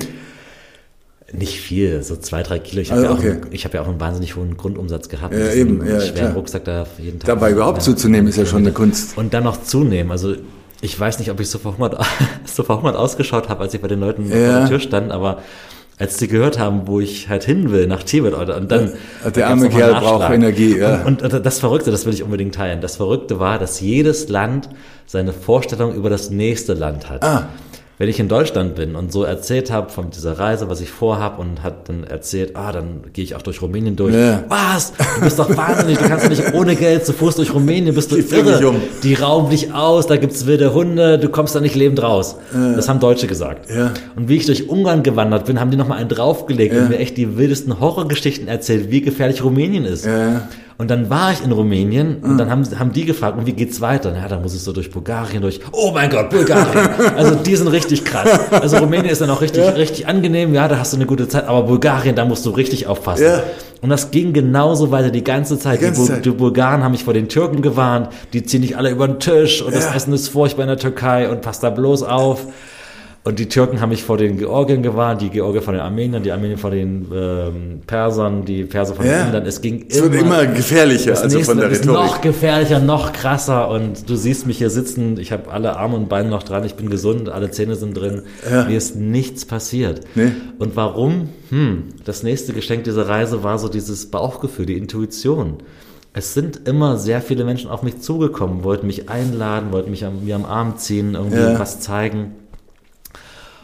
Nicht 1.32 1.60
viel, 1.60 2.04
so 2.04 2.16
zwei, 2.16 2.44
drei 2.44 2.60
Kilo. 2.60 2.84
Ich 2.84 2.92
habe 2.92 3.10
also, 3.10 3.24
ja, 3.24 3.34
okay. 3.34 3.58
Auch 3.58 3.66
hab 3.66 3.74
ja 3.74 3.82
auch 3.82 3.88
einen 3.88 4.00
wahnsinnig 4.00 4.36
hohen 4.36 4.56
Grundumsatz 4.56 5.10
gehabt. 5.10 5.34
Ja, 5.34 5.52
eben, 5.52 5.84
ja, 5.84 6.00
schweren 6.00 6.16
klar. 6.16 6.34
Rucksack 6.34 6.66
da 6.66 6.86
jeden 7.00 7.18
Tag. 7.18 7.26
Dabei 7.26 7.52
überhaupt 7.52 7.82
zuzunehmen 7.82 8.28
ist 8.28 8.38
ja 8.38 8.46
schon 8.46 8.60
eine 8.60 8.72
Kunst. 8.72 9.18
Und 9.18 9.34
dann 9.34 9.44
noch 9.44 9.64
zunehmen. 9.64 10.12
Also 10.12 10.36
ich 10.82 11.00
weiß 11.00 11.18
nicht, 11.18 11.32
ob 11.32 11.40
ich 11.40 11.50
so 11.50 11.58
verhungert, 11.58 11.98
so 12.46 12.62
verhungert 12.62 12.96
ausgeschaut 12.96 13.50
habe, 13.50 13.62
als 13.62 13.74
ich 13.74 13.82
bei 13.82 13.88
den 13.88 14.00
Leuten 14.00 14.30
ja. 14.30 14.36
vor 14.36 14.60
der 14.60 14.68
Tür 14.68 14.80
stand, 14.80 15.12
aber 15.12 15.42
als 16.00 16.18
die 16.18 16.28
gehört 16.28 16.60
haben, 16.60 16.88
wo 16.88 17.00
ich 17.00 17.30
halt 17.30 17.44
hin 17.44 17.72
will, 17.72 17.88
nach 17.88 18.04
Tibet, 18.04 18.34
und 18.34 18.72
dann. 18.72 18.94
Ja, 19.24 19.30
der 19.30 19.48
arme 19.48 19.70
Kerl 19.70 19.94
braucht 19.94 20.32
Energie, 20.32 20.78
ja. 20.78 21.04
Und, 21.04 21.22
und, 21.22 21.46
das 21.46 21.60
Verrückte, 21.60 21.92
das 21.92 22.06
will 22.06 22.14
ich 22.14 22.24
unbedingt 22.24 22.56
teilen. 22.56 22.82
Das 22.82 22.98
Verrückte 22.98 23.40
war, 23.40 23.60
dass 23.60 23.80
jedes 23.80 24.30
Land 24.30 24.70
seine 25.06 25.34
Vorstellung 25.34 25.94
über 25.94 26.10
das 26.10 26.30
nächste 26.30 26.74
Land 26.74 27.10
hat. 27.10 27.24
Ah 27.24 27.48
wenn 28.00 28.10
ich 28.10 28.20
in 28.20 28.28
Deutschland 28.28 28.76
bin 28.76 28.96
und 28.96 29.12
so 29.12 29.24
erzählt 29.24 29.72
habe 29.72 29.90
von 29.90 30.10
dieser 30.10 30.40
Reise, 30.40 30.70
was 30.70 30.82
ich 30.82 30.90
vorhab 30.90 31.38
und 31.38 31.62
hat 31.64 31.90
dann 31.90 32.04
erzählt, 32.04 32.56
ah, 32.56 32.72
dann 32.72 33.02
gehe 33.14 33.24
ich 33.24 33.36
auch 33.36 33.42
durch 33.42 33.62
Rumänien 33.62 33.96
durch. 33.96 34.16
Ja. 34.16 34.44
Was? 34.48 34.94
Du 35.16 35.22
bist 35.22 35.38
doch 35.38 35.56
wahnsinnig, 35.56 36.00
du 36.00 36.08
kannst 36.08 36.26
doch 36.26 36.30
nicht 36.30 36.54
ohne 36.54 36.76
Geld 36.76 37.06
zu 37.06 37.14
Fuß 37.14 37.36
durch 37.36 37.54
Rumänien, 37.54 37.94
bist 37.94 38.12
du 38.12 38.16
Die 38.16 38.36
irre. 38.36 38.68
Um. 38.68 38.78
Die 39.04 39.14
rauben 39.14 39.50
dich 39.52 39.74
aus, 39.74 40.08
da 40.08 40.18
gibt's 40.18 40.46
wilde 40.48 40.74
Hunde, 40.74 41.20
du 41.20 41.30
kommst 41.30 41.56
da 41.56 41.60
nicht 41.60 41.76
lebend 41.76 42.02
raus. 42.02 42.36
Ja. 42.54 42.74
Das 42.74 42.90
haben 42.90 43.00
Deutsche 43.00 43.28
gesagt. 43.28 43.70
Ja. 43.70 43.94
Und 44.16 44.28
wie 44.28 44.38
ich 44.38 44.46
durch 44.48 44.70
Ungarn 44.70 45.04
gewandert 45.04 45.46
bin, 45.46 45.60
haben 45.60 45.70
die 45.70 45.78
nochmal 45.78 46.00
einen 46.00 46.10
draufgelegt 46.10 46.76
und 46.76 46.90
mir 46.90 46.98
echt 46.98 47.18
die 47.18 47.38
wildesten 47.38 47.80
Horrorgeschichten 47.80 48.48
erzählt, 48.48 48.90
wie 48.90 49.02
gefährlich 49.02 49.44
Rumänien 49.44 49.86
ist. 49.86 50.08
Und 50.78 50.90
dann 50.90 51.10
war 51.10 51.32
ich 51.32 51.44
in 51.44 51.52
Rumänien 51.52 52.18
und 52.24 52.38
dann 52.38 52.50
haben, 52.50 52.64
haben 52.80 52.92
die 52.92 53.06
gefragt, 53.06 53.38
und 53.38 53.46
wie 53.46 53.54
geht's 53.54 53.80
weiter? 53.80 54.16
Ja, 54.16 54.28
da 54.28 54.40
muss 54.40 54.56
ich 54.56 54.62
so 54.62 54.72
durch 54.72 54.90
Bulgarien 54.90 55.42
durch. 55.42 55.60
Oh 55.72 55.92
mein 55.94 56.10
Gott, 56.10 56.30
Bulgarien. 56.30 56.90
Also 57.16 57.36
die 57.36 57.56
sind 57.56 57.68
richtig 57.68 58.04
krass. 58.06 58.28
Also 58.52 58.78
Rumänien 58.78 59.10
ist 59.10 59.22
dann 59.22 59.30
auch 59.30 59.42
richtig, 59.42 59.64
ja. 59.64 59.72
richtig 59.72 60.08
angenehm. 60.08 60.54
Ja, 60.54 60.68
da 60.68 60.80
hast 60.80 60.94
du 60.94 60.98
eine 60.98 61.06
gute 61.06 61.28
Zeit. 61.28 61.48
Aber 61.48 61.64
Bulgarien, 61.64 62.16
da 62.16 62.26
musst 62.26 62.46
du 62.46 62.50
richtig 62.50 62.88
aufpassen. 62.88 63.26
Ja. 63.26 63.44
Und 63.82 63.90
das 63.90 64.12
ging 64.12 64.32
genauso 64.34 64.92
weiter 64.92 65.10
die 65.10 65.24
ganze 65.24 65.60
Zeit. 65.60 65.82
Die, 65.82 65.86
ganze 65.86 66.06
Zeit. 66.06 66.26
die, 66.26 66.30
Bulgaren 66.32 66.84
haben 66.84 66.94
mich 66.94 67.04
vor 67.04 67.14
den 67.14 67.28
Türken 67.28 67.62
gewarnt. 67.62 68.10
Die 68.32 68.44
ziehen 68.44 68.62
dich 68.62 68.78
alle 68.78 68.90
über 68.90 69.08
den 69.08 69.20
Tisch 69.20 69.62
und 69.62 69.76
das 69.76 69.94
Essen 69.94 70.14
ist 70.14 70.30
furchtbar 70.30 70.64
in 70.64 70.70
der 70.70 70.78
Türkei 70.78 71.30
und 71.30 71.42
passt 71.42 71.64
da 71.64 71.70
bloß 71.70 72.04
auf. 72.04 72.48
Und 73.26 73.40
die 73.40 73.48
Türken 73.48 73.80
haben 73.80 73.90
mich 73.90 74.04
vor 74.04 74.18
den 74.18 74.38
Georgien 74.38 74.84
gewarnt, 74.84 75.22
die 75.22 75.30
Georgier 75.30 75.62
vor 75.62 75.72
den 75.72 75.82
Armeniern, 75.82 76.24
die 76.24 76.32
Armenier 76.34 76.58
vor 76.58 76.72
den 76.72 77.08
ähm, 77.14 77.80
Persern, 77.88 78.44
die 78.44 78.66
Perser 78.66 78.96
vor 78.96 79.06
den 79.06 79.14
ja. 79.14 79.26
Indern. 79.28 79.46
Es 79.46 79.62
ging 79.62 79.86
es 79.88 79.98
immer, 79.98 80.12
wird 80.12 80.22
immer 80.24 80.46
gefährlicher, 80.46 81.18
also 81.18 81.40
von 81.40 81.58
der 81.58 81.72
Rhetorik. 81.72 81.86
Noch 81.86 82.20
gefährlicher, 82.20 82.80
noch 82.80 83.14
krasser. 83.14 83.70
Und 83.70 84.10
du 84.10 84.18
siehst 84.18 84.46
mich 84.46 84.58
hier 84.58 84.70
sitzen, 84.70 85.18
ich 85.18 85.32
habe 85.32 85.50
alle 85.50 85.78
Arme 85.78 85.96
und 85.96 86.10
Beine 86.10 86.28
noch 86.28 86.44
dran, 86.44 86.66
ich 86.66 86.76
bin 86.76 86.90
gesund, 86.90 87.30
alle 87.30 87.50
Zähne 87.50 87.76
sind 87.76 87.96
drin. 87.96 88.24
Ja. 88.52 88.66
Mir 88.66 88.78
ist 88.78 88.98
nichts 88.98 89.46
passiert. 89.46 90.02
Nee. 90.16 90.34
Und 90.60 90.76
warum? 90.76 91.30
Hm, 91.50 91.84
das 92.04 92.24
nächste 92.24 92.52
Geschenk 92.52 92.84
dieser 92.84 93.08
Reise 93.08 93.42
war 93.42 93.58
so 93.58 93.70
dieses 93.70 94.12
Bauchgefühl, 94.12 94.66
die 94.66 94.78
Intuition. 94.78 95.64
Es 96.12 96.34
sind 96.34 96.68
immer 96.68 96.98
sehr 96.98 97.22
viele 97.22 97.46
Menschen 97.46 97.70
auf 97.70 97.84
mich 97.84 98.02
zugekommen, 98.02 98.66
wollten 98.66 98.86
mich 98.86 99.10
einladen, 99.10 99.72
wollten 99.72 99.92
mich 99.92 100.06
am, 100.06 100.26
mir 100.26 100.36
am 100.36 100.46
Arm 100.46 100.78
ziehen, 100.78 101.16
irgendwie 101.16 101.38
ja. 101.38 101.58
was 101.58 101.80
zeigen. 101.80 102.36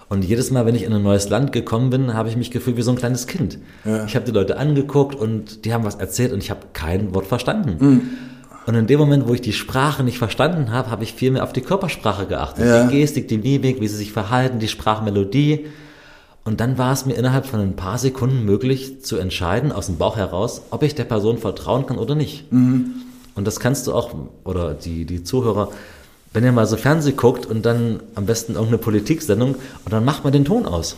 Und 0.09 0.25
jedes 0.25 0.49
Mal, 0.49 0.65
wenn 0.65 0.73
ich 0.73 0.83
in 0.83 0.91
ein 0.91 1.03
neues 1.03 1.29
Land 1.29 1.51
gekommen 1.51 1.91
bin, 1.91 2.15
habe 2.15 2.29
ich 2.29 2.35
mich 2.35 2.49
gefühlt 2.49 2.77
wie 2.77 2.81
so 2.81 2.91
ein 2.91 2.97
kleines 2.97 3.27
Kind. 3.27 3.59
Ja. 3.85 4.05
Ich 4.05 4.15
habe 4.15 4.25
die 4.25 4.31
Leute 4.31 4.57
angeguckt 4.57 5.13
und 5.13 5.65
die 5.65 5.73
haben 5.73 5.83
was 5.83 5.95
erzählt 5.95 6.33
und 6.33 6.43
ich 6.43 6.49
habe 6.49 6.61
kein 6.73 7.13
Wort 7.13 7.27
verstanden. 7.27 7.75
Mhm. 7.79 8.01
Und 8.65 8.75
in 8.75 8.87
dem 8.87 8.99
Moment, 8.99 9.27
wo 9.27 9.33
ich 9.33 9.41
die 9.41 9.53
Sprache 9.53 10.03
nicht 10.03 10.17
verstanden 10.17 10.71
habe, 10.71 10.89
habe 10.89 11.03
ich 11.03 11.13
viel 11.13 11.31
mehr 11.31 11.43
auf 11.43 11.53
die 11.53 11.61
Körpersprache 11.61 12.25
geachtet. 12.25 12.65
Ja. 12.65 12.87
Die 12.87 12.97
Gestik, 12.97 13.27
die 13.27 13.37
Mimik, 13.37 13.81
wie 13.81 13.87
sie 13.87 13.97
sich 13.97 14.11
verhalten, 14.11 14.59
die 14.59 14.67
Sprachmelodie. 14.67 15.67
Und 16.43 16.59
dann 16.59 16.79
war 16.79 16.93
es 16.93 17.05
mir 17.05 17.13
innerhalb 17.13 17.45
von 17.45 17.59
ein 17.59 17.75
paar 17.75 17.99
Sekunden 17.99 18.45
möglich 18.45 19.03
zu 19.03 19.17
entscheiden, 19.17 19.71
aus 19.71 19.85
dem 19.85 19.97
Bauch 19.97 20.17
heraus, 20.17 20.63
ob 20.71 20.81
ich 20.83 20.95
der 20.95 21.03
Person 21.03 21.37
vertrauen 21.37 21.85
kann 21.85 21.97
oder 21.97 22.15
nicht. 22.15 22.51
Mhm. 22.51 22.91
Und 23.35 23.45
das 23.45 23.59
kannst 23.59 23.87
du 23.87 23.93
auch, 23.93 24.13
oder 24.43 24.73
die, 24.73 25.05
die 25.05 25.23
Zuhörer, 25.23 25.69
wenn 26.33 26.43
ihr 26.43 26.51
mal 26.51 26.67
so 26.67 26.77
Fernseh 26.77 27.13
guckt 27.13 27.45
und 27.45 27.65
dann 27.65 28.01
am 28.15 28.25
besten 28.25 28.53
irgendeine 28.53 28.77
Politiksendung 28.77 29.55
und 29.85 29.91
dann 29.91 30.05
macht 30.05 30.23
man 30.23 30.33
den 30.33 30.45
Ton 30.45 30.65
aus. 30.65 30.95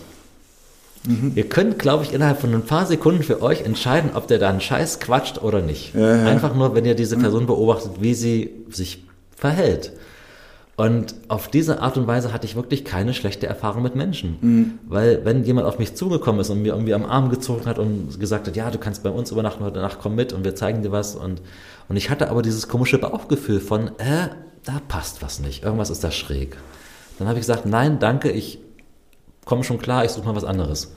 Mhm. 1.08 1.32
Ihr 1.36 1.50
könnt, 1.50 1.80
glaube 1.80 2.04
ich, 2.04 2.14
innerhalb 2.14 2.40
von 2.42 2.54
ein 2.54 2.66
paar 2.66 2.86
Sekunden 2.86 3.24
für 3.24 3.42
euch 3.42 3.62
entscheiden, 3.62 4.12
ob 4.14 4.28
der 4.28 4.40
da 4.40 4.50
einen 4.50 4.62
Scheiß 4.62 5.00
quatscht 5.00 5.42
oder 5.42 5.62
nicht. 5.62 5.96
Ja, 5.96 6.18
ja. 6.18 6.26
Einfach 6.26 6.54
nur, 6.54 6.76
wenn 6.76 6.86
ihr 6.86 6.96
diese 6.96 7.18
mhm. 7.18 7.22
Person 7.22 7.46
beobachtet, 7.48 7.94
wie 8.00 8.14
sie 8.14 8.52
sich 8.70 9.04
verhält. 9.36 9.94
Und 10.78 11.16
auf 11.28 11.48
diese 11.48 11.82
Art 11.82 11.98
und 11.98 12.08
Weise 12.08 12.34
hatte 12.34 12.46
ich 12.46 12.56
wirklich 12.56 12.86
keine 12.86 13.14
schlechte 13.14 13.46
Erfahrung 13.46 13.84
mit 13.84 13.96
Menschen. 13.96 14.38
Mhm. 14.42 14.80
Weil 14.88 15.26
wenn 15.26 15.44
jemand 15.44 15.68
auf 15.68 15.80
mich 15.80 15.96
zugekommen 15.96 16.42
ist 16.42 16.50
und 16.50 16.62
mir 16.62 16.74
irgendwie 16.74 16.94
am 16.94 17.06
Arm 17.06 17.30
gezogen 17.30 17.66
hat 17.66 17.78
und 17.78 18.20
gesagt 18.20 18.48
hat, 18.48 18.56
ja, 18.56 18.70
du 18.72 18.78
kannst 18.78 19.04
bei 19.04 19.10
uns 19.10 19.32
übernachten, 19.32 19.64
heute 19.64 19.80
Nacht 19.80 20.00
komm 20.02 20.16
mit 20.16 20.34
und 20.34 20.44
wir 20.44 20.56
zeigen 20.56 20.82
dir 20.82 20.92
was. 20.92 21.16
Und, 21.16 21.42
und 21.90 21.98
ich 21.98 22.10
hatte 22.10 22.30
aber 22.30 22.42
dieses 22.42 22.68
komische 22.68 22.98
Bauchgefühl 22.98 23.60
von, 23.60 23.90
äh, 24.00 24.30
da 24.64 24.82
passt 24.88 25.22
was 25.22 25.40
nicht, 25.40 25.64
irgendwas 25.64 25.90
ist 25.90 26.04
da 26.04 26.12
schräg. 26.12 26.58
Dann 27.18 27.28
habe 27.28 27.40
ich 27.40 27.46
gesagt, 27.46 27.66
nein, 27.66 28.00
danke, 28.00 28.32
ich 28.32 28.60
komme 29.46 29.64
schon 29.64 29.80
klar, 29.80 30.06
ich 30.06 30.12
suche 30.12 30.26
mal 30.26 30.36
was 30.36 30.44
anderes. 30.44 30.94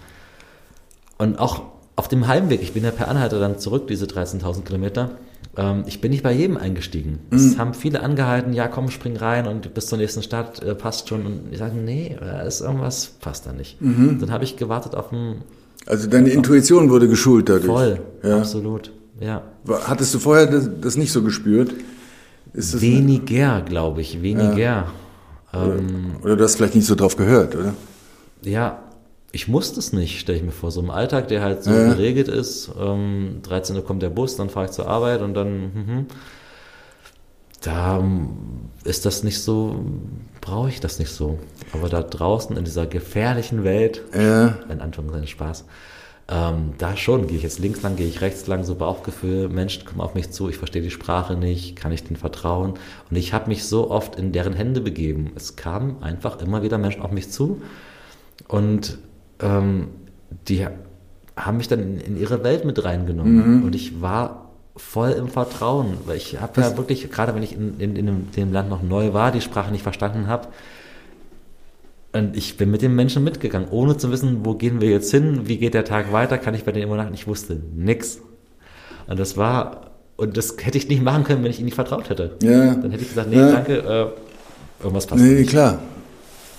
Und 1.19 1.39
auch 1.39 1.63
auf 1.97 2.09
dem 2.09 2.27
Heimweg, 2.27 2.63
ich 2.63 2.73
bin 2.73 2.85
ja 2.85 2.91
per 2.91 3.09
Anhalter 3.09 3.39
dann 3.39 3.59
zurück, 3.59 3.87
diese 3.87 4.07
13.000 4.07 4.63
Kilometer, 4.65 5.11
ähm, 5.57 5.85
ich 5.87 6.01
bin 6.01 6.11
nicht 6.11 6.23
bei 6.23 6.33
jedem 6.33 6.57
eingestiegen. 6.57 7.21
Mhm. 7.31 7.37
Es 7.37 7.59
haben 7.59 7.75
viele 7.75 8.03
angehalten, 8.03 8.53
ja 8.53 8.69
komm, 8.69 8.91
spring 8.91 9.17
rein 9.17 9.47
und 9.47 9.75
bis 9.75 9.87
zur 9.87 9.99
nächsten 9.99 10.23
Stadt 10.23 10.63
äh, 10.63 10.75
passt 10.75 11.09
schon. 11.09 11.27
Und 11.27 11.53
ich 11.53 11.59
sage, 11.59 11.77
nee, 11.77 12.17
da 12.19 12.43
ist 12.43 12.61
irgendwas, 12.61 13.13
passt 13.21 13.47
da 13.47 13.53
nicht. 13.53 13.81
Mhm. 13.81 14.19
Dann 14.21 14.31
habe 14.31 14.45
ich 14.45 14.57
gewartet 14.57 14.95
auf 14.95 15.13
ein... 15.13 15.43
Also 15.87 16.09
deine 16.09 16.29
auf, 16.29 16.35
Intuition 16.35 16.91
wurde 16.91 17.09
geschult 17.09 17.49
dadurch? 17.49 17.67
Voll, 17.67 18.01
ja. 18.23 18.39
absolut, 18.39 18.93
ja. 19.21 19.43
Hattest 19.87 20.15
du 20.15 20.19
vorher 20.19 20.47
das, 20.47 20.69
das 20.81 20.97
nicht 20.97 21.13
so 21.13 21.23
gespürt? 21.23 21.73
Weniger, 22.55 23.63
glaube 23.63 24.01
ich, 24.01 24.23
weniger. 24.23 24.57
Ja. 24.57 24.87
Ähm, 25.53 26.17
oder, 26.23 26.37
du 26.37 26.45
hast 26.45 26.57
vielleicht 26.57 26.75
nicht 26.75 26.87
so 26.87 26.95
drauf 26.95 27.17
gehört, 27.17 27.55
oder? 27.55 27.75
Ja, 28.43 28.83
ich 29.33 29.49
musste 29.49 29.81
es 29.81 29.93
nicht, 29.93 30.21
stelle 30.21 30.39
ich 30.39 30.45
mir 30.45 30.53
vor. 30.53 30.71
So 30.71 30.81
im 30.81 30.91
Alltag, 30.91 31.29
der 31.29 31.43
halt 31.43 31.65
so 31.65 31.71
ja. 31.71 31.89
geregelt 31.89 32.29
ist. 32.29 32.71
Ähm, 32.79 33.41
13 33.43 33.77
Uhr 33.77 33.85
kommt 33.85 34.03
der 34.03 34.11
Bus, 34.11 34.37
dann 34.37 34.49
fahre 34.51 34.67
ich 34.67 34.73
zur 34.73 34.89
Arbeit 34.89 35.23
und 35.23 35.35
dann, 35.35 35.61
mhm. 35.61 36.07
da 37.61 37.99
ähm, 37.99 38.31
ist 38.85 39.07
das 39.07 39.25
nicht 39.25 39.43
so, 39.43 39.85
brauche 40.41 40.69
ich 40.69 40.81
das 40.81 41.01
nicht 41.01 41.11
so. 41.11 41.39
Aber 41.73 41.89
da 41.89 42.03
draußen 42.03 42.57
in 42.57 42.65
dieser 42.65 42.87
gefährlichen 42.87 43.65
Welt, 43.65 44.03
ja. 44.15 44.59
in 44.69 44.81
Anführungszeichen 44.81 45.27
Spaß, 45.29 45.65
ähm, 46.27 46.73
da 46.79 46.97
schon, 46.97 47.27
gehe 47.27 47.37
ich 47.37 47.43
jetzt 47.43 47.59
links 47.59 47.83
lang, 47.83 47.97
gehe 47.97 48.09
ich 48.09 48.23
rechts 48.23 48.47
lang, 48.47 48.65
so 48.65 48.77
Bauchgefühl, 48.77 49.49
Menschen 49.49 49.85
kommen 49.85 50.01
auf 50.01 50.15
mich 50.15 50.31
zu, 50.31 50.49
ich 50.49 50.57
verstehe 50.57 50.81
die 50.81 50.91
Sprache 50.91 51.37
nicht, 51.37 51.77
kann 51.77 51.93
ich 51.93 52.03
denen 52.03 52.17
vertrauen? 52.17 52.75
Und 53.11 53.17
ich 53.17 53.35
habe 53.35 53.49
mich 53.49 53.65
so 53.65 53.91
oft 53.91 54.17
in 54.17 54.33
deren 54.33 54.55
Hände 54.55 54.81
begeben. 54.81 55.33
Es 55.37 55.57
kamen 55.57 56.03
einfach 56.03 56.41
immer 56.41 56.63
wieder 56.63 56.79
Menschen 56.79 57.03
auf 57.03 57.11
mich 57.11 57.31
zu 57.31 57.61
und 58.49 58.99
ähm, 59.41 59.89
die 60.49 60.67
haben 61.37 61.57
mich 61.59 61.69
dann 61.69 61.81
in, 61.81 62.01
in, 62.01 62.17
ihre 62.17 62.43
Welt 62.43 62.65
mit 62.65 62.83
reingenommen. 62.83 63.59
Mhm. 63.59 63.65
Und 63.65 63.75
ich 63.75 64.01
war 64.01 64.51
voll 64.77 65.11
im 65.11 65.29
Vertrauen, 65.29 65.99
weil 66.07 66.17
ich 66.17 66.41
habe 66.41 66.61
ja 66.61 66.77
wirklich, 66.77 67.11
gerade 67.11 67.35
wenn 67.35 67.43
ich 67.43 67.55
in, 67.55 67.79
in, 67.79 67.97
in, 67.97 68.07
dem, 68.07 68.17
in 68.17 68.33
dem 68.33 68.53
Land 68.53 68.71
noch 68.71 68.83
neu 68.83 69.13
war, 69.13 69.31
die 69.31 69.41
Sprache 69.41 69.71
nicht 69.71 69.83
verstanden 69.83 70.27
habe, 70.27 70.49
und 72.15 72.37
ich 72.37 72.57
bin 72.57 72.71
mit 72.71 72.81
den 72.81 72.95
Menschen 72.95 73.25
mitgegangen, 73.25 73.69
ohne 73.71 73.97
zu 73.97 74.13
wissen, 74.13 74.45
wo 74.45 74.55
gehen 74.55 74.81
wir 74.81 74.89
jetzt 74.89 75.11
hin, 75.11 75.43
wie 75.45 75.59
geht 75.59 75.75
der 75.75 75.85
Tag 75.85 76.13
weiter, 76.13 76.39
kann 76.39 76.55
ich 76.55 76.65
bei 76.65 76.71
denen 76.71 76.85
immer 76.85 76.97
nach. 76.97 77.11
Ich 77.13 77.27
wusste 77.27 77.61
nix. 77.75 78.21
Und 79.09 79.19
das 79.19 79.37
war, 79.37 79.91
und 80.17 80.37
das 80.37 80.55
hätte 80.63 80.79
ich 80.79 80.89
nicht 80.89 81.03
machen 81.03 81.25
können, 81.25 81.43
wenn 81.43 81.51
ich 81.51 81.59
ihnen 81.59 81.67
nicht 81.67 81.75
vertraut 81.75 82.09
hätte. 82.11 82.37
Ja. 82.41 82.77
Dann 82.77 82.93
hätte 82.93 83.03
ich 83.03 83.09
gesagt, 83.09 83.31
nee, 83.31 83.37
ja. 83.37 83.51
danke, 83.51 83.79
äh, 83.79 84.83
irgendwas 84.83 85.07
passt 85.07 85.23
nee, 85.23 85.41
nicht. 85.41 85.51
klar. 85.51 85.81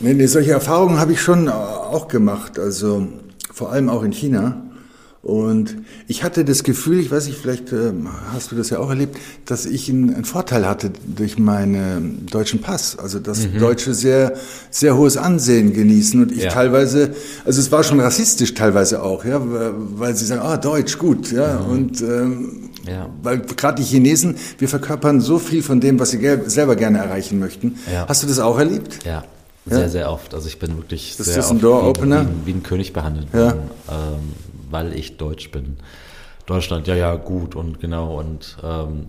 Nee, 0.02 0.14
nee, 0.14 0.26
solche 0.26 0.52
Erfahrungen 0.52 1.00
habe 1.00 1.14
ich 1.14 1.22
schon 1.22 1.48
auch 1.48 2.10
gemacht, 2.10 2.60
also 2.60 3.08
vor 3.54 3.72
allem 3.72 3.88
auch 3.88 4.04
in 4.04 4.12
China. 4.12 4.62
Und 5.26 5.78
ich 6.08 6.24
hatte 6.24 6.46
das 6.46 6.64
Gefühl, 6.64 7.00
ich 7.00 7.10
weiß 7.10 7.26
nicht, 7.26 7.40
vielleicht 7.40 7.74
äh, 7.74 7.92
hast 8.32 8.52
du 8.52 8.56
das 8.56 8.70
ja 8.70 8.78
auch 8.78 8.90
erlebt, 8.90 9.18
dass 9.46 9.66
ich 9.66 9.90
einen, 9.90 10.24
Vorteil 10.24 10.68
hatte 10.68 10.92
durch 11.04 11.40
meinen 11.40 12.28
deutschen 12.28 12.62
Pass. 12.62 13.00
Also 13.00 13.18
dass 13.18 13.48
mhm. 13.48 13.58
Deutsche 13.58 13.96
sehr, 13.96 14.34
sehr 14.70 14.96
hohes 14.96 15.18
Ansehen 15.18 15.74
genießen 15.74 16.22
und 16.22 16.32
ich 16.32 16.44
ja. 16.44 16.52
teilweise, 16.52 17.16
also 17.44 17.60
es 17.60 17.72
war 17.72 17.84
schon 17.84 18.00
rassistisch 18.00 18.54
teilweise 18.54 19.02
auch, 19.02 19.26
ja, 19.26 19.42
weil 19.44 20.16
sie 20.16 20.26
sagen, 20.26 20.42
ah, 20.44 20.58
Deutsch, 20.58 21.00
gut, 21.00 21.32
ja, 21.32 21.60
mhm. 21.60 21.72
und 21.72 22.02
ähm, 22.02 22.70
ja. 22.88 23.10
Weil 23.24 23.40
gerade 23.40 23.82
die 23.82 23.88
Chinesen, 23.88 24.36
wir 24.60 24.70
verkörpern 24.70 25.22
so 25.22 25.40
viel 25.40 25.64
von 25.64 25.82
dem, 25.82 26.00
was 26.00 26.12
sie 26.12 26.20
selber 26.46 26.76
gerne 26.76 27.00
erreichen 27.00 27.40
möchten. 27.40 27.80
Ja. 27.92 28.08
Hast 28.08 28.22
du 28.22 28.28
das 28.28 28.38
auch 28.38 28.60
erlebt? 28.60 29.04
Ja, 29.06 29.24
sehr, 29.66 29.80
ja? 29.80 29.90
sehr 29.90 30.12
oft. 30.12 30.36
Also 30.36 30.48
ich 30.48 30.60
bin 30.60 30.78
wirklich 30.78 31.16
das 31.18 31.26
sehr 31.26 31.40
ist 31.40 31.50
ein 31.50 31.60
Door-Opener? 31.60 32.28
Wie, 32.44 32.52
wie, 32.52 32.58
ein 32.58 32.62
König 32.62 32.94
behandelt 32.94 33.34
worden, 33.34 33.72
ähm, 33.90 34.45
weil 34.76 34.94
ich 34.94 35.16
Deutsch 35.16 35.52
bin. 35.52 35.78
Deutschland, 36.46 36.86
ja, 36.88 36.96
ja, 36.96 37.16
gut 37.16 37.56
und 37.56 37.80
genau. 37.80 38.20
Und 38.20 38.58
ähm, 38.62 39.08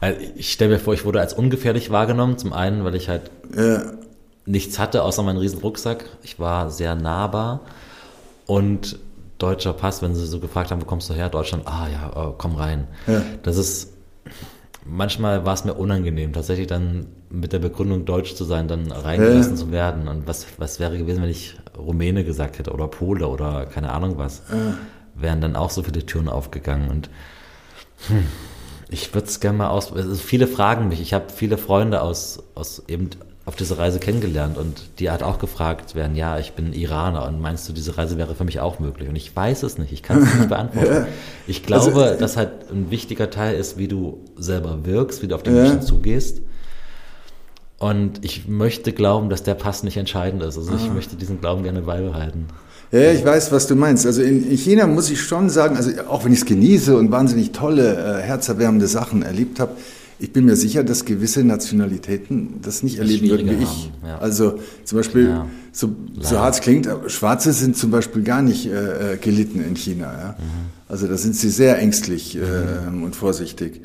äh, 0.00 0.14
ich 0.36 0.52
stelle 0.52 0.72
mir 0.72 0.78
vor, 0.78 0.94
ich 0.94 1.04
wurde 1.04 1.20
als 1.20 1.34
ungefährlich 1.34 1.90
wahrgenommen. 1.90 2.38
Zum 2.38 2.52
einen, 2.54 2.84
weil 2.84 2.94
ich 2.94 3.08
halt 3.08 3.30
nichts 4.46 4.78
hatte, 4.78 5.02
außer 5.02 5.22
meinen 5.22 5.38
riesen 5.38 5.60
Rucksack. 5.60 6.04
Ich 6.22 6.40
war 6.40 6.70
sehr 6.70 6.94
nahbar. 6.94 7.60
Und 8.46 8.98
deutscher 9.38 9.72
Pass, 9.72 10.02
wenn 10.02 10.14
sie 10.14 10.26
so 10.26 10.40
gefragt 10.40 10.70
haben, 10.70 10.80
wo 10.80 10.86
kommst 10.86 11.10
du 11.10 11.14
her? 11.14 11.28
Deutschland, 11.28 11.66
ah 11.66 11.88
ja, 11.88 12.30
äh, 12.30 12.32
komm 12.38 12.56
rein. 12.56 12.88
Ja. 13.06 13.22
Das 13.42 13.56
ist, 13.56 13.92
manchmal 14.84 15.44
war 15.44 15.54
es 15.54 15.64
mir 15.64 15.74
unangenehm, 15.74 16.32
tatsächlich 16.32 16.66
dann 16.66 17.06
mit 17.30 17.52
der 17.52 17.58
Begründung 17.58 18.04
Deutsch 18.04 18.34
zu 18.34 18.44
sein, 18.44 18.68
dann 18.68 18.90
reingelassen 18.90 19.54
ja. 19.54 19.58
zu 19.58 19.72
werden. 19.72 20.08
Und 20.08 20.26
was, 20.26 20.46
was 20.58 20.80
wäre 20.80 20.98
gewesen, 20.98 21.22
wenn 21.22 21.30
ich 21.30 21.56
Rumäne 21.76 22.24
gesagt 22.24 22.58
hätte 22.58 22.72
oder 22.72 22.88
Pole 22.88 23.26
oder 23.26 23.66
keine 23.66 23.92
Ahnung 23.92 24.18
was? 24.18 24.42
Ja. 24.50 24.74
Wären 25.14 25.40
dann 25.40 25.56
auch 25.56 25.70
so 25.70 25.82
viele 25.82 26.04
Türen 26.06 26.28
aufgegangen. 26.28 26.88
Und 26.88 27.10
hm, 28.08 28.26
ich 28.88 29.14
würde 29.14 29.26
es 29.26 29.40
gerne 29.40 29.58
mal 29.58 29.68
aus. 29.68 29.92
Also 29.92 30.14
viele 30.14 30.46
fragen 30.46 30.88
mich. 30.88 31.00
Ich 31.00 31.14
habe 31.14 31.26
viele 31.34 31.58
Freunde 31.58 32.02
aus, 32.02 32.42
aus 32.54 32.82
eben 32.88 33.10
auf 33.44 33.56
dieser 33.56 33.78
Reise 33.78 33.98
kennengelernt 33.98 34.56
und 34.56 35.00
die 35.00 35.10
hat 35.10 35.24
auch 35.24 35.40
gefragt 35.40 35.96
werden, 35.96 36.14
ja, 36.14 36.38
ich 36.38 36.52
bin 36.52 36.72
Iraner 36.72 37.26
und 37.26 37.40
meinst 37.40 37.68
du, 37.68 37.72
diese 37.72 37.98
Reise 37.98 38.16
wäre 38.16 38.36
für 38.36 38.44
mich 38.44 38.60
auch 38.60 38.78
möglich? 38.78 39.08
Und 39.08 39.16
ich 39.16 39.34
weiß 39.34 39.64
es 39.64 39.78
nicht, 39.78 39.92
ich 39.92 40.04
kann 40.04 40.22
es 40.22 40.34
nicht 40.34 40.48
beantworten. 40.48 40.92
ja. 40.92 41.06
Ich 41.48 41.64
glaube, 41.64 42.04
also, 42.04 42.20
dass 42.20 42.36
halt 42.36 42.70
ein 42.70 42.92
wichtiger 42.92 43.30
Teil 43.30 43.56
ist, 43.56 43.78
wie 43.78 43.88
du 43.88 44.24
selber 44.36 44.86
wirkst, 44.86 45.22
wie 45.22 45.28
du 45.28 45.34
auf 45.34 45.42
die 45.42 45.50
ja. 45.50 45.56
Menschen 45.56 45.82
zugehst. 45.82 46.40
Und 47.78 48.24
ich 48.24 48.46
möchte 48.46 48.92
glauben, 48.92 49.28
dass 49.28 49.42
der 49.42 49.54
Pass 49.54 49.82
nicht 49.82 49.96
entscheidend 49.96 50.40
ist. 50.44 50.56
Also 50.56 50.74
ah. 50.74 50.76
ich 50.80 50.88
möchte 50.92 51.16
diesen 51.16 51.40
Glauben 51.40 51.64
gerne 51.64 51.82
beibehalten. 51.82 52.46
Ja, 52.92 53.10
ich 53.10 53.24
weiß, 53.24 53.50
was 53.52 53.66
du 53.66 53.74
meinst. 53.74 54.04
Also 54.04 54.22
in, 54.22 54.48
in 54.48 54.56
China 54.58 54.86
muss 54.86 55.10
ich 55.10 55.20
schon 55.22 55.48
sagen, 55.48 55.76
also 55.76 55.90
auch 56.08 56.24
wenn 56.26 56.32
ich 56.32 56.40
es 56.40 56.44
genieße 56.44 56.94
und 56.94 57.10
wahnsinnig 57.10 57.52
tolle, 57.52 57.96
äh, 57.96 58.22
herzerwärmende 58.22 58.86
Sachen 58.86 59.22
erlebt 59.22 59.60
habe, 59.60 59.72
ich 60.18 60.32
bin 60.32 60.44
mir 60.44 60.54
sicher, 60.54 60.84
dass 60.84 61.04
gewisse 61.04 61.42
Nationalitäten 61.42 62.60
das 62.62 62.82
nicht 62.84 62.98
erleben 62.98 63.28
würden 63.28 63.58
wie 63.58 63.64
ich. 63.64 63.90
Ja. 64.06 64.18
Also 64.18 64.58
zum 64.84 64.98
Beispiel, 64.98 65.28
ja. 65.28 65.46
so, 65.72 65.90
so 66.20 66.38
hart 66.38 66.54
es 66.54 66.60
klingt, 66.60 66.88
Schwarze 67.06 67.52
sind 67.52 67.76
zum 67.76 67.90
Beispiel 67.90 68.22
gar 68.22 68.42
nicht 68.42 68.66
äh, 68.66 69.14
äh 69.14 69.16
gelitten 69.16 69.64
in 69.64 69.74
China. 69.74 70.12
Ja? 70.12 70.36
Mhm. 70.38 70.81
Also 70.92 71.06
da 71.06 71.16
sind 71.16 71.34
sie 71.34 71.48
sehr 71.48 71.78
ängstlich 71.78 72.36
äh, 72.36 72.40
und 72.86 73.16
vorsichtig. 73.16 73.80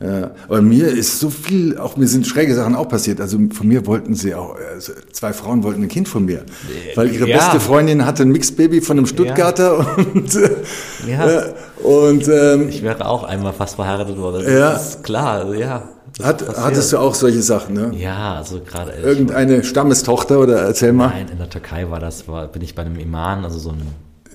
Ja. 0.00 0.24
Äh, 0.24 0.30
aber 0.46 0.60
mir 0.60 0.88
ist 0.88 1.18
so 1.18 1.30
viel, 1.30 1.78
auch 1.78 1.96
mir 1.96 2.06
sind 2.06 2.26
schräge 2.26 2.54
Sachen 2.54 2.74
auch 2.74 2.86
passiert. 2.86 3.18
Also 3.18 3.38
von 3.50 3.66
mir 3.66 3.86
wollten 3.86 4.12
sie 4.12 4.34
auch, 4.34 4.56
also 4.70 4.92
zwei 5.10 5.32
Frauen 5.32 5.62
wollten 5.62 5.84
ein 5.84 5.88
Kind 5.88 6.06
von 6.06 6.26
mir. 6.26 6.44
Weil 6.96 7.14
ihre 7.14 7.26
ja. 7.26 7.38
beste 7.38 7.60
Freundin 7.60 8.04
hatte 8.04 8.24
ein 8.24 8.28
Mixed-Baby 8.32 8.82
von 8.82 8.98
einem 8.98 9.06
Stuttgarter 9.06 9.78
ja. 9.78 10.04
und, 10.14 10.38
ja. 11.08 11.30
Äh, 11.30 11.54
und 11.82 12.28
ähm, 12.28 12.68
ich 12.68 12.82
wäre 12.82 13.06
auch 13.06 13.24
einmal 13.24 13.54
fast 13.54 13.76
verheiratet 13.76 14.18
worden. 14.18 14.44
Das 14.44 14.52
ja. 14.52 14.72
ist 14.72 15.02
klar, 15.02 15.40
also, 15.40 15.54
ja. 15.54 15.88
Hat, 16.22 16.44
hattest 16.58 16.92
du 16.92 16.98
auch 16.98 17.14
solche 17.14 17.40
Sachen, 17.40 17.74
ne? 17.74 17.92
Ja, 17.96 18.34
also 18.34 18.60
gerade. 18.60 18.92
Irgendeine 19.02 19.64
Stammestochter 19.64 20.38
oder 20.38 20.60
erzähl 20.60 20.92
mal. 20.92 21.08
Nein, 21.08 21.28
in 21.32 21.38
der 21.38 21.48
Türkei 21.48 21.88
war 21.88 22.00
das, 22.00 22.28
war, 22.28 22.48
bin 22.48 22.60
ich 22.60 22.74
bei 22.74 22.82
einem 22.82 22.98
Imam, 22.98 23.46
also 23.46 23.58
so 23.58 23.70
ein 23.70 23.80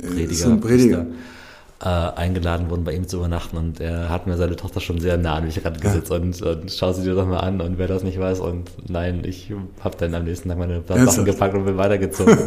Prediger. 0.02 0.34
So 0.34 0.50
ein 0.50 0.60
Prediger. 0.60 0.98
Priester 1.04 1.35
äh, 1.82 1.88
eingeladen 1.88 2.70
worden, 2.70 2.84
bei 2.84 2.94
ihm 2.94 3.08
zu 3.08 3.18
übernachten 3.18 3.58
und 3.58 3.80
er 3.80 4.10
hat 4.10 4.28
mir 4.28 4.38
seine 4.38 4.56
Tochter 4.56 4.80
schon 4.80 5.00
sehr 5.00 5.18
nah 5.18 5.36
an 5.36 5.46
mich 5.46 5.64
rangesetzt 5.64 6.10
ja. 6.10 6.18
und, 6.18 6.42
und 6.42 6.72
schau 6.72 6.94
sie 6.94 7.04
dir 7.04 7.16
doch 7.16 7.28
mal 7.28 7.40
an 7.40 7.62
und 7.62 7.78
wer 7.78 7.88
das 7.88 8.04
nicht 8.04 8.20
weiß 8.20 8.40
und 8.40 8.72
nein, 8.90 9.24
ich 9.26 9.52
habe 9.82 9.98
dann 9.98 10.16
am 10.16 10.24
nächsten 10.24 10.50
Tag 10.50 10.58
meine 10.58 10.84
Sachen 10.88 11.26
gepackt 11.26 11.54
und 11.54 11.66
bin 11.66 11.78
weitergezogen. 11.78 12.38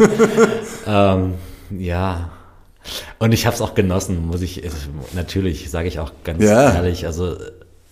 ähm, 0.87 1.35
ja, 1.70 2.31
und 3.18 3.33
ich 3.33 3.47
habe 3.47 3.55
es 3.55 3.61
auch 3.61 3.74
genossen, 3.74 4.26
muss 4.26 4.41
ich, 4.41 4.62
natürlich, 5.14 5.70
sage 5.70 5.89
ich 5.89 5.99
auch 5.99 6.12
ganz 6.24 6.43
ja. 6.43 6.74
ehrlich, 6.74 7.07
also 7.07 7.37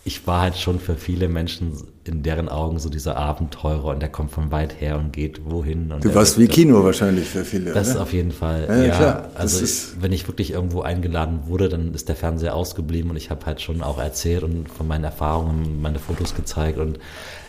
ich 0.06 0.24
war 0.24 0.40
halt 0.40 0.56
schon 0.56 0.78
für 0.78 0.94
viele 0.94 1.28
Menschen 1.28 1.72
in 2.04 2.22
deren 2.22 2.48
Augen 2.48 2.78
so 2.78 2.88
dieser 2.88 3.16
Abenteurer 3.16 3.86
und 3.86 4.00
der 4.00 4.08
kommt 4.08 4.30
von 4.30 4.52
weit 4.52 4.80
her 4.80 4.98
und 4.98 5.12
geht 5.12 5.44
wohin. 5.44 5.90
Und 5.90 6.04
du 6.04 6.14
warst 6.14 6.38
wie 6.38 6.46
Kino 6.46 6.84
wahrscheinlich 6.84 7.28
für 7.28 7.44
viele. 7.44 7.72
Das 7.72 7.90
oder? 7.90 8.02
auf 8.02 8.12
jeden 8.12 8.30
Fall. 8.30 8.66
Ja, 8.68 8.84
ja 8.84 8.96
klar. 8.96 9.30
Also 9.34 9.64
ich, 9.64 10.00
wenn 10.00 10.12
ich 10.12 10.28
wirklich 10.28 10.52
irgendwo 10.52 10.82
eingeladen 10.82 11.40
wurde, 11.46 11.68
dann 11.68 11.92
ist 11.92 12.08
der 12.08 12.14
Fernseher 12.14 12.54
ausgeblieben 12.54 13.10
und 13.10 13.16
ich 13.16 13.30
habe 13.30 13.44
halt 13.46 13.60
schon 13.60 13.82
auch 13.82 13.98
erzählt 13.98 14.44
und 14.44 14.68
von 14.68 14.86
meinen 14.86 15.02
Erfahrungen 15.02 15.82
meine 15.82 15.98
Fotos 15.98 16.36
gezeigt 16.36 16.78
und 16.78 17.00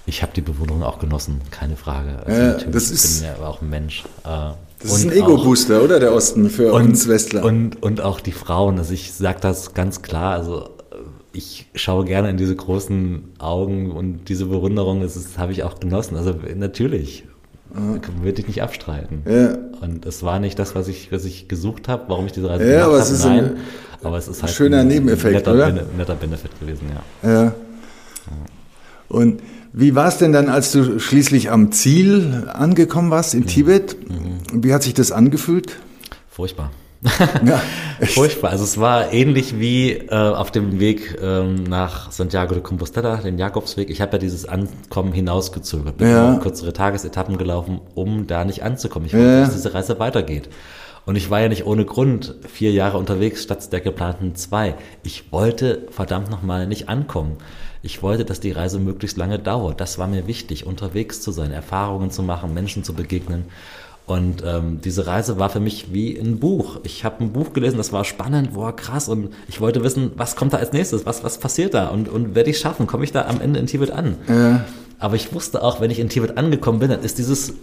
ich 0.07 0.23
habe 0.23 0.31
die 0.35 0.41
Bewunderung 0.41 0.81
auch 0.81 0.97
genossen, 0.97 1.41
keine 1.51 1.77
Frage. 1.77 2.17
Also 2.25 2.41
ja, 2.41 2.47
natürlich, 2.47 2.73
das 2.73 2.89
ist, 2.89 3.05
ich 3.05 3.21
bin 3.21 3.29
ja 3.29 3.35
aber 3.35 3.49
auch 3.49 3.61
ein 3.61 3.69
Mensch. 3.69 4.03
Äh, 4.23 4.53
das 4.79 4.97
ist 4.97 5.05
ein 5.05 5.11
Ego-Booster, 5.11 5.83
oder 5.83 5.99
der 5.99 6.11
Osten 6.11 6.49
für 6.49 6.73
und, 6.73 6.85
uns 6.85 7.07
Westler. 7.07 7.43
Und, 7.43 7.83
und 7.83 8.01
auch 8.01 8.19
die 8.19 8.31
Frauen, 8.31 8.79
also 8.79 8.93
ich 8.93 9.13
sage 9.13 9.37
das 9.41 9.75
ganz 9.75 10.01
klar, 10.01 10.33
also 10.33 10.76
ich 11.37 11.67
schaue 11.75 12.05
gerne 12.05 12.29
in 12.29 12.37
diese 12.37 12.55
großen 12.55 13.23
Augen 13.37 13.91
und 13.91 14.29
diese 14.29 14.45
Bewunderung, 14.45 15.01
das, 15.01 15.13
das 15.13 15.37
habe 15.37 15.51
ich 15.51 15.63
auch 15.63 15.79
genossen. 15.79 16.17
Also 16.17 16.33
natürlich, 16.55 17.25
ja. 17.73 17.99
würde 18.21 18.41
ich 18.41 18.47
nicht 18.47 18.63
abstreiten. 18.63 19.21
Ja. 19.25 19.57
Und 19.81 20.05
es 20.05 20.23
war 20.23 20.39
nicht 20.39 20.57
das, 20.57 20.75
was 20.75 20.87
ich, 20.87 21.11
was 21.11 21.25
ich 21.25 21.47
gesucht 21.47 21.87
habe, 21.87 22.05
warum 22.07 22.25
ich 22.25 22.31
diese 22.31 22.49
Reise 22.49 22.71
ja, 22.71 22.87
gemacht 22.87 23.07
habe. 23.07 23.17
Nein, 23.19 23.45
ein, 23.45 23.57
aber 24.03 24.17
es 24.17 24.27
ist 24.27 24.41
halt 24.41 24.51
schöner 24.51 24.79
ein, 24.79 24.87
Nebeneffekt, 24.87 25.35
netter, 25.35 25.53
oder? 25.53 25.71
netter 25.71 26.15
Benefit 26.15 26.59
gewesen, 26.59 26.89
ja. 27.23 27.29
Ja. 27.29 27.53
Und 29.09 29.41
wie 29.73 29.95
war 29.95 30.07
es 30.07 30.17
denn 30.17 30.33
dann, 30.33 30.49
als 30.49 30.71
du 30.71 30.99
schließlich 30.99 31.51
am 31.51 31.71
Ziel 31.71 32.47
angekommen 32.51 33.11
warst 33.11 33.33
in 33.33 33.41
mhm. 33.41 33.47
Tibet? 33.47 33.97
Mhm. 34.09 34.63
Wie 34.63 34.73
hat 34.73 34.83
sich 34.83 34.93
das 34.93 35.11
angefühlt? 35.11 35.77
Furchtbar. 36.29 36.71
Ja, 37.45 37.61
Furchtbar. 38.05 38.51
Also 38.51 38.63
es 38.63 38.79
war 38.79 39.11
ähnlich 39.13 39.59
wie 39.59 39.91
äh, 39.91 40.13
auf 40.13 40.51
dem 40.51 40.79
Weg 40.79 41.17
ähm, 41.21 41.63
nach 41.63 42.11
Santiago 42.11 42.53
de 42.53 42.63
Compostela, 42.63 43.17
den 43.17 43.37
Jakobsweg. 43.37 43.89
Ich 43.89 44.01
habe 44.01 44.13
ja 44.13 44.17
dieses 44.19 44.45
Ankommen 44.47 45.13
hinausgezögert. 45.13 45.97
Bin 45.97 46.09
ja. 46.09 46.35
kürzere 46.37 46.73
Tagesetappen 46.73 47.37
gelaufen, 47.37 47.81
um 47.95 48.27
da 48.27 48.45
nicht 48.45 48.63
anzukommen. 48.63 49.07
Ich 49.07 49.13
wollte, 49.13 49.27
ja. 49.27 49.41
dass 49.41 49.53
diese 49.53 49.73
Reise 49.73 49.99
weitergeht. 49.99 50.49
Und 51.05 51.15
ich 51.15 51.29
war 51.29 51.39
ja 51.39 51.47
nicht 51.47 51.65
ohne 51.65 51.85
Grund 51.85 52.35
vier 52.47 52.71
Jahre 52.71 52.97
unterwegs 52.97 53.43
statt 53.43 53.71
der 53.71 53.79
geplanten 53.79 54.35
zwei. 54.35 54.75
Ich 55.03 55.31
wollte 55.31 55.87
verdammt 55.89 56.29
nochmal 56.29 56.67
nicht 56.67 56.89
ankommen. 56.89 57.37
Ich 57.81 58.03
wollte, 58.03 58.25
dass 58.25 58.41
die 58.41 58.51
Reise 58.51 58.79
möglichst 58.79 59.17
lange 59.17 59.39
dauert. 59.39 59.79
Das 59.79 59.97
war 59.97 60.07
mir 60.07 60.27
wichtig, 60.27 60.65
unterwegs 60.65 61.21
zu 61.21 61.31
sein, 61.31 61.51
Erfahrungen 61.51 62.11
zu 62.11 62.23
machen, 62.23 62.53
Menschen 62.53 62.83
zu 62.83 62.93
begegnen. 62.93 63.45
Und 64.07 64.41
ähm, 64.45 64.79
diese 64.81 65.05
Reise 65.05 65.37
war 65.37 65.49
für 65.49 65.59
mich 65.59 65.93
wie 65.93 66.17
ein 66.17 66.39
Buch. 66.39 66.79
Ich 66.83 67.03
habe 67.03 67.21
ein 67.25 67.33
Buch 67.33 67.51
gelesen, 67.51 67.75
das 67.75 67.91
war 67.91 68.05
spannend, 68.05 68.53
boah, 68.53 68.73
krass. 68.73 69.09
Und 69.09 69.33
ich 69.49 69.59
wollte 69.59 69.83
wissen, 69.83 70.13
was 70.15 70.37
kommt 70.37 70.53
da 70.53 70.57
als 70.57 70.71
nächstes, 70.71 71.05
was, 71.05 71.25
was 71.25 71.39
passiert 71.39 71.73
da 71.73 71.89
und, 71.89 72.07
und 72.07 72.33
werde 72.33 72.49
ich 72.49 72.57
schaffen, 72.57 72.87
komme 72.87 73.03
ich 73.03 73.11
da 73.11 73.25
am 73.25 73.41
Ende 73.41 73.59
in 73.59 73.67
Tibet 73.67 73.91
an. 73.91 74.15
Ja. 74.29 74.65
Aber 74.97 75.17
ich 75.17 75.33
wusste 75.33 75.61
auch, 75.61 75.81
wenn 75.81 75.91
ich 75.91 75.99
in 75.99 76.07
Tibet 76.07 76.37
angekommen 76.37 76.79
bin, 76.79 76.89
dann 76.89 77.01
ist 77.01 77.17
dieses 77.17 77.53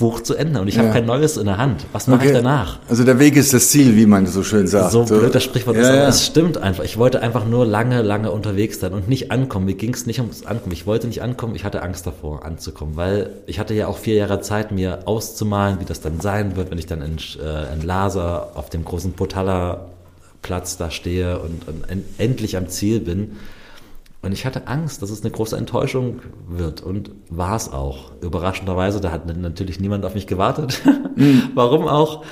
Buch 0.00 0.22
zu 0.22 0.34
Ende 0.34 0.60
und 0.60 0.66
ich 0.66 0.76
ja. 0.76 0.82
habe 0.82 0.92
kein 0.92 1.04
neues 1.04 1.36
in 1.36 1.44
der 1.44 1.58
Hand. 1.58 1.84
Was 1.92 2.08
mache 2.08 2.20
okay. 2.20 2.28
ich 2.28 2.32
danach? 2.32 2.78
Also 2.88 3.04
der 3.04 3.18
Weg 3.18 3.36
ist 3.36 3.52
das 3.52 3.68
Ziel, 3.68 3.96
wie 3.96 4.06
man 4.06 4.26
so 4.26 4.42
schön 4.42 4.66
sagt. 4.66 4.92
So, 4.92 5.04
blöd 5.04 5.34
das 5.34 5.44
Sprichwort 5.44 5.76
ja, 5.76 5.82
ist, 5.82 5.88
aber 5.88 5.96
ja. 5.98 6.08
es 6.08 6.26
stimmt 6.26 6.56
einfach. 6.56 6.84
Ich 6.84 6.96
wollte 6.96 7.20
einfach 7.22 7.44
nur 7.44 7.66
lange, 7.66 8.00
lange 8.00 8.32
unterwegs 8.32 8.80
sein 8.80 8.94
und 8.94 9.08
nicht 9.08 9.30
ankommen. 9.30 9.66
Mir 9.66 9.74
ging 9.74 9.92
es 9.92 10.06
nicht 10.06 10.18
ums 10.18 10.44
Ankommen. 10.46 10.72
Ich 10.72 10.86
wollte 10.86 11.06
nicht 11.06 11.22
ankommen, 11.22 11.54
ich 11.54 11.64
hatte 11.64 11.82
Angst 11.82 12.06
davor, 12.06 12.44
anzukommen, 12.46 12.96
weil 12.96 13.30
ich 13.46 13.60
hatte 13.60 13.74
ja 13.74 13.88
auch 13.88 13.98
vier 13.98 14.14
Jahre 14.14 14.40
Zeit, 14.40 14.72
mir 14.72 15.06
auszumalen, 15.06 15.80
wie 15.80 15.84
das 15.84 16.00
dann 16.00 16.18
sein 16.20 16.56
wird, 16.56 16.70
wenn 16.70 16.78
ich 16.78 16.86
dann 16.86 17.02
in, 17.02 17.18
äh, 17.18 17.72
in 17.74 17.82
Lhasa 17.82 18.48
auf 18.54 18.70
dem 18.70 18.84
großen 18.84 19.12
Potala-Platz 19.12 20.78
da 20.78 20.90
stehe 20.90 21.38
und, 21.40 21.68
und 21.68 21.84
endlich 22.16 22.56
am 22.56 22.68
Ziel 22.68 23.00
bin. 23.00 23.36
Und 24.22 24.32
ich 24.32 24.44
hatte 24.44 24.66
Angst, 24.66 25.00
dass 25.00 25.10
es 25.10 25.22
eine 25.22 25.30
große 25.30 25.56
Enttäuschung 25.56 26.20
wird. 26.46 26.82
Und 26.82 27.10
war 27.30 27.56
es 27.56 27.72
auch. 27.72 28.12
Überraschenderweise, 28.20 29.00
da 29.00 29.10
hat 29.10 29.34
natürlich 29.38 29.80
niemand 29.80 30.04
auf 30.04 30.14
mich 30.14 30.26
gewartet. 30.26 30.82
Mhm. 31.16 31.50
Warum 31.54 31.88
auch? 31.88 32.24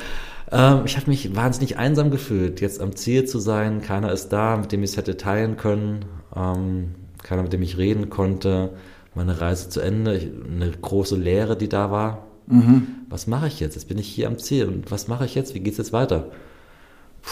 Ähm, 0.51 0.83
ich 0.87 0.97
habe 0.97 1.11
mich 1.11 1.35
wahnsinnig 1.35 1.77
einsam 1.77 2.11
gefühlt, 2.11 2.61
jetzt 2.61 2.81
am 2.81 2.95
Ziel 2.95 3.25
zu 3.27 3.39
sein. 3.39 3.83
Keiner 3.83 4.13
ist 4.13 4.29
da, 4.29 4.57
mit 4.57 4.73
dem 4.73 4.83
ich 4.83 4.91
es 4.91 4.97
hätte 4.97 5.17
teilen 5.17 5.57
können. 5.57 6.05
Ähm, 6.35 6.95
keiner, 7.23 7.43
mit 7.43 7.53
dem 7.53 7.61
ich 7.61 7.77
reden 7.77 8.09
konnte. 8.09 8.71
Meine 9.15 9.41
Reise 9.41 9.69
zu 9.69 9.81
Ende. 9.81 10.17
Ich, 10.17 10.31
eine 10.49 10.71
große 10.71 11.17
Leere, 11.17 11.57
die 11.57 11.69
da 11.69 11.91
war. 11.91 12.29
Mhm. 12.47 12.87
Was 13.09 13.27
mache 13.27 13.49
ich 13.49 13.61
jetzt? 13.61 13.75
Jetzt 13.75 13.89
bin 13.89 13.99
ich 13.99 14.09
hier 14.09 14.29
am 14.29 14.39
Ziel. 14.39 14.67
Und 14.67 14.91
was 14.91 15.09
mache 15.09 15.25
ich 15.25 15.35
jetzt? 15.35 15.55
Wie 15.55 15.61
geht 15.61 15.73
es 15.73 15.79
jetzt 15.79 15.93
weiter? 15.93 16.31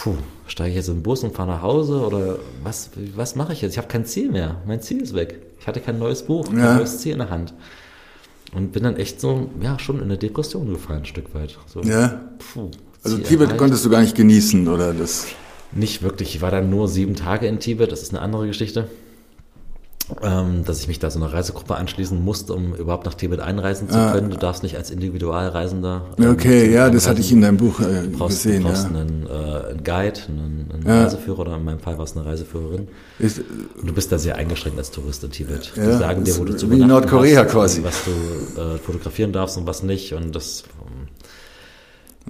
Puh, 0.03 0.15
steige 0.47 0.69
ich 0.69 0.75
jetzt 0.75 0.89
in 0.89 0.95
den 0.95 1.03
Bus 1.03 1.23
und 1.23 1.35
fahre 1.35 1.49
nach 1.49 1.61
Hause 1.61 2.05
oder 2.05 2.39
was, 2.63 2.91
was 3.15 3.35
mache 3.35 3.53
ich 3.53 3.61
jetzt? 3.61 3.73
Ich 3.73 3.77
habe 3.77 3.87
kein 3.87 4.05
Ziel 4.05 4.31
mehr. 4.31 4.61
Mein 4.65 4.81
Ziel 4.81 5.01
ist 5.01 5.15
weg. 5.15 5.39
Ich 5.59 5.67
hatte 5.67 5.79
kein 5.79 5.97
neues 5.97 6.23
Buch, 6.23 6.47
kein 6.47 6.59
ja. 6.59 6.75
neues 6.75 6.99
Ziel 6.99 7.13
in 7.13 7.19
der 7.19 7.29
Hand. 7.29 7.53
Und 8.53 8.71
bin 8.71 8.83
dann 8.83 8.95
echt 8.95 9.19
so, 9.19 9.49
ja, 9.61 9.77
schon 9.79 9.97
in 9.97 10.03
eine 10.03 10.17
Depression 10.17 10.69
gefallen, 10.69 10.99
ein 10.99 11.05
Stück 11.05 11.33
weit. 11.33 11.57
So, 11.67 11.81
ja. 11.81 12.21
Puh, 12.53 12.71
also 13.03 13.17
Tibet 13.17 13.47
erreicht. 13.47 13.57
konntest 13.57 13.85
du 13.85 13.89
gar 13.89 14.01
nicht 14.01 14.15
genießen, 14.15 14.67
oder 14.67 14.93
das? 14.93 15.27
Nicht 15.73 16.01
wirklich. 16.01 16.35
Ich 16.35 16.41
war 16.41 16.51
dann 16.51 16.69
nur 16.69 16.87
sieben 16.87 17.15
Tage 17.15 17.47
in 17.47 17.59
Tibet, 17.59 17.91
das 17.91 18.03
ist 18.03 18.13
eine 18.13 18.21
andere 18.21 18.47
Geschichte 18.47 18.87
ähm, 20.21 20.63
dass 20.65 20.79
ich 20.79 20.87
mich 20.87 20.99
da 20.99 21.09
so 21.09 21.19
einer 21.19 21.33
Reisegruppe 21.33 21.75
anschließen 21.75 22.23
musste, 22.23 22.53
um 22.53 22.73
überhaupt 22.73 23.05
nach 23.05 23.13
Tibet 23.13 23.39
einreisen 23.39 23.89
zu 23.89 23.97
ah. 23.97 24.11
können. 24.11 24.29
Du 24.29 24.37
darfst 24.37 24.63
nicht 24.63 24.77
als 24.77 24.89
Individualreisender. 24.89 26.05
Ähm, 26.17 26.31
okay, 26.31 26.71
ja, 26.71 26.89
das 26.89 27.07
hatte 27.07 27.19
ich 27.19 27.31
in 27.31 27.41
deinem 27.41 27.57
Buch 27.57 27.79
äh, 27.81 28.07
brauchst, 28.07 28.43
gesehen. 28.43 28.63
Du 28.63 28.69
brauchst 28.69 28.83
ja. 28.85 28.99
einen, 28.99 29.27
äh, 29.27 29.69
einen 29.69 29.83
Guide, 29.83 30.19
einen, 30.27 30.71
einen 30.73 30.83
ja. 30.85 31.03
Reiseführer 31.03 31.39
oder 31.39 31.55
in 31.55 31.65
meinem 31.65 31.79
Fall 31.79 31.97
war 31.97 32.05
es 32.05 32.15
eine 32.15 32.25
Reiseführerin. 32.25 32.87
Ist, 33.19 33.39
und 33.39 33.89
du 33.89 33.93
bist 33.93 34.11
da 34.11 34.17
sehr 34.17 34.37
eingeschränkt 34.37 34.77
als 34.77 34.91
Tourist 34.91 35.23
in 35.23 35.31
Tibet. 35.31 35.73
Ja, 35.75 35.85
Die 35.85 35.97
sagen 35.97 36.23
dir, 36.23 36.37
wo 36.37 36.45
du 36.45 36.55
zu 36.55 36.71
Wie 36.71 36.79
in 36.79 36.87
Nordkorea 36.87 37.43
hast, 37.43 37.51
quasi. 37.51 37.83
Was 37.83 38.03
du 38.05 38.61
äh, 38.61 38.77
fotografieren 38.77 39.33
darfst 39.33 39.57
und 39.57 39.67
was 39.67 39.83
nicht. 39.83 40.13
Und 40.13 40.35
das 40.35 40.63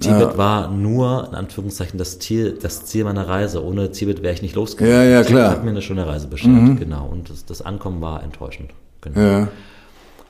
Tibet 0.00 0.32
ja. 0.32 0.38
war 0.38 0.70
nur, 0.70 1.26
in 1.28 1.34
Anführungszeichen, 1.34 1.98
das 1.98 2.18
Ziel, 2.18 2.58
das 2.60 2.84
Ziel 2.84 3.04
meiner 3.04 3.26
Reise. 3.26 3.64
Ohne 3.64 3.90
Tibet 3.90 4.22
wäre 4.22 4.34
ich 4.34 4.42
nicht 4.42 4.54
losgegangen. 4.54 4.94
Ja, 4.94 5.04
ja, 5.04 5.22
klar. 5.22 5.50
hat 5.50 5.64
mir 5.64 5.70
eine 5.70 5.82
schöne 5.82 6.06
Reise 6.06 6.28
beschert, 6.28 6.50
mhm. 6.50 6.78
genau. 6.78 7.06
Und 7.06 7.30
das, 7.30 7.44
das, 7.44 7.62
Ankommen 7.62 8.00
war 8.00 8.22
enttäuschend. 8.22 8.70
Genau. 9.00 9.20
Ja. 9.20 9.48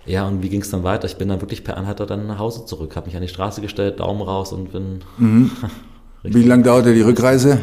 Ja, 0.07 0.27
und 0.27 0.43
wie 0.43 0.49
ging 0.49 0.63
es 0.63 0.71
dann 0.71 0.85
weiter? 0.85 1.07
Ich 1.07 1.17
bin 1.17 1.29
dann 1.29 1.43
wirklich 1.43 1.65
per 1.65 1.77
Anhalter 1.77 2.07
dann 2.07 2.27
nach 2.27 2.39
Hause 2.39 2.65
zurück, 2.65 2.97
habe 2.97 3.07
mich 3.07 3.17
an 3.17 3.21
die 3.21 3.29
Straße 3.29 3.61
gestellt, 3.61 4.01
Daumen 4.01 4.23
raus 4.23 4.53
und 4.53 4.73
bin. 4.73 5.01
Mhm. 5.19 5.51
wie 6.23 6.45
lange 6.45 6.63
dauerte 6.63 6.95
die 6.95 7.03
Rückreise? 7.03 7.61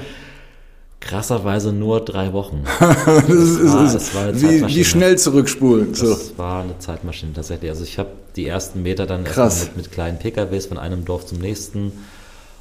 Krasserweise 0.99 1.71
nur 1.71 2.03
drei 2.03 2.33
Wochen. 2.33 2.63
das 2.79 3.29
ist, 3.29 3.73
war, 3.73 3.95
es 3.95 4.15
war 4.15 4.41
wie, 4.41 4.67
wie, 4.67 4.83
schnell 4.83 5.17
zurückspulen. 5.17 5.93
So. 5.93 6.09
Das 6.09 6.37
war 6.37 6.63
eine 6.63 6.79
Zeitmaschine 6.79 7.33
tatsächlich. 7.33 7.69
Also 7.69 7.83
ich 7.83 7.99
habe 7.99 8.09
die 8.35 8.47
ersten 8.47 8.81
Meter 8.81 9.05
dann 9.05 9.23
mit, 9.23 9.77
mit, 9.77 9.91
kleinen 9.91 10.17
PKWs 10.17 10.65
von 10.65 10.77
einem 10.77 11.05
Dorf 11.05 11.25
zum 11.25 11.39
nächsten. 11.39 11.91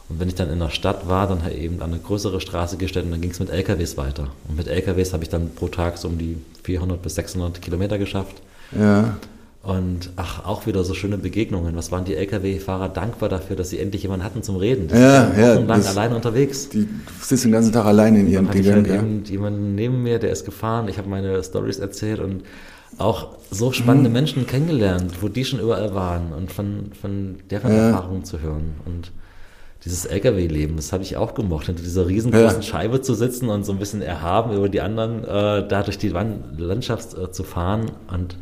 Und 0.09 0.21
wenn 0.21 0.29
ich 0.29 0.35
dann 0.35 0.51
in 0.51 0.59
der 0.59 0.71
Stadt 0.71 1.09
war, 1.09 1.27
dann 1.27 1.43
halt 1.43 1.57
eben 1.57 1.81
an 1.81 1.93
eine 1.93 2.01
größere 2.01 2.41
Straße 2.41 2.77
gestellt 2.77 3.07
und 3.07 3.13
dann 3.13 3.23
ging 3.23 3.31
es 3.31 3.41
mit 3.41 3.49
LKWs 3.49 3.97
weiter. 3.97 4.29
Und 4.49 4.57
mit 4.57 4.69
LKWs 4.69 5.15
habe 5.15 5.23
ich 5.23 5.31
dann 5.31 5.55
pro 5.55 5.69
Tag 5.69 5.97
so 5.97 6.09
um 6.09 6.19
die 6.19 6.37
400 6.63 7.01
bis 7.01 7.15
600 7.15 7.63
Kilometer 7.63 7.97
geschafft. 7.97 8.43
Ja. 8.79 9.17
Und 9.65 10.11
ach, 10.17 10.45
auch 10.45 10.67
wieder 10.67 10.85
so 10.85 10.93
schöne 10.93 11.17
Begegnungen. 11.17 11.75
Was 11.75 11.91
waren 11.91 12.05
die 12.05 12.15
Lkw-Fahrer 12.15 12.91
dankbar 12.91 13.31
dafür, 13.31 13.57
dass 13.57 13.71
sie 13.71 13.79
endlich 13.79 14.03
jemanden 14.03 14.23
hatten 14.23 14.43
zum 14.43 14.57
Reden? 14.57 14.89
Die 14.89 14.95
ja, 14.95 15.33
ja. 15.35 15.55
lang 15.55 15.87
alleine 15.87 16.15
unterwegs. 16.15 16.69
Die 16.69 16.87
sitzen 17.23 17.49
den 17.49 17.53
ganzen 17.53 17.73
Tag 17.73 17.87
alleine 17.87 18.21
in 18.21 18.29
ihren 18.29 18.51
Dingen. 18.51 18.75
Halt 18.75 19.27
ja. 19.27 19.33
jemanden 19.33 19.75
neben 19.75 20.03
mir, 20.03 20.19
der 20.19 20.31
ist 20.31 20.45
gefahren. 20.45 20.87
Ich 20.89 20.99
habe 20.99 21.09
meine 21.09 21.43
Stories 21.43 21.79
erzählt 21.79 22.21
und 22.21 22.43
auch 22.99 23.29
so 23.51 23.73
spannende 23.73 24.11
mhm. 24.11 24.15
Menschen 24.15 24.47
kennengelernt, 24.47 25.23
wo 25.23 25.29
die 25.29 25.47
schon 25.47 25.61
überall 25.61 25.95
waren 25.95 26.33
und 26.33 26.53
von, 26.53 26.91
von 27.01 27.37
deren 27.51 27.73
ja. 27.73 27.89
Erfahrungen 27.89 28.25
zu 28.25 28.41
hören. 28.41 28.75
Und 28.85 29.13
dieses 29.87 30.05
LKW-Leben, 30.05 30.77
das 30.77 30.93
habe 30.93 31.03
ich 31.03 31.17
auch 31.17 31.35
gemocht, 31.35 31.67
hinter 31.67 31.83
dieser 31.83 32.07
riesengroßen 32.07 32.61
ja. 32.61 32.63
Scheibe 32.63 33.01
zu 33.01 33.15
sitzen 33.15 33.49
und 33.49 33.65
so 33.65 33.73
ein 33.73 33.79
bisschen 33.79 34.03
erhaben 34.03 34.55
über 34.55 34.69
die 34.69 34.83
anderen, 34.83 35.25
äh, 35.25 35.67
da 35.67 35.83
durch 35.83 35.97
die 35.97 36.09
Landschaft 36.11 37.17
äh, 37.17 37.31
zu 37.31 37.45
fahren 37.45 37.91
und 38.13 38.37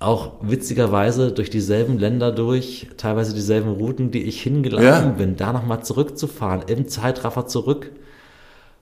auch 0.00 0.32
witzigerweise 0.40 1.32
durch 1.32 1.50
dieselben 1.50 1.98
Länder 1.98 2.30
durch, 2.30 2.88
teilweise 2.96 3.34
dieselben 3.34 3.70
Routen, 3.70 4.10
die 4.10 4.22
ich 4.22 4.42
hingelaufen 4.42 4.84
ja. 4.84 5.08
bin, 5.08 5.36
da 5.36 5.52
nochmal 5.52 5.82
zurückzufahren, 5.82 6.62
im 6.68 6.88
Zeitraffer 6.88 7.46
zurück. 7.46 7.90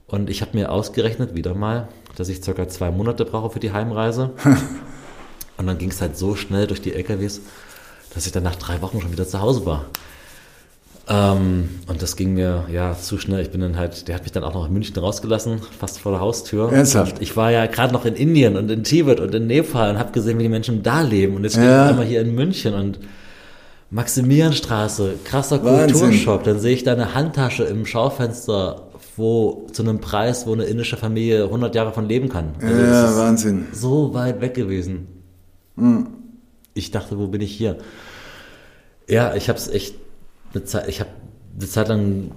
Und 0.08 0.30
ich 0.30 0.42
habe 0.42 0.56
mir 0.56 0.70
ausgerechnet, 0.70 1.34
wieder 1.34 1.54
mal, 1.54 1.88
dass 2.16 2.28
ich 2.28 2.42
circa 2.42 2.68
zwei 2.68 2.90
Monate 2.90 3.24
brauche 3.24 3.50
für 3.50 3.60
die 3.60 3.72
Heimreise. 3.72 4.30
Und 5.56 5.66
dann 5.66 5.78
ging 5.78 5.90
es 5.90 6.00
halt 6.00 6.18
so 6.18 6.36
schnell 6.36 6.66
durch 6.66 6.82
die 6.82 6.92
LKWs, 6.92 7.40
dass 8.14 8.26
ich 8.26 8.32
dann 8.32 8.42
nach 8.42 8.56
drei 8.56 8.82
Wochen 8.82 9.00
schon 9.00 9.10
wieder 9.10 9.26
zu 9.26 9.40
Hause 9.40 9.64
war. 9.64 9.86
Ähm, 11.08 11.68
und 11.86 12.02
das 12.02 12.16
ging 12.16 12.34
mir 12.34 12.64
ja 12.72 12.96
zu 12.98 13.18
schnell. 13.18 13.40
Ich 13.40 13.50
bin 13.50 13.60
dann 13.60 13.76
halt, 13.76 14.08
der 14.08 14.16
hat 14.16 14.22
mich 14.22 14.32
dann 14.32 14.42
auch 14.42 14.54
noch 14.54 14.66
in 14.66 14.72
München 14.72 14.96
rausgelassen, 14.96 15.60
fast 15.78 16.00
vor 16.00 16.12
der 16.12 16.20
Haustür. 16.20 16.72
Ernsthaft? 16.72 17.22
ich 17.22 17.36
war 17.36 17.52
ja 17.52 17.66
gerade 17.66 17.92
noch 17.92 18.04
in 18.04 18.14
Indien 18.14 18.56
und 18.56 18.70
in 18.70 18.82
Tibet 18.82 19.20
und 19.20 19.32
in 19.34 19.46
Nepal 19.46 19.90
und 19.90 19.98
habe 19.98 20.10
gesehen, 20.12 20.38
wie 20.38 20.42
die 20.42 20.48
Menschen 20.48 20.82
da 20.82 21.02
leben. 21.02 21.36
Und 21.36 21.44
jetzt 21.44 21.52
stehe 21.52 21.66
ja. 21.66 21.84
ich 21.84 21.90
einmal 21.90 22.06
hier 22.06 22.20
in 22.20 22.34
München 22.34 22.74
und 22.74 22.98
Maximilianstraße, 23.90 25.14
krasser 25.24 25.64
Wahnsinn. 25.64 25.96
Kulturschock. 25.96 26.42
Dann 26.42 26.58
sehe 26.58 26.74
ich 26.74 26.82
da 26.82 26.92
eine 26.92 27.14
Handtasche 27.14 27.62
im 27.62 27.86
Schaufenster, 27.86 28.88
wo 29.16 29.68
zu 29.72 29.84
einem 29.84 30.00
Preis, 30.00 30.44
wo 30.46 30.54
eine 30.54 30.64
indische 30.64 30.96
Familie 30.96 31.44
100 31.44 31.72
Jahre 31.76 31.92
von 31.92 32.08
leben 32.08 32.28
kann. 32.28 32.54
Also 32.60 32.82
ja, 32.82 33.16
Wahnsinn. 33.16 33.66
So 33.72 34.12
weit 34.12 34.40
weg 34.40 34.54
gewesen. 34.54 35.06
Mhm. 35.76 36.08
Ich 36.74 36.90
dachte, 36.90 37.16
wo 37.16 37.28
bin 37.28 37.40
ich 37.40 37.52
hier? 37.52 37.78
Ja, 39.08 39.36
ich 39.36 39.48
habe 39.48 39.58
es 39.58 39.68
echt 39.68 39.94
eine 40.56 40.64
Zeit, 40.64 40.88
ich 40.88 41.00
habe 41.00 41.10
eine 41.58 41.68
Zeit 41.68 41.88
lang 41.88 42.30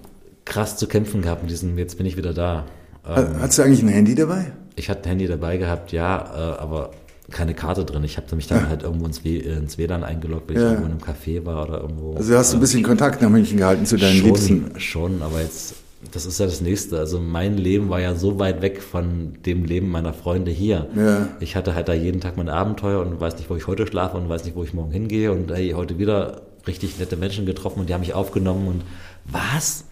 krass 0.45 0.77
zu 0.77 0.87
kämpfen 0.87 1.21
gehabt 1.21 1.41
mit 1.41 1.51
diesem, 1.51 1.77
jetzt 1.77 1.97
bin 1.97 2.05
ich 2.05 2.17
wieder 2.17 2.33
da. 2.33 2.65
Ähm, 3.07 3.39
Hast 3.39 3.57
du 3.57 3.63
eigentlich 3.63 3.81
ein 3.81 3.87
Handy 3.87 4.15
dabei? 4.15 4.51
Ich 4.75 4.89
hatte 4.89 5.03
ein 5.03 5.09
Handy 5.09 5.27
dabei 5.27 5.57
gehabt, 5.57 5.91
ja, 5.91 6.55
äh, 6.55 6.59
aber 6.59 6.91
keine 7.29 7.53
Karte 7.53 7.85
drin. 7.85 8.03
Ich 8.03 8.17
habe 8.17 8.35
mich 8.35 8.47
dann 8.47 8.63
ja. 8.63 8.69
halt 8.69 8.83
irgendwo 8.83 9.05
ins, 9.05 9.23
w 9.23 9.37
ins 9.37 9.77
WLAN 9.77 10.03
eingeloggt, 10.03 10.49
weil 10.49 10.57
ich 10.57 10.63
irgendwo 10.63 10.85
in 10.85 10.91
einem 10.91 11.01
Café 11.01 11.45
war 11.45 11.67
oder 11.67 11.81
irgendwo. 11.81 12.15
Also 12.15 12.35
hast 12.35 12.53
du 12.53 12.57
ein 12.57 12.59
bisschen 12.59 12.81
Kontakt 12.83 13.21
nach 13.21 13.29
München 13.29 13.57
gehalten 13.57 13.85
zu 13.85 13.97
deinen 13.97 14.17
schon, 14.17 14.25
Liebsten? 14.25 14.79
Schon, 14.79 15.21
aber 15.21 15.41
jetzt, 15.41 15.75
das 16.11 16.25
ist 16.25 16.39
ja 16.39 16.47
das 16.47 16.61
Nächste. 16.61 16.97
Also 16.97 17.19
mein 17.19 17.57
Leben 17.57 17.89
war 17.89 18.01
ja 18.01 18.15
so 18.15 18.39
weit 18.39 18.63
weg 18.63 18.81
von 18.81 19.33
dem 19.45 19.63
Leben 19.65 19.89
meiner 19.89 20.13
Freunde 20.13 20.49
hier. 20.49 20.87
Ja. 20.95 21.27
Ich 21.39 21.55
hatte 21.55 21.75
halt 21.75 21.87
da 21.87 21.93
jeden 21.93 22.19
Tag 22.19 22.35
mein 22.35 22.49
Abenteuer 22.49 23.01
und 23.01 23.19
weiß 23.19 23.37
nicht, 23.37 23.49
wo 23.49 23.55
ich 23.55 23.67
heute 23.67 23.85
schlafe 23.85 24.17
und 24.17 24.27
weiß 24.27 24.45
nicht, 24.45 24.55
wo 24.55 24.63
ich 24.63 24.73
morgen 24.73 24.91
hingehe 24.91 25.31
und 25.31 25.51
hey, 25.51 25.71
heute 25.71 25.99
wieder 25.99 26.41
richtig 26.67 26.99
nette 26.99 27.17
Menschen 27.17 27.45
getroffen 27.45 27.79
und 27.79 27.89
die 27.89 27.93
haben 27.93 28.01
mich 28.01 28.13
aufgenommen 28.13 28.67
und 28.67 28.83
was? 29.25 29.85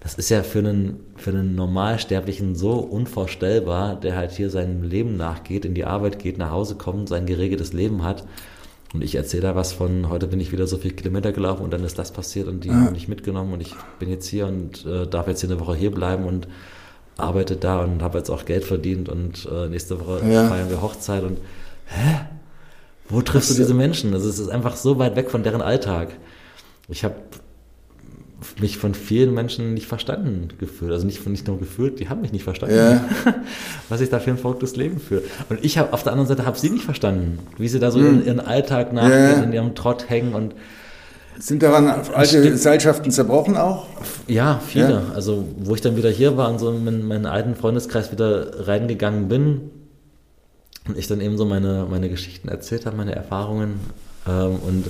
Das 0.00 0.14
ist 0.14 0.28
ja 0.28 0.42
für 0.42 0.60
einen, 0.60 1.00
für 1.16 1.30
einen 1.30 1.56
Normalsterblichen 1.56 2.54
so 2.54 2.74
unvorstellbar, 2.74 3.96
der 3.96 4.16
halt 4.16 4.30
hier 4.30 4.48
seinem 4.48 4.84
Leben 4.84 5.16
nachgeht, 5.16 5.64
in 5.64 5.74
die 5.74 5.84
Arbeit 5.84 6.20
geht, 6.20 6.38
nach 6.38 6.52
Hause 6.52 6.76
kommt, 6.76 7.08
sein 7.08 7.26
geregeltes 7.26 7.72
Leben 7.72 8.04
hat. 8.04 8.24
Und 8.94 9.02
ich 9.02 9.16
erzähle 9.16 9.42
da 9.42 9.56
was 9.56 9.72
von, 9.72 10.08
heute 10.08 10.28
bin 10.28 10.40
ich 10.40 10.52
wieder 10.52 10.66
so 10.66 10.78
viele 10.78 10.94
Kilometer 10.94 11.32
gelaufen 11.32 11.62
und 11.62 11.72
dann 11.72 11.84
ist 11.84 11.98
das 11.98 12.12
passiert 12.12 12.48
und 12.48 12.64
die 12.64 12.70
haben 12.70 12.92
mich 12.92 13.06
mitgenommen 13.06 13.52
und 13.52 13.60
ich 13.60 13.74
bin 13.98 14.08
jetzt 14.08 14.26
hier 14.26 14.46
und 14.46 14.86
äh, 14.86 15.06
darf 15.06 15.26
jetzt 15.28 15.40
hier 15.40 15.50
eine 15.50 15.60
Woche 15.60 15.74
hier 15.74 15.90
bleiben 15.90 16.24
und 16.24 16.48
arbeite 17.18 17.56
da 17.56 17.82
und 17.82 18.00
habe 18.00 18.18
jetzt 18.18 18.30
auch 18.30 18.46
Geld 18.46 18.64
verdient 18.64 19.10
und 19.10 19.46
äh, 19.52 19.68
nächste 19.68 20.00
Woche 20.00 20.24
ja. 20.26 20.48
feiern 20.48 20.70
wir 20.70 20.80
Hochzeit 20.80 21.22
und 21.22 21.38
hä? 21.86 22.20
Wo 23.08 23.22
triffst 23.22 23.50
du 23.50 23.54
diese 23.54 23.74
Menschen? 23.74 24.12
Also 24.12 24.28
es 24.28 24.38
ist 24.38 24.48
einfach 24.48 24.76
so 24.76 24.98
weit 24.98 25.16
weg 25.16 25.30
von 25.30 25.42
deren 25.42 25.62
Alltag. 25.62 26.10
Ich 26.88 27.04
habe 27.04 27.16
mich 28.60 28.78
von 28.78 28.94
vielen 28.94 29.34
Menschen 29.34 29.74
nicht 29.74 29.86
verstanden 29.86 30.48
gefühlt. 30.58 30.92
Also 30.92 31.06
nicht, 31.06 31.26
nicht 31.26 31.46
nur 31.46 31.58
gefühlt, 31.58 31.98
die 31.98 32.08
haben 32.08 32.20
mich 32.20 32.32
nicht 32.32 32.44
verstanden. 32.44 32.76
Ja. 32.76 33.04
Was 33.88 34.00
ich 34.00 34.10
da 34.10 34.20
für 34.20 34.30
ein 34.30 34.38
verrücktes 34.38 34.76
Leben 34.76 35.00
führe. 35.00 35.22
Und 35.48 35.64
ich 35.64 35.78
habe 35.78 35.92
auf 35.92 36.02
der 36.02 36.12
anderen 36.12 36.28
Seite 36.28 36.46
habe 36.46 36.58
sie 36.58 36.70
nicht 36.70 36.84
verstanden, 36.84 37.38
wie 37.56 37.68
sie 37.68 37.80
da 37.80 37.90
so 37.90 37.98
in 37.98 38.24
ihren 38.24 38.40
Alltag 38.40 38.92
nachgehen, 38.92 39.38
ja. 39.38 39.42
in 39.42 39.52
ihrem 39.52 39.74
Trott 39.74 40.08
hängen 40.08 40.34
und 40.34 40.54
sind 41.38 41.62
daran 41.62 41.88
alte 42.14 42.42
Gesellschaften 42.42 43.10
zerbrochen 43.10 43.56
auch? 43.56 43.86
Ja, 44.26 44.60
viele. 44.66 44.90
Ja. 44.90 45.02
Also 45.14 45.44
wo 45.58 45.74
ich 45.74 45.80
dann 45.80 45.96
wieder 45.96 46.10
hier 46.10 46.36
war 46.36 46.50
und 46.50 46.58
so 46.58 46.70
in 46.70 47.06
meinen 47.06 47.26
alten 47.26 47.54
Freundeskreis 47.54 48.10
wieder 48.10 48.66
reingegangen 48.66 49.28
bin, 49.28 49.70
ich 50.96 51.06
dann 51.06 51.20
eben 51.20 51.36
so 51.36 51.44
meine, 51.44 51.86
meine 51.90 52.08
Geschichten 52.08 52.48
erzählt 52.48 52.86
habe, 52.86 52.96
meine 52.96 53.14
Erfahrungen. 53.14 53.80
Ähm, 54.26 54.56
und 54.66 54.86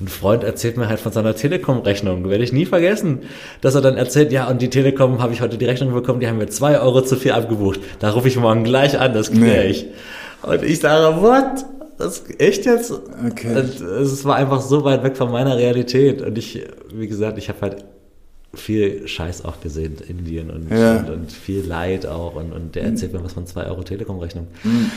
ein 0.00 0.08
Freund 0.08 0.42
erzählt 0.42 0.76
mir 0.76 0.88
halt 0.88 1.00
von 1.00 1.12
seiner 1.12 1.34
Telekom-Rechnung, 1.34 2.28
werde 2.28 2.42
ich 2.42 2.52
nie 2.52 2.66
vergessen, 2.66 3.20
dass 3.60 3.74
er 3.74 3.80
dann 3.80 3.96
erzählt, 3.96 4.32
ja, 4.32 4.48
und 4.48 4.60
die 4.60 4.70
Telekom 4.70 5.22
habe 5.22 5.32
ich 5.32 5.40
heute 5.40 5.58
die 5.58 5.64
Rechnung 5.64 5.92
bekommen, 5.94 6.20
die 6.20 6.26
haben 6.26 6.38
mir 6.38 6.48
zwei 6.48 6.80
Euro 6.80 7.02
zu 7.02 7.16
viel 7.16 7.32
abgebucht. 7.32 7.80
Da 8.00 8.10
rufe 8.10 8.28
ich 8.28 8.36
morgen 8.36 8.64
gleich 8.64 8.98
an, 8.98 9.14
das 9.14 9.30
kläre 9.30 9.64
nee. 9.64 9.70
ich. 9.70 9.86
Und 10.42 10.62
ich 10.62 10.80
sage, 10.80 11.20
what? 11.22 11.64
Das 11.98 12.24
echt 12.38 12.64
jetzt? 12.64 12.90
Okay. 12.90 13.54
Und 13.54 13.80
es 13.80 14.24
war 14.24 14.36
einfach 14.36 14.60
so 14.60 14.82
weit 14.82 15.04
weg 15.04 15.16
von 15.16 15.30
meiner 15.30 15.56
Realität. 15.56 16.20
Und 16.20 16.36
ich, 16.36 16.66
wie 16.92 17.06
gesagt, 17.06 17.38
ich 17.38 17.48
habe 17.48 17.60
halt 17.60 17.84
viel 18.54 19.06
Scheiß 19.06 19.44
auch 19.44 19.60
gesehen, 19.60 19.96
Indien 20.08 20.50
und, 20.50 20.70
ja. 20.70 20.96
und, 20.96 21.10
und, 21.10 21.32
viel 21.32 21.64
Leid 21.64 22.06
auch. 22.06 22.34
Und, 22.34 22.52
und 22.52 22.74
der 22.74 22.84
erzählt 22.84 23.12
mir 23.12 23.22
was 23.22 23.34
von 23.34 23.46
zwei 23.46 23.66
Euro 23.66 23.82
Telekom-Rechnung. 23.82 24.48
Mhm. 24.64 24.90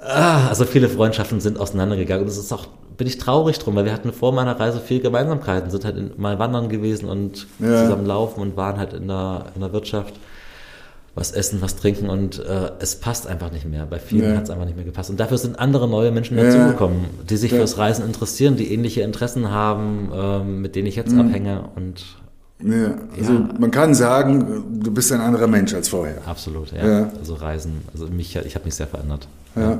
Ah, 0.00 0.48
also 0.48 0.64
viele 0.64 0.88
Freundschaften 0.88 1.40
sind 1.40 1.58
auseinandergegangen. 1.58 2.22
Und 2.22 2.28
das 2.28 2.38
ist 2.38 2.52
auch, 2.52 2.66
bin 2.96 3.06
ich 3.06 3.18
traurig 3.18 3.58
drum, 3.58 3.76
weil 3.76 3.84
wir 3.84 3.92
hatten 3.92 4.12
vor 4.12 4.32
meiner 4.32 4.58
Reise 4.58 4.80
viel 4.80 5.00
Gemeinsamkeiten, 5.00 5.70
sind 5.70 5.84
halt 5.84 5.96
in, 5.96 6.12
mal 6.16 6.38
wandern 6.38 6.68
gewesen 6.68 7.08
und 7.08 7.46
ja. 7.58 7.82
zusammen 7.84 8.06
laufen 8.06 8.40
und 8.40 8.56
waren 8.56 8.78
halt 8.78 8.94
in 8.94 9.08
der, 9.08 9.46
in 9.54 9.60
der 9.60 9.72
Wirtschaft 9.72 10.14
was 11.14 11.32
essen, 11.32 11.60
was 11.60 11.76
trinken 11.76 12.08
und 12.08 12.38
äh, 12.38 12.70
es 12.78 12.96
passt 12.96 13.26
einfach 13.26 13.50
nicht 13.50 13.68
mehr. 13.68 13.84
Bei 13.84 13.98
vielen 13.98 14.30
ja. 14.30 14.36
hat 14.36 14.44
es 14.44 14.50
einfach 14.50 14.64
nicht 14.64 14.76
mehr 14.76 14.84
gepasst. 14.84 15.10
Und 15.10 15.18
dafür 15.18 15.38
sind 15.38 15.58
andere 15.58 15.88
neue 15.88 16.12
Menschen 16.12 16.38
ja. 16.38 16.44
dazugekommen, 16.44 17.06
die 17.28 17.36
sich 17.36 17.50
ja. 17.50 17.58
fürs 17.58 17.78
Reisen 17.78 18.06
interessieren, 18.06 18.56
die 18.56 18.72
ähnliche 18.72 19.02
Interessen 19.02 19.50
haben, 19.50 20.10
ähm, 20.14 20.62
mit 20.62 20.76
denen 20.76 20.86
ich 20.86 20.96
jetzt 20.96 21.12
mhm. 21.12 21.20
abhänge 21.20 21.64
und 21.74 22.04
Ja, 22.62 22.94
also 23.16 23.32
ja. 23.32 23.48
man 23.58 23.70
kann 23.70 23.94
sagen, 23.94 24.64
du 24.82 24.90
bist 24.90 25.10
ein 25.12 25.20
anderer 25.20 25.46
Mensch 25.46 25.72
als 25.74 25.88
vorher. 25.88 26.18
Absolut, 26.26 26.72
ja. 26.72 26.86
ja. 26.86 27.12
Also 27.18 27.34
Reisen, 27.34 27.82
also 27.92 28.06
mich, 28.08 28.36
ich 28.36 28.54
habe 28.54 28.64
mich 28.64 28.74
sehr 28.74 28.86
verändert. 28.86 29.28
Ja. 29.56 29.78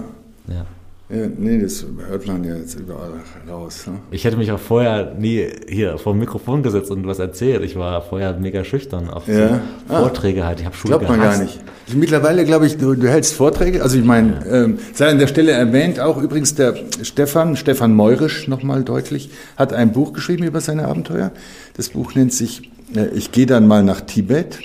ja. 0.49 0.67
Ja, 1.13 1.27
nee, 1.37 1.61
das 1.61 1.85
hört 2.09 2.27
man 2.29 2.45
ja 2.45 2.55
jetzt 2.55 2.79
überall 2.79 3.15
raus. 3.49 3.89
Ne? 3.89 3.95
Ich 4.13 4.25
hätte 4.25 4.37
mich 4.37 4.53
auch 4.53 4.61
vorher 4.61 5.13
nie 5.19 5.45
hier 5.69 5.99
vor 5.99 6.13
dem 6.13 6.21
Mikrofon 6.21 6.63
gesetzt 6.63 6.89
und 6.93 7.05
was 7.05 7.19
erzählt. 7.19 7.65
Ich 7.65 7.75
war 7.75 8.01
vorher 8.03 8.35
mega 8.35 8.63
schüchtern. 8.63 9.11
Auch 9.11 9.27
ja. 9.27 9.61
so 9.89 9.95
Vorträge 9.95 10.47
halt. 10.47 10.61
Ich 10.61 10.67
habe 10.67 10.77
Schule 10.77 10.99
Glaubt 10.99 11.09
man 11.09 11.21
gar 11.21 11.37
nicht. 11.39 11.59
Mittlerweile 11.93 12.45
glaube 12.45 12.67
ich, 12.67 12.77
du, 12.77 12.95
du, 12.95 13.09
hältst 13.09 13.35
Vorträge. 13.35 13.83
Also 13.83 13.99
ich 13.99 14.05
meine, 14.05 14.35
ja. 14.47 14.65
ähm, 14.65 14.79
sei 14.95 15.09
an 15.09 15.19
der 15.19 15.27
Stelle 15.27 15.51
erwähnt, 15.51 15.99
auch 15.99 16.23
übrigens 16.23 16.55
der 16.55 16.77
Stefan, 17.03 17.57
Stefan 17.57 17.93
Meurisch 17.93 18.47
nochmal 18.47 18.85
deutlich, 18.85 19.31
hat 19.57 19.73
ein 19.73 19.91
Buch 19.91 20.13
geschrieben 20.13 20.45
über 20.45 20.61
seine 20.61 20.87
Abenteuer. 20.87 21.33
Das 21.77 21.89
Buch 21.89 22.15
nennt 22.15 22.33
sich 22.33 22.71
äh, 22.95 23.09
Ich 23.15 23.33
gehe 23.33 23.47
dann 23.47 23.67
mal 23.67 23.83
nach 23.83 24.01
Tibet 24.01 24.61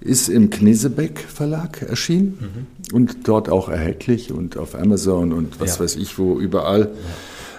ist 0.00 0.28
im 0.28 0.50
Knesebeck 0.50 1.18
Verlag 1.18 1.82
erschienen 1.82 2.38
mhm. 2.40 2.94
und 2.96 3.28
dort 3.28 3.48
auch 3.48 3.68
erhältlich 3.68 4.32
und 4.32 4.56
auf 4.56 4.74
Amazon 4.74 5.32
und 5.32 5.60
was 5.60 5.76
ja. 5.76 5.84
weiß 5.84 5.96
ich 5.96 6.18
wo 6.18 6.38
überall. 6.38 6.90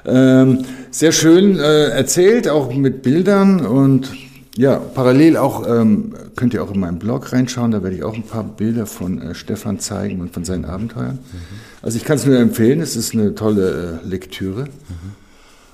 Ja. 0.05 0.41
Ähm, 0.41 0.65
sehr 0.89 1.11
schön 1.11 1.59
äh, 1.59 1.89
erzählt, 1.89 2.47
auch 2.49 2.73
mit 2.73 3.03
Bildern 3.03 3.65
und 3.65 4.11
ja, 4.57 4.77
parallel 4.77 5.37
auch 5.37 5.65
ähm, 5.67 6.13
könnt 6.35 6.53
ihr 6.53 6.63
auch 6.63 6.73
in 6.73 6.79
meinen 6.79 6.99
Blog 6.99 7.31
reinschauen, 7.31 7.71
da 7.71 7.83
werde 7.83 7.95
ich 7.95 8.03
auch 8.03 8.15
ein 8.15 8.23
paar 8.23 8.43
Bilder 8.43 8.85
von 8.85 9.21
äh, 9.21 9.35
Stefan 9.35 9.79
zeigen 9.79 10.19
und 10.19 10.33
von 10.33 10.43
seinen 10.43 10.65
Abenteuern. 10.65 11.19
Mhm. 11.19 11.39
Also 11.81 11.97
ich 11.97 12.03
kann 12.03 12.17
es 12.17 12.25
nur 12.25 12.37
empfehlen, 12.37 12.81
es 12.81 12.95
ist 12.95 13.13
eine 13.13 13.33
tolle 13.35 14.01
äh, 14.03 14.07
Lektüre. 14.07 14.63
Mhm. 14.63 15.20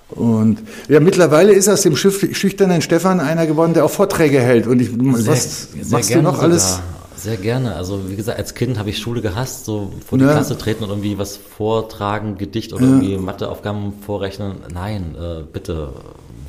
Und 0.09 0.59
ja, 0.87 0.99
mittlerweile 0.99 1.51
ist 1.53 1.67
aus 1.67 1.81
dem 1.81 1.95
schüchternen 1.95 2.81
Stefan 2.81 3.19
einer 3.19 3.45
geworden, 3.45 3.73
der 3.73 3.83
auch 3.83 3.91
Vorträge 3.91 4.39
hält. 4.39 4.65
Und 4.65 4.81
ich, 4.81 4.89
sehr, 4.89 5.33
was 5.33 5.71
sehr 5.71 5.85
machst 5.89 6.15
du 6.15 6.21
noch 6.21 6.35
sogar. 6.35 6.49
alles? 6.49 6.79
Sehr 7.17 7.37
gerne. 7.37 7.75
Also 7.75 8.09
wie 8.09 8.15
gesagt, 8.15 8.37
als 8.37 8.53
Kind 8.53 8.77
habe 8.77 8.89
ich 8.89 8.99
Schule 8.99 9.21
gehasst, 9.21 9.65
so 9.65 9.91
vor 10.05 10.17
die 10.17 10.23
ja. 10.23 10.31
Klasse 10.31 10.57
treten 10.57 10.83
und 10.83 10.89
irgendwie 10.91 11.17
was 11.17 11.35
vortragen, 11.35 12.37
Gedicht 12.37 12.73
oder 12.73 12.85
ja. 12.85 12.91
irgendwie 12.91 13.17
Matheaufgaben 13.17 13.93
vorrechnen. 14.05 14.57
Nein, 14.71 15.15
äh, 15.19 15.43
bitte, 15.51 15.89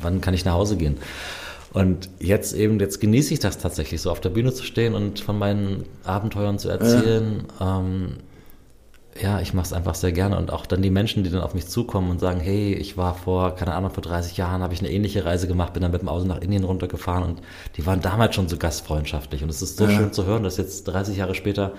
wann 0.01 0.21
kann 0.21 0.33
ich 0.33 0.45
nach 0.45 0.53
Hause 0.53 0.77
gehen? 0.77 0.97
Und 1.73 2.09
jetzt 2.19 2.53
eben, 2.55 2.79
jetzt 2.79 2.99
genieße 2.99 3.33
ich 3.33 3.39
das 3.39 3.57
tatsächlich, 3.57 4.01
so 4.01 4.09
auf 4.11 4.21
der 4.21 4.29
Bühne 4.29 4.53
zu 4.53 4.63
stehen 4.63 4.95
und 4.95 5.19
von 5.19 5.37
meinen 5.37 5.85
Abenteuern 6.03 6.59
zu 6.59 6.69
erzählen. 6.69 7.43
Ja. 7.59 7.79
Ähm, 7.79 8.13
ja, 9.21 9.39
ich 9.41 9.53
mache 9.53 9.65
es 9.65 9.73
einfach 9.73 9.95
sehr 9.95 10.11
gerne. 10.11 10.37
Und 10.37 10.51
auch 10.51 10.65
dann 10.65 10.81
die 10.81 10.89
Menschen, 10.89 11.23
die 11.23 11.29
dann 11.29 11.41
auf 11.41 11.53
mich 11.53 11.67
zukommen 11.67 12.09
und 12.09 12.19
sagen, 12.19 12.39
hey, 12.39 12.73
ich 12.73 12.97
war 12.97 13.15
vor, 13.15 13.55
keine 13.55 13.73
Ahnung, 13.73 13.91
vor 13.91 14.03
30 14.03 14.37
Jahren 14.37 14.61
habe 14.61 14.73
ich 14.73 14.79
eine 14.79 14.91
ähnliche 14.91 15.25
Reise 15.25 15.47
gemacht, 15.47 15.73
bin 15.73 15.81
dann 15.81 15.91
mit 15.91 16.01
dem 16.01 16.09
Auto 16.09 16.25
nach 16.25 16.41
Indien 16.41 16.63
runtergefahren. 16.63 17.23
Und 17.23 17.41
die 17.77 17.85
waren 17.85 18.01
damals 18.01 18.35
schon 18.35 18.47
so 18.47 18.57
gastfreundschaftlich. 18.57 19.43
Und 19.43 19.49
es 19.49 19.61
ist 19.61 19.77
so 19.77 19.85
ja. 19.85 19.91
schön 19.91 20.13
zu 20.13 20.25
hören, 20.25 20.43
dass 20.43 20.57
jetzt 20.57 20.85
30 20.85 21.17
Jahre 21.17 21.35
später 21.35 21.73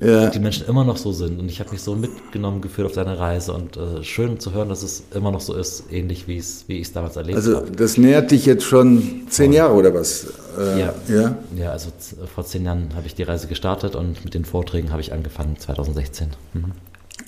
ja. 0.00 0.30
die 0.30 0.38
Menschen 0.38 0.66
immer 0.66 0.84
noch 0.84 0.96
so 0.96 1.12
sind. 1.12 1.38
Und 1.38 1.48
ich 1.48 1.60
habe 1.60 1.70
mich 1.70 1.82
so 1.82 1.94
mitgenommen 1.94 2.60
geführt 2.60 2.86
auf 2.86 2.94
seine 2.94 3.18
Reise 3.18 3.52
und 3.52 3.76
äh, 3.76 4.02
schön 4.02 4.40
zu 4.40 4.52
hören, 4.52 4.68
dass 4.68 4.82
es 4.82 5.04
immer 5.14 5.30
noch 5.30 5.40
so 5.40 5.54
ist, 5.54 5.84
ähnlich 5.90 6.26
wie 6.26 6.38
es 6.38 6.64
wie 6.66 6.78
ich 6.78 6.88
es 6.88 6.92
damals 6.92 7.16
erlebt 7.16 7.38
habe. 7.38 7.56
Also 7.56 7.72
das 7.74 7.96
nähert 7.96 8.30
dich 8.30 8.46
jetzt 8.46 8.64
schon 8.64 9.22
zehn 9.28 9.52
Jahre 9.52 9.74
oder 9.74 9.94
was? 9.94 10.26
Äh, 10.58 10.80
ja. 10.80 10.94
ja. 11.08 11.36
Ja, 11.56 11.70
also 11.70 11.90
vor 12.34 12.44
zehn 12.44 12.64
Jahren 12.64 12.90
habe 12.94 13.06
ich 13.06 13.14
die 13.14 13.22
Reise 13.22 13.46
gestartet 13.46 13.94
und 13.94 14.24
mit 14.24 14.34
den 14.34 14.44
Vorträgen 14.44 14.90
habe 14.90 15.00
ich 15.00 15.12
angefangen 15.12 15.56
2016. 15.58 16.28
Mhm. 16.52 16.72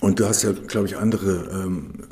Und 0.01 0.19
du 0.19 0.27
hast 0.27 0.43
ja, 0.43 0.51
glaube 0.67 0.87
ich, 0.87 0.97
andere 0.97 1.49
ähm, 1.51 2.03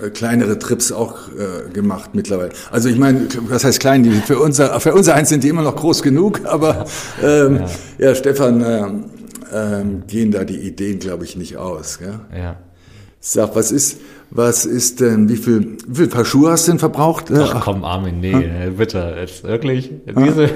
äh, 0.00 0.10
kleinere 0.10 0.58
Trips 0.58 0.92
auch 0.92 1.28
äh, 1.28 1.70
gemacht 1.72 2.10
mittlerweile. 2.12 2.50
Also 2.70 2.88
ich 2.88 2.98
meine, 2.98 3.26
was 3.48 3.64
heißt 3.64 3.80
klein? 3.80 4.02
Die, 4.04 4.10
für 4.10 4.38
unser 4.38 4.78
für 4.78 4.94
unser 4.94 5.14
eins 5.14 5.30
sind 5.30 5.42
die 5.42 5.48
immer 5.48 5.62
noch 5.62 5.74
groß 5.74 6.02
genug, 6.02 6.42
aber 6.44 6.84
ähm, 7.22 7.62
ja. 7.98 8.08
ja, 8.08 8.14
Stefan, 8.14 8.62
äh, 8.62 8.86
äh, 9.52 9.84
gehen 10.06 10.30
da 10.30 10.44
die 10.44 10.58
Ideen, 10.58 10.98
glaube 10.98 11.24
ich, 11.24 11.36
nicht 11.36 11.56
aus. 11.56 11.98
Gell? 11.98 12.20
Ja. 12.34 12.58
Sag, 13.20 13.54
was 13.54 13.70
ist, 13.70 13.98
was 14.34 14.64
ist 14.64 15.00
denn, 15.00 15.28
wie 15.28 15.36
viel, 15.36 15.76
wie 15.86 15.96
viel 15.96 16.06
Paar 16.08 16.24
Schuhe 16.24 16.52
hast 16.52 16.66
du 16.66 16.72
denn 16.72 16.78
verbraucht? 16.78 17.26
Ach 17.34 17.60
komm, 17.60 17.84
Armin, 17.84 18.20
nee, 18.20 18.32
hm? 18.32 18.76
bitte, 18.78 19.14
jetzt 19.20 19.44
wirklich, 19.44 19.90
diese, 20.06 20.48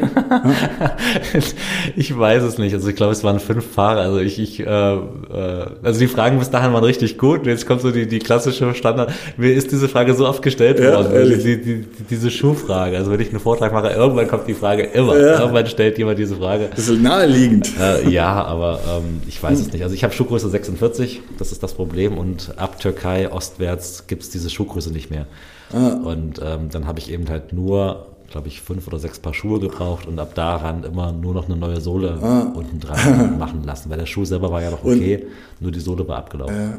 ich 1.97 2.19
weiß 2.19 2.43
es 2.43 2.57
nicht, 2.57 2.73
also 2.73 2.89
ich 2.89 2.97
glaube, 2.97 3.13
es 3.13 3.23
waren 3.23 3.39
fünf 3.39 3.75
Paare, 3.75 4.01
also 4.01 4.19
ich, 4.19 4.39
ich, 4.39 4.61
äh, 4.61 4.65
äh, 4.65 5.67
also 5.83 6.01
die 6.01 6.07
Fragen 6.07 6.39
bis 6.39 6.49
dahin 6.49 6.73
waren 6.73 6.85
richtig 6.85 7.19
gut, 7.19 7.41
und 7.41 7.49
jetzt 7.49 7.67
kommt 7.67 7.83
so 7.83 7.91
die, 7.91 8.07
die 8.07 8.19
klassische 8.19 8.75
Standard, 8.75 9.13
mir 9.37 9.53
ist 9.53 9.71
diese 9.73 9.91
Frage 9.91 10.15
so 10.15 10.27
oft 10.27 10.41
gestellt 10.41 10.81
ja, 10.81 10.95
worden, 10.95 11.29
die, 11.29 11.37
die, 11.37 11.63
die, 11.63 11.85
diese 12.09 12.31
Schuhfrage, 12.31 12.97
also 12.97 13.11
wenn 13.11 13.21
ich 13.21 13.29
einen 13.29 13.41
Vortrag 13.41 13.75
mache, 13.75 13.91
irgendwann 13.91 14.27
kommt 14.27 14.49
die 14.49 14.55
Frage 14.55 14.85
immer, 14.85 15.19
ja. 15.19 15.41
irgendwann 15.41 15.67
stellt 15.67 15.99
jemand 15.99 16.19
diese 16.19 16.37
Frage. 16.37 16.71
Das 16.75 16.89
ist 16.89 17.03
naheliegend. 17.03 17.71
Äh, 17.79 18.09
ja, 18.09 18.43
aber 18.43 18.81
ähm, 18.89 19.21
ich 19.29 19.43
weiß 19.43 19.59
hm. 19.59 19.67
es 19.67 19.73
nicht, 19.75 19.83
also 19.83 19.95
ich 19.95 20.03
habe 20.03 20.15
Schuhgröße 20.15 20.49
46, 20.49 21.21
das 21.39 21.53
ist 21.53 21.63
das 21.63 21.75
Problem 21.75 22.17
und 22.17 22.55
ab 22.57 22.81
Türkei, 22.81 23.31
Ostwest, 23.31 23.66
aufwärts 23.67 24.07
gibt 24.07 24.23
es 24.23 24.31
diese 24.31 24.51
Schuhgröße 24.51 24.93
nicht 24.93 25.11
mehr. 25.11 25.27
Ah. 25.73 25.89
Und 25.89 26.41
ähm, 26.43 26.69
dann 26.71 26.87
habe 26.87 26.99
ich 26.99 27.11
eben 27.11 27.29
halt 27.29 27.53
nur, 27.53 28.07
glaube 28.31 28.49
ich, 28.49 28.61
fünf 28.61 28.87
oder 28.87 28.99
sechs 28.99 29.19
Paar 29.19 29.35
Schuhe 29.35 29.61
gebraucht 29.61 30.07
und 30.07 30.19
ab 30.19 30.35
daran 30.35 30.85
immer 30.85 31.13
nur 31.13 31.35
noch 31.35 31.47
eine 31.47 31.57
neue 31.57 31.81
Sohle 31.81 32.19
ah. 32.23 32.53
unten 32.55 32.81
dran 32.81 33.39
machen 33.39 33.65
lassen, 33.65 33.91
weil 33.91 33.99
der 33.99 34.07
Schuh 34.07 34.25
selber 34.25 34.51
war 34.51 34.63
ja 34.63 34.71
noch 34.71 34.85
okay, 34.85 35.17
und, 35.23 35.63
nur 35.63 35.73
die 35.73 35.81
Sohle 35.81 36.07
war 36.07 36.19
abgelaufen. 36.19 36.55
Äh. 36.55 36.77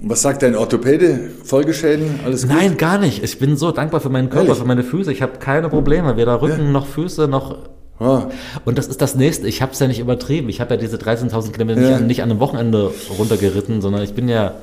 Was 0.00 0.22
sagt 0.22 0.40
dein 0.40 0.56
Orthopäde? 0.56 1.32
Folgeschäden? 1.44 2.20
Alles 2.24 2.48
gut? 2.48 2.56
Nein, 2.56 2.78
gar 2.78 2.96
nicht. 2.96 3.22
Ich 3.22 3.38
bin 3.38 3.58
so 3.58 3.72
dankbar 3.72 4.00
für 4.00 4.08
meinen 4.08 4.30
Körper, 4.30 4.46
Ehrlich? 4.46 4.58
für 4.58 4.66
meine 4.66 4.82
Füße. 4.82 5.12
Ich 5.12 5.20
habe 5.20 5.32
keine 5.38 5.68
Probleme, 5.68 6.16
weder 6.16 6.40
Rücken 6.40 6.64
ja. 6.64 6.70
noch 6.70 6.86
Füße 6.86 7.28
noch 7.28 7.56
Ah. 8.00 8.30
Und 8.64 8.78
das 8.78 8.86
ist 8.86 9.02
das 9.02 9.14
nächste. 9.14 9.46
Ich 9.46 9.60
habe 9.60 9.72
es 9.72 9.78
ja 9.78 9.86
nicht 9.86 10.00
übertrieben. 10.00 10.48
Ich 10.48 10.62
habe 10.62 10.72
ja 10.74 10.80
diese 10.80 10.96
13.000 10.96 11.52
Kilometer 11.52 11.82
ja. 11.82 11.88
nicht, 11.88 11.96
an, 11.98 12.06
nicht 12.06 12.22
an 12.22 12.30
einem 12.30 12.40
Wochenende 12.40 12.90
runtergeritten, 13.18 13.82
sondern 13.82 14.00
ich 14.02 14.14
bin 14.14 14.26
ja 14.26 14.54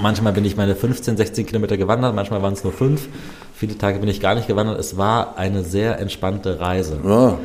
Manchmal 0.00 0.32
bin 0.32 0.44
ich 0.44 0.56
meine 0.56 0.74
15, 0.74 1.16
16 1.16 1.46
Kilometer 1.46 1.76
gewandert, 1.76 2.14
manchmal 2.14 2.42
waren 2.42 2.54
es 2.54 2.64
nur 2.64 2.72
fünf. 2.72 3.08
Viele 3.54 3.76
Tage 3.76 3.98
bin 3.98 4.08
ich 4.08 4.20
gar 4.20 4.34
nicht 4.34 4.48
gewandert. 4.48 4.78
Es 4.78 4.96
war 4.96 5.36
eine 5.36 5.62
sehr 5.62 5.98
entspannte 5.98 6.58
Reise. 6.58 6.98
Oh, 7.04 7.38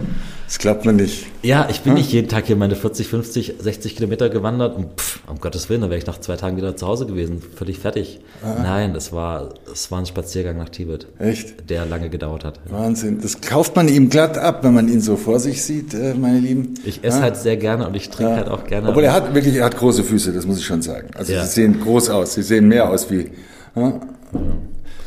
das 0.45 0.59
klappt 0.59 0.85
mir 0.85 0.93
nicht. 0.93 1.25
Ja, 1.41 1.67
ich 1.69 1.81
bin 1.81 1.93
hm? 1.93 1.97
nicht 1.97 2.11
jeden 2.11 2.29
Tag 2.29 2.45
hier 2.45 2.55
meine 2.55 2.75
40, 2.75 3.07
50, 3.07 3.55
60 3.59 3.95
Kilometer 3.95 4.29
gewandert 4.29 4.77
und 4.77 4.99
pff, 4.99 5.19
um 5.27 5.39
Gottes 5.39 5.69
Willen, 5.69 5.81
da 5.81 5.89
wäre 5.89 5.97
ich 5.97 6.05
nach 6.05 6.19
zwei 6.19 6.35
Tagen 6.35 6.57
wieder 6.57 6.75
zu 6.75 6.85
Hause 6.85 7.05
gewesen, 7.05 7.41
völlig 7.41 7.79
fertig. 7.79 8.19
Ah. 8.43 8.61
Nein, 8.61 8.95
es 8.95 9.11
war, 9.11 9.49
es 9.71 9.89
war 9.91 9.99
ein 9.99 10.05
Spaziergang 10.05 10.57
nach 10.57 10.69
Tibet. 10.69 11.07
Echt? 11.17 11.69
Der 11.69 11.85
lange 11.85 12.09
gedauert 12.09 12.45
hat. 12.45 12.59
Wahnsinn. 12.69 13.19
Das 13.21 13.41
kauft 13.41 13.75
man 13.75 13.87
ihm 13.87 14.09
glatt 14.09 14.37
ab, 14.37 14.63
wenn 14.63 14.73
man 14.73 14.87
ihn 14.87 15.01
so 15.01 15.15
vor 15.15 15.39
sich 15.39 15.63
sieht, 15.63 15.93
äh, 15.93 16.13
meine 16.13 16.39
Lieben. 16.39 16.75
Ich 16.85 17.03
esse 17.03 17.17
ah. 17.17 17.21
halt 17.21 17.37
sehr 17.37 17.57
gerne 17.57 17.87
und 17.87 17.95
ich 17.95 18.09
trinke 18.09 18.33
ah. 18.33 18.37
halt 18.37 18.49
auch 18.49 18.65
gerne. 18.65 18.89
Obwohl 18.89 19.03
er 19.03 19.13
hat 19.13 19.33
wirklich, 19.33 19.55
er 19.55 19.65
hat 19.65 19.77
große 19.77 20.03
Füße, 20.03 20.31
das 20.31 20.45
muss 20.45 20.59
ich 20.59 20.65
schon 20.65 20.81
sagen. 20.81 21.09
Also 21.15 21.33
ja. 21.33 21.43
sie 21.43 21.51
sehen 21.51 21.81
groß 21.81 22.09
aus, 22.09 22.35
sie 22.35 22.43
sehen 22.43 22.67
mehr 22.67 22.89
aus 22.89 23.09
wie. 23.09 23.31
Ja. 23.75 23.99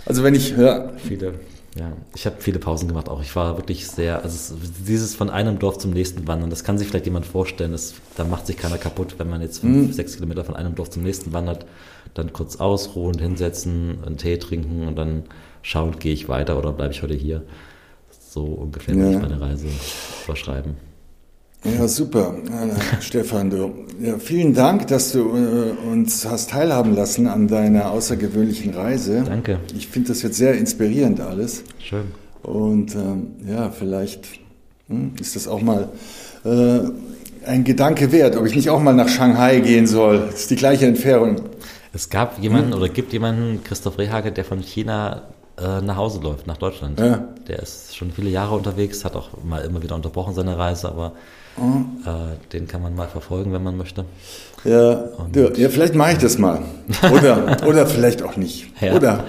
Also 0.04 0.24
wenn 0.24 0.34
ich, 0.34 0.56
ja. 0.56 0.90
Viele, 1.06 1.34
ja. 1.78 1.92
Ich 2.14 2.26
habe 2.26 2.36
viele 2.40 2.58
Pausen 2.58 2.88
gemacht 2.88 3.08
auch. 3.08 3.22
Ich 3.22 3.34
war 3.36 3.56
wirklich 3.56 3.86
sehr, 3.86 4.22
also 4.22 4.56
dieses 4.86 5.14
von 5.14 5.30
einem 5.30 5.58
Dorf 5.58 5.78
zum 5.78 5.92
nächsten 5.92 6.26
wandern, 6.26 6.50
das 6.50 6.64
kann 6.64 6.78
sich 6.78 6.88
vielleicht 6.88 7.06
jemand 7.06 7.26
vorstellen. 7.26 7.72
Das, 7.72 7.94
da 8.16 8.24
macht 8.24 8.46
sich 8.46 8.56
keiner 8.56 8.78
kaputt, 8.78 9.14
wenn 9.18 9.28
man 9.28 9.40
jetzt 9.40 9.58
fünf, 9.60 9.88
mhm. 9.88 9.92
sechs 9.92 10.14
Kilometer 10.16 10.44
von 10.44 10.56
einem 10.56 10.74
Dorf 10.74 10.90
zum 10.90 11.02
nächsten 11.02 11.32
wandert, 11.32 11.66
dann 12.14 12.32
kurz 12.32 12.56
ausruhen, 12.56 13.18
hinsetzen, 13.18 13.98
einen 14.04 14.16
Tee 14.16 14.38
trinken 14.38 14.88
und 14.88 14.96
dann 14.96 15.24
schauen, 15.62 15.98
gehe 15.98 16.12
ich 16.12 16.28
weiter 16.28 16.58
oder 16.58 16.72
bleibe 16.72 16.92
ich 16.92 17.02
heute 17.02 17.14
hier. 17.14 17.44
So 18.10 18.44
ungefähr 18.44 18.94
ja. 18.94 19.10
ich 19.10 19.18
meine 19.18 19.40
Reise 19.40 19.68
überschreiben. 20.24 20.87
Ja, 21.64 21.88
super. 21.88 22.34
Stefan, 23.00 23.50
du, 23.50 23.72
ja, 24.00 24.18
vielen 24.18 24.54
Dank, 24.54 24.86
dass 24.86 25.12
du 25.12 25.36
äh, 25.36 25.90
uns 25.90 26.24
hast 26.24 26.50
teilhaben 26.50 26.94
lassen 26.94 27.26
an 27.26 27.48
deiner 27.48 27.90
außergewöhnlichen 27.90 28.74
Reise. 28.74 29.24
Danke. 29.26 29.58
Ich 29.76 29.88
finde 29.88 30.08
das 30.08 30.22
jetzt 30.22 30.36
sehr 30.36 30.54
inspirierend 30.54 31.20
alles. 31.20 31.64
Schön. 31.80 32.12
Und 32.42 32.94
ähm, 32.94 33.32
ja, 33.46 33.70
vielleicht 33.70 34.26
hm, 34.88 35.12
ist 35.20 35.36
das 35.36 35.48
auch 35.48 35.60
mal 35.60 35.88
äh, 36.44 36.80
ein 37.44 37.64
Gedanke 37.64 38.12
wert, 38.12 38.36
ob 38.36 38.46
ich 38.46 38.54
nicht 38.54 38.70
auch 38.70 38.80
mal 38.80 38.94
nach 38.94 39.08
Shanghai 39.08 39.60
gehen 39.60 39.86
soll. 39.86 40.26
Das 40.30 40.40
ist 40.40 40.50
die 40.50 40.56
gleiche 40.56 40.86
Entfernung. 40.86 41.42
Es 41.92 42.08
gab 42.08 42.38
jemanden 42.38 42.72
hm? 42.72 42.78
oder 42.78 42.88
gibt 42.88 43.12
jemanden, 43.12 43.64
Christoph 43.64 43.98
Rehage, 43.98 44.30
der 44.30 44.44
von 44.44 44.60
China 44.60 45.22
äh, 45.58 45.80
nach 45.80 45.96
Hause 45.96 46.20
läuft, 46.20 46.46
nach 46.46 46.58
Deutschland. 46.58 47.00
Ja. 47.00 47.24
Der 47.48 47.58
ist 47.60 47.96
schon 47.96 48.12
viele 48.12 48.30
Jahre 48.30 48.54
unterwegs, 48.54 49.04
hat 49.04 49.16
auch 49.16 49.30
mal 49.42 49.64
immer 49.64 49.82
wieder 49.82 49.96
unterbrochen 49.96 50.34
seine 50.34 50.56
Reise, 50.56 50.88
aber 50.88 51.12
Mhm. 51.60 51.86
Äh, 52.04 52.52
den 52.52 52.68
kann 52.68 52.82
man 52.82 52.94
mal 52.94 53.08
verfolgen, 53.08 53.52
wenn 53.52 53.62
man 53.62 53.76
möchte. 53.76 54.04
Ja, 54.64 55.04
ja 55.56 55.68
vielleicht 55.68 55.94
mache 55.94 56.12
ich 56.12 56.18
das 56.18 56.38
mal. 56.38 56.62
Oder, 57.12 57.56
oder 57.66 57.86
vielleicht 57.86 58.22
auch 58.22 58.36
nicht. 58.36 58.68
Ja. 58.80 58.94
Oder 58.94 59.24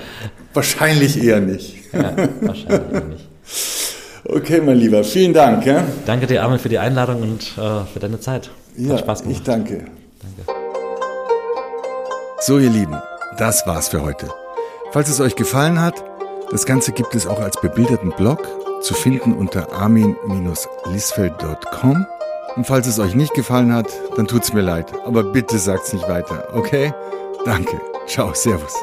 wahrscheinlich 0.53 1.23
eher 1.23 1.39
nicht. 1.39 1.75
Ja, 1.93 2.13
wahrscheinlich 2.41 2.93
eher 2.93 3.03
nicht. 3.05 3.27
Okay, 4.31 4.61
mein 4.61 4.77
Lieber, 4.77 5.03
vielen 5.03 5.33
Dank. 5.33 5.65
Ja? 5.65 5.83
Danke 6.05 6.27
dir, 6.27 6.43
Armin, 6.43 6.59
für 6.59 6.69
die 6.69 6.77
Einladung 6.77 7.23
und 7.23 7.41
äh, 7.57 7.85
für 7.91 7.99
deine 7.99 8.19
Zeit. 8.19 8.51
Ja, 8.77 8.93
Hat 8.93 8.99
Spaß 8.99 9.23
gemacht. 9.23 9.37
Ich 9.39 9.43
danke. 9.43 9.85
Danke. 10.21 10.59
So, 12.41 12.59
ihr 12.59 12.69
Lieben, 12.69 12.95
das 13.39 13.65
war's 13.65 13.87
für 13.87 14.03
heute. 14.03 14.27
Falls 14.91 15.09
es 15.09 15.19
euch 15.19 15.35
gefallen 15.35 15.81
hat, 15.81 16.03
das 16.51 16.65
Ganze 16.65 16.91
gibt 16.91 17.15
es 17.15 17.25
auch 17.25 17.39
als 17.39 17.59
bebilderten 17.59 18.11
Blog 18.11 18.47
zu 18.81 18.93
finden 18.93 19.33
unter 19.33 19.73
armin-lisfeld.com. 19.73 22.05
Und 22.55 22.65
falls 22.65 22.87
es 22.87 22.99
euch 22.99 23.15
nicht 23.15 23.33
gefallen 23.33 23.73
hat, 23.73 23.87
dann 24.15 24.27
tut's 24.27 24.53
mir 24.53 24.61
leid. 24.61 24.93
Aber 25.05 25.23
bitte 25.23 25.57
sagt's 25.57 25.91
nicht 25.93 26.07
weiter, 26.09 26.47
okay? 26.53 26.93
Danke. 27.45 27.79
Ciao, 28.07 28.33
Servus. 28.33 28.73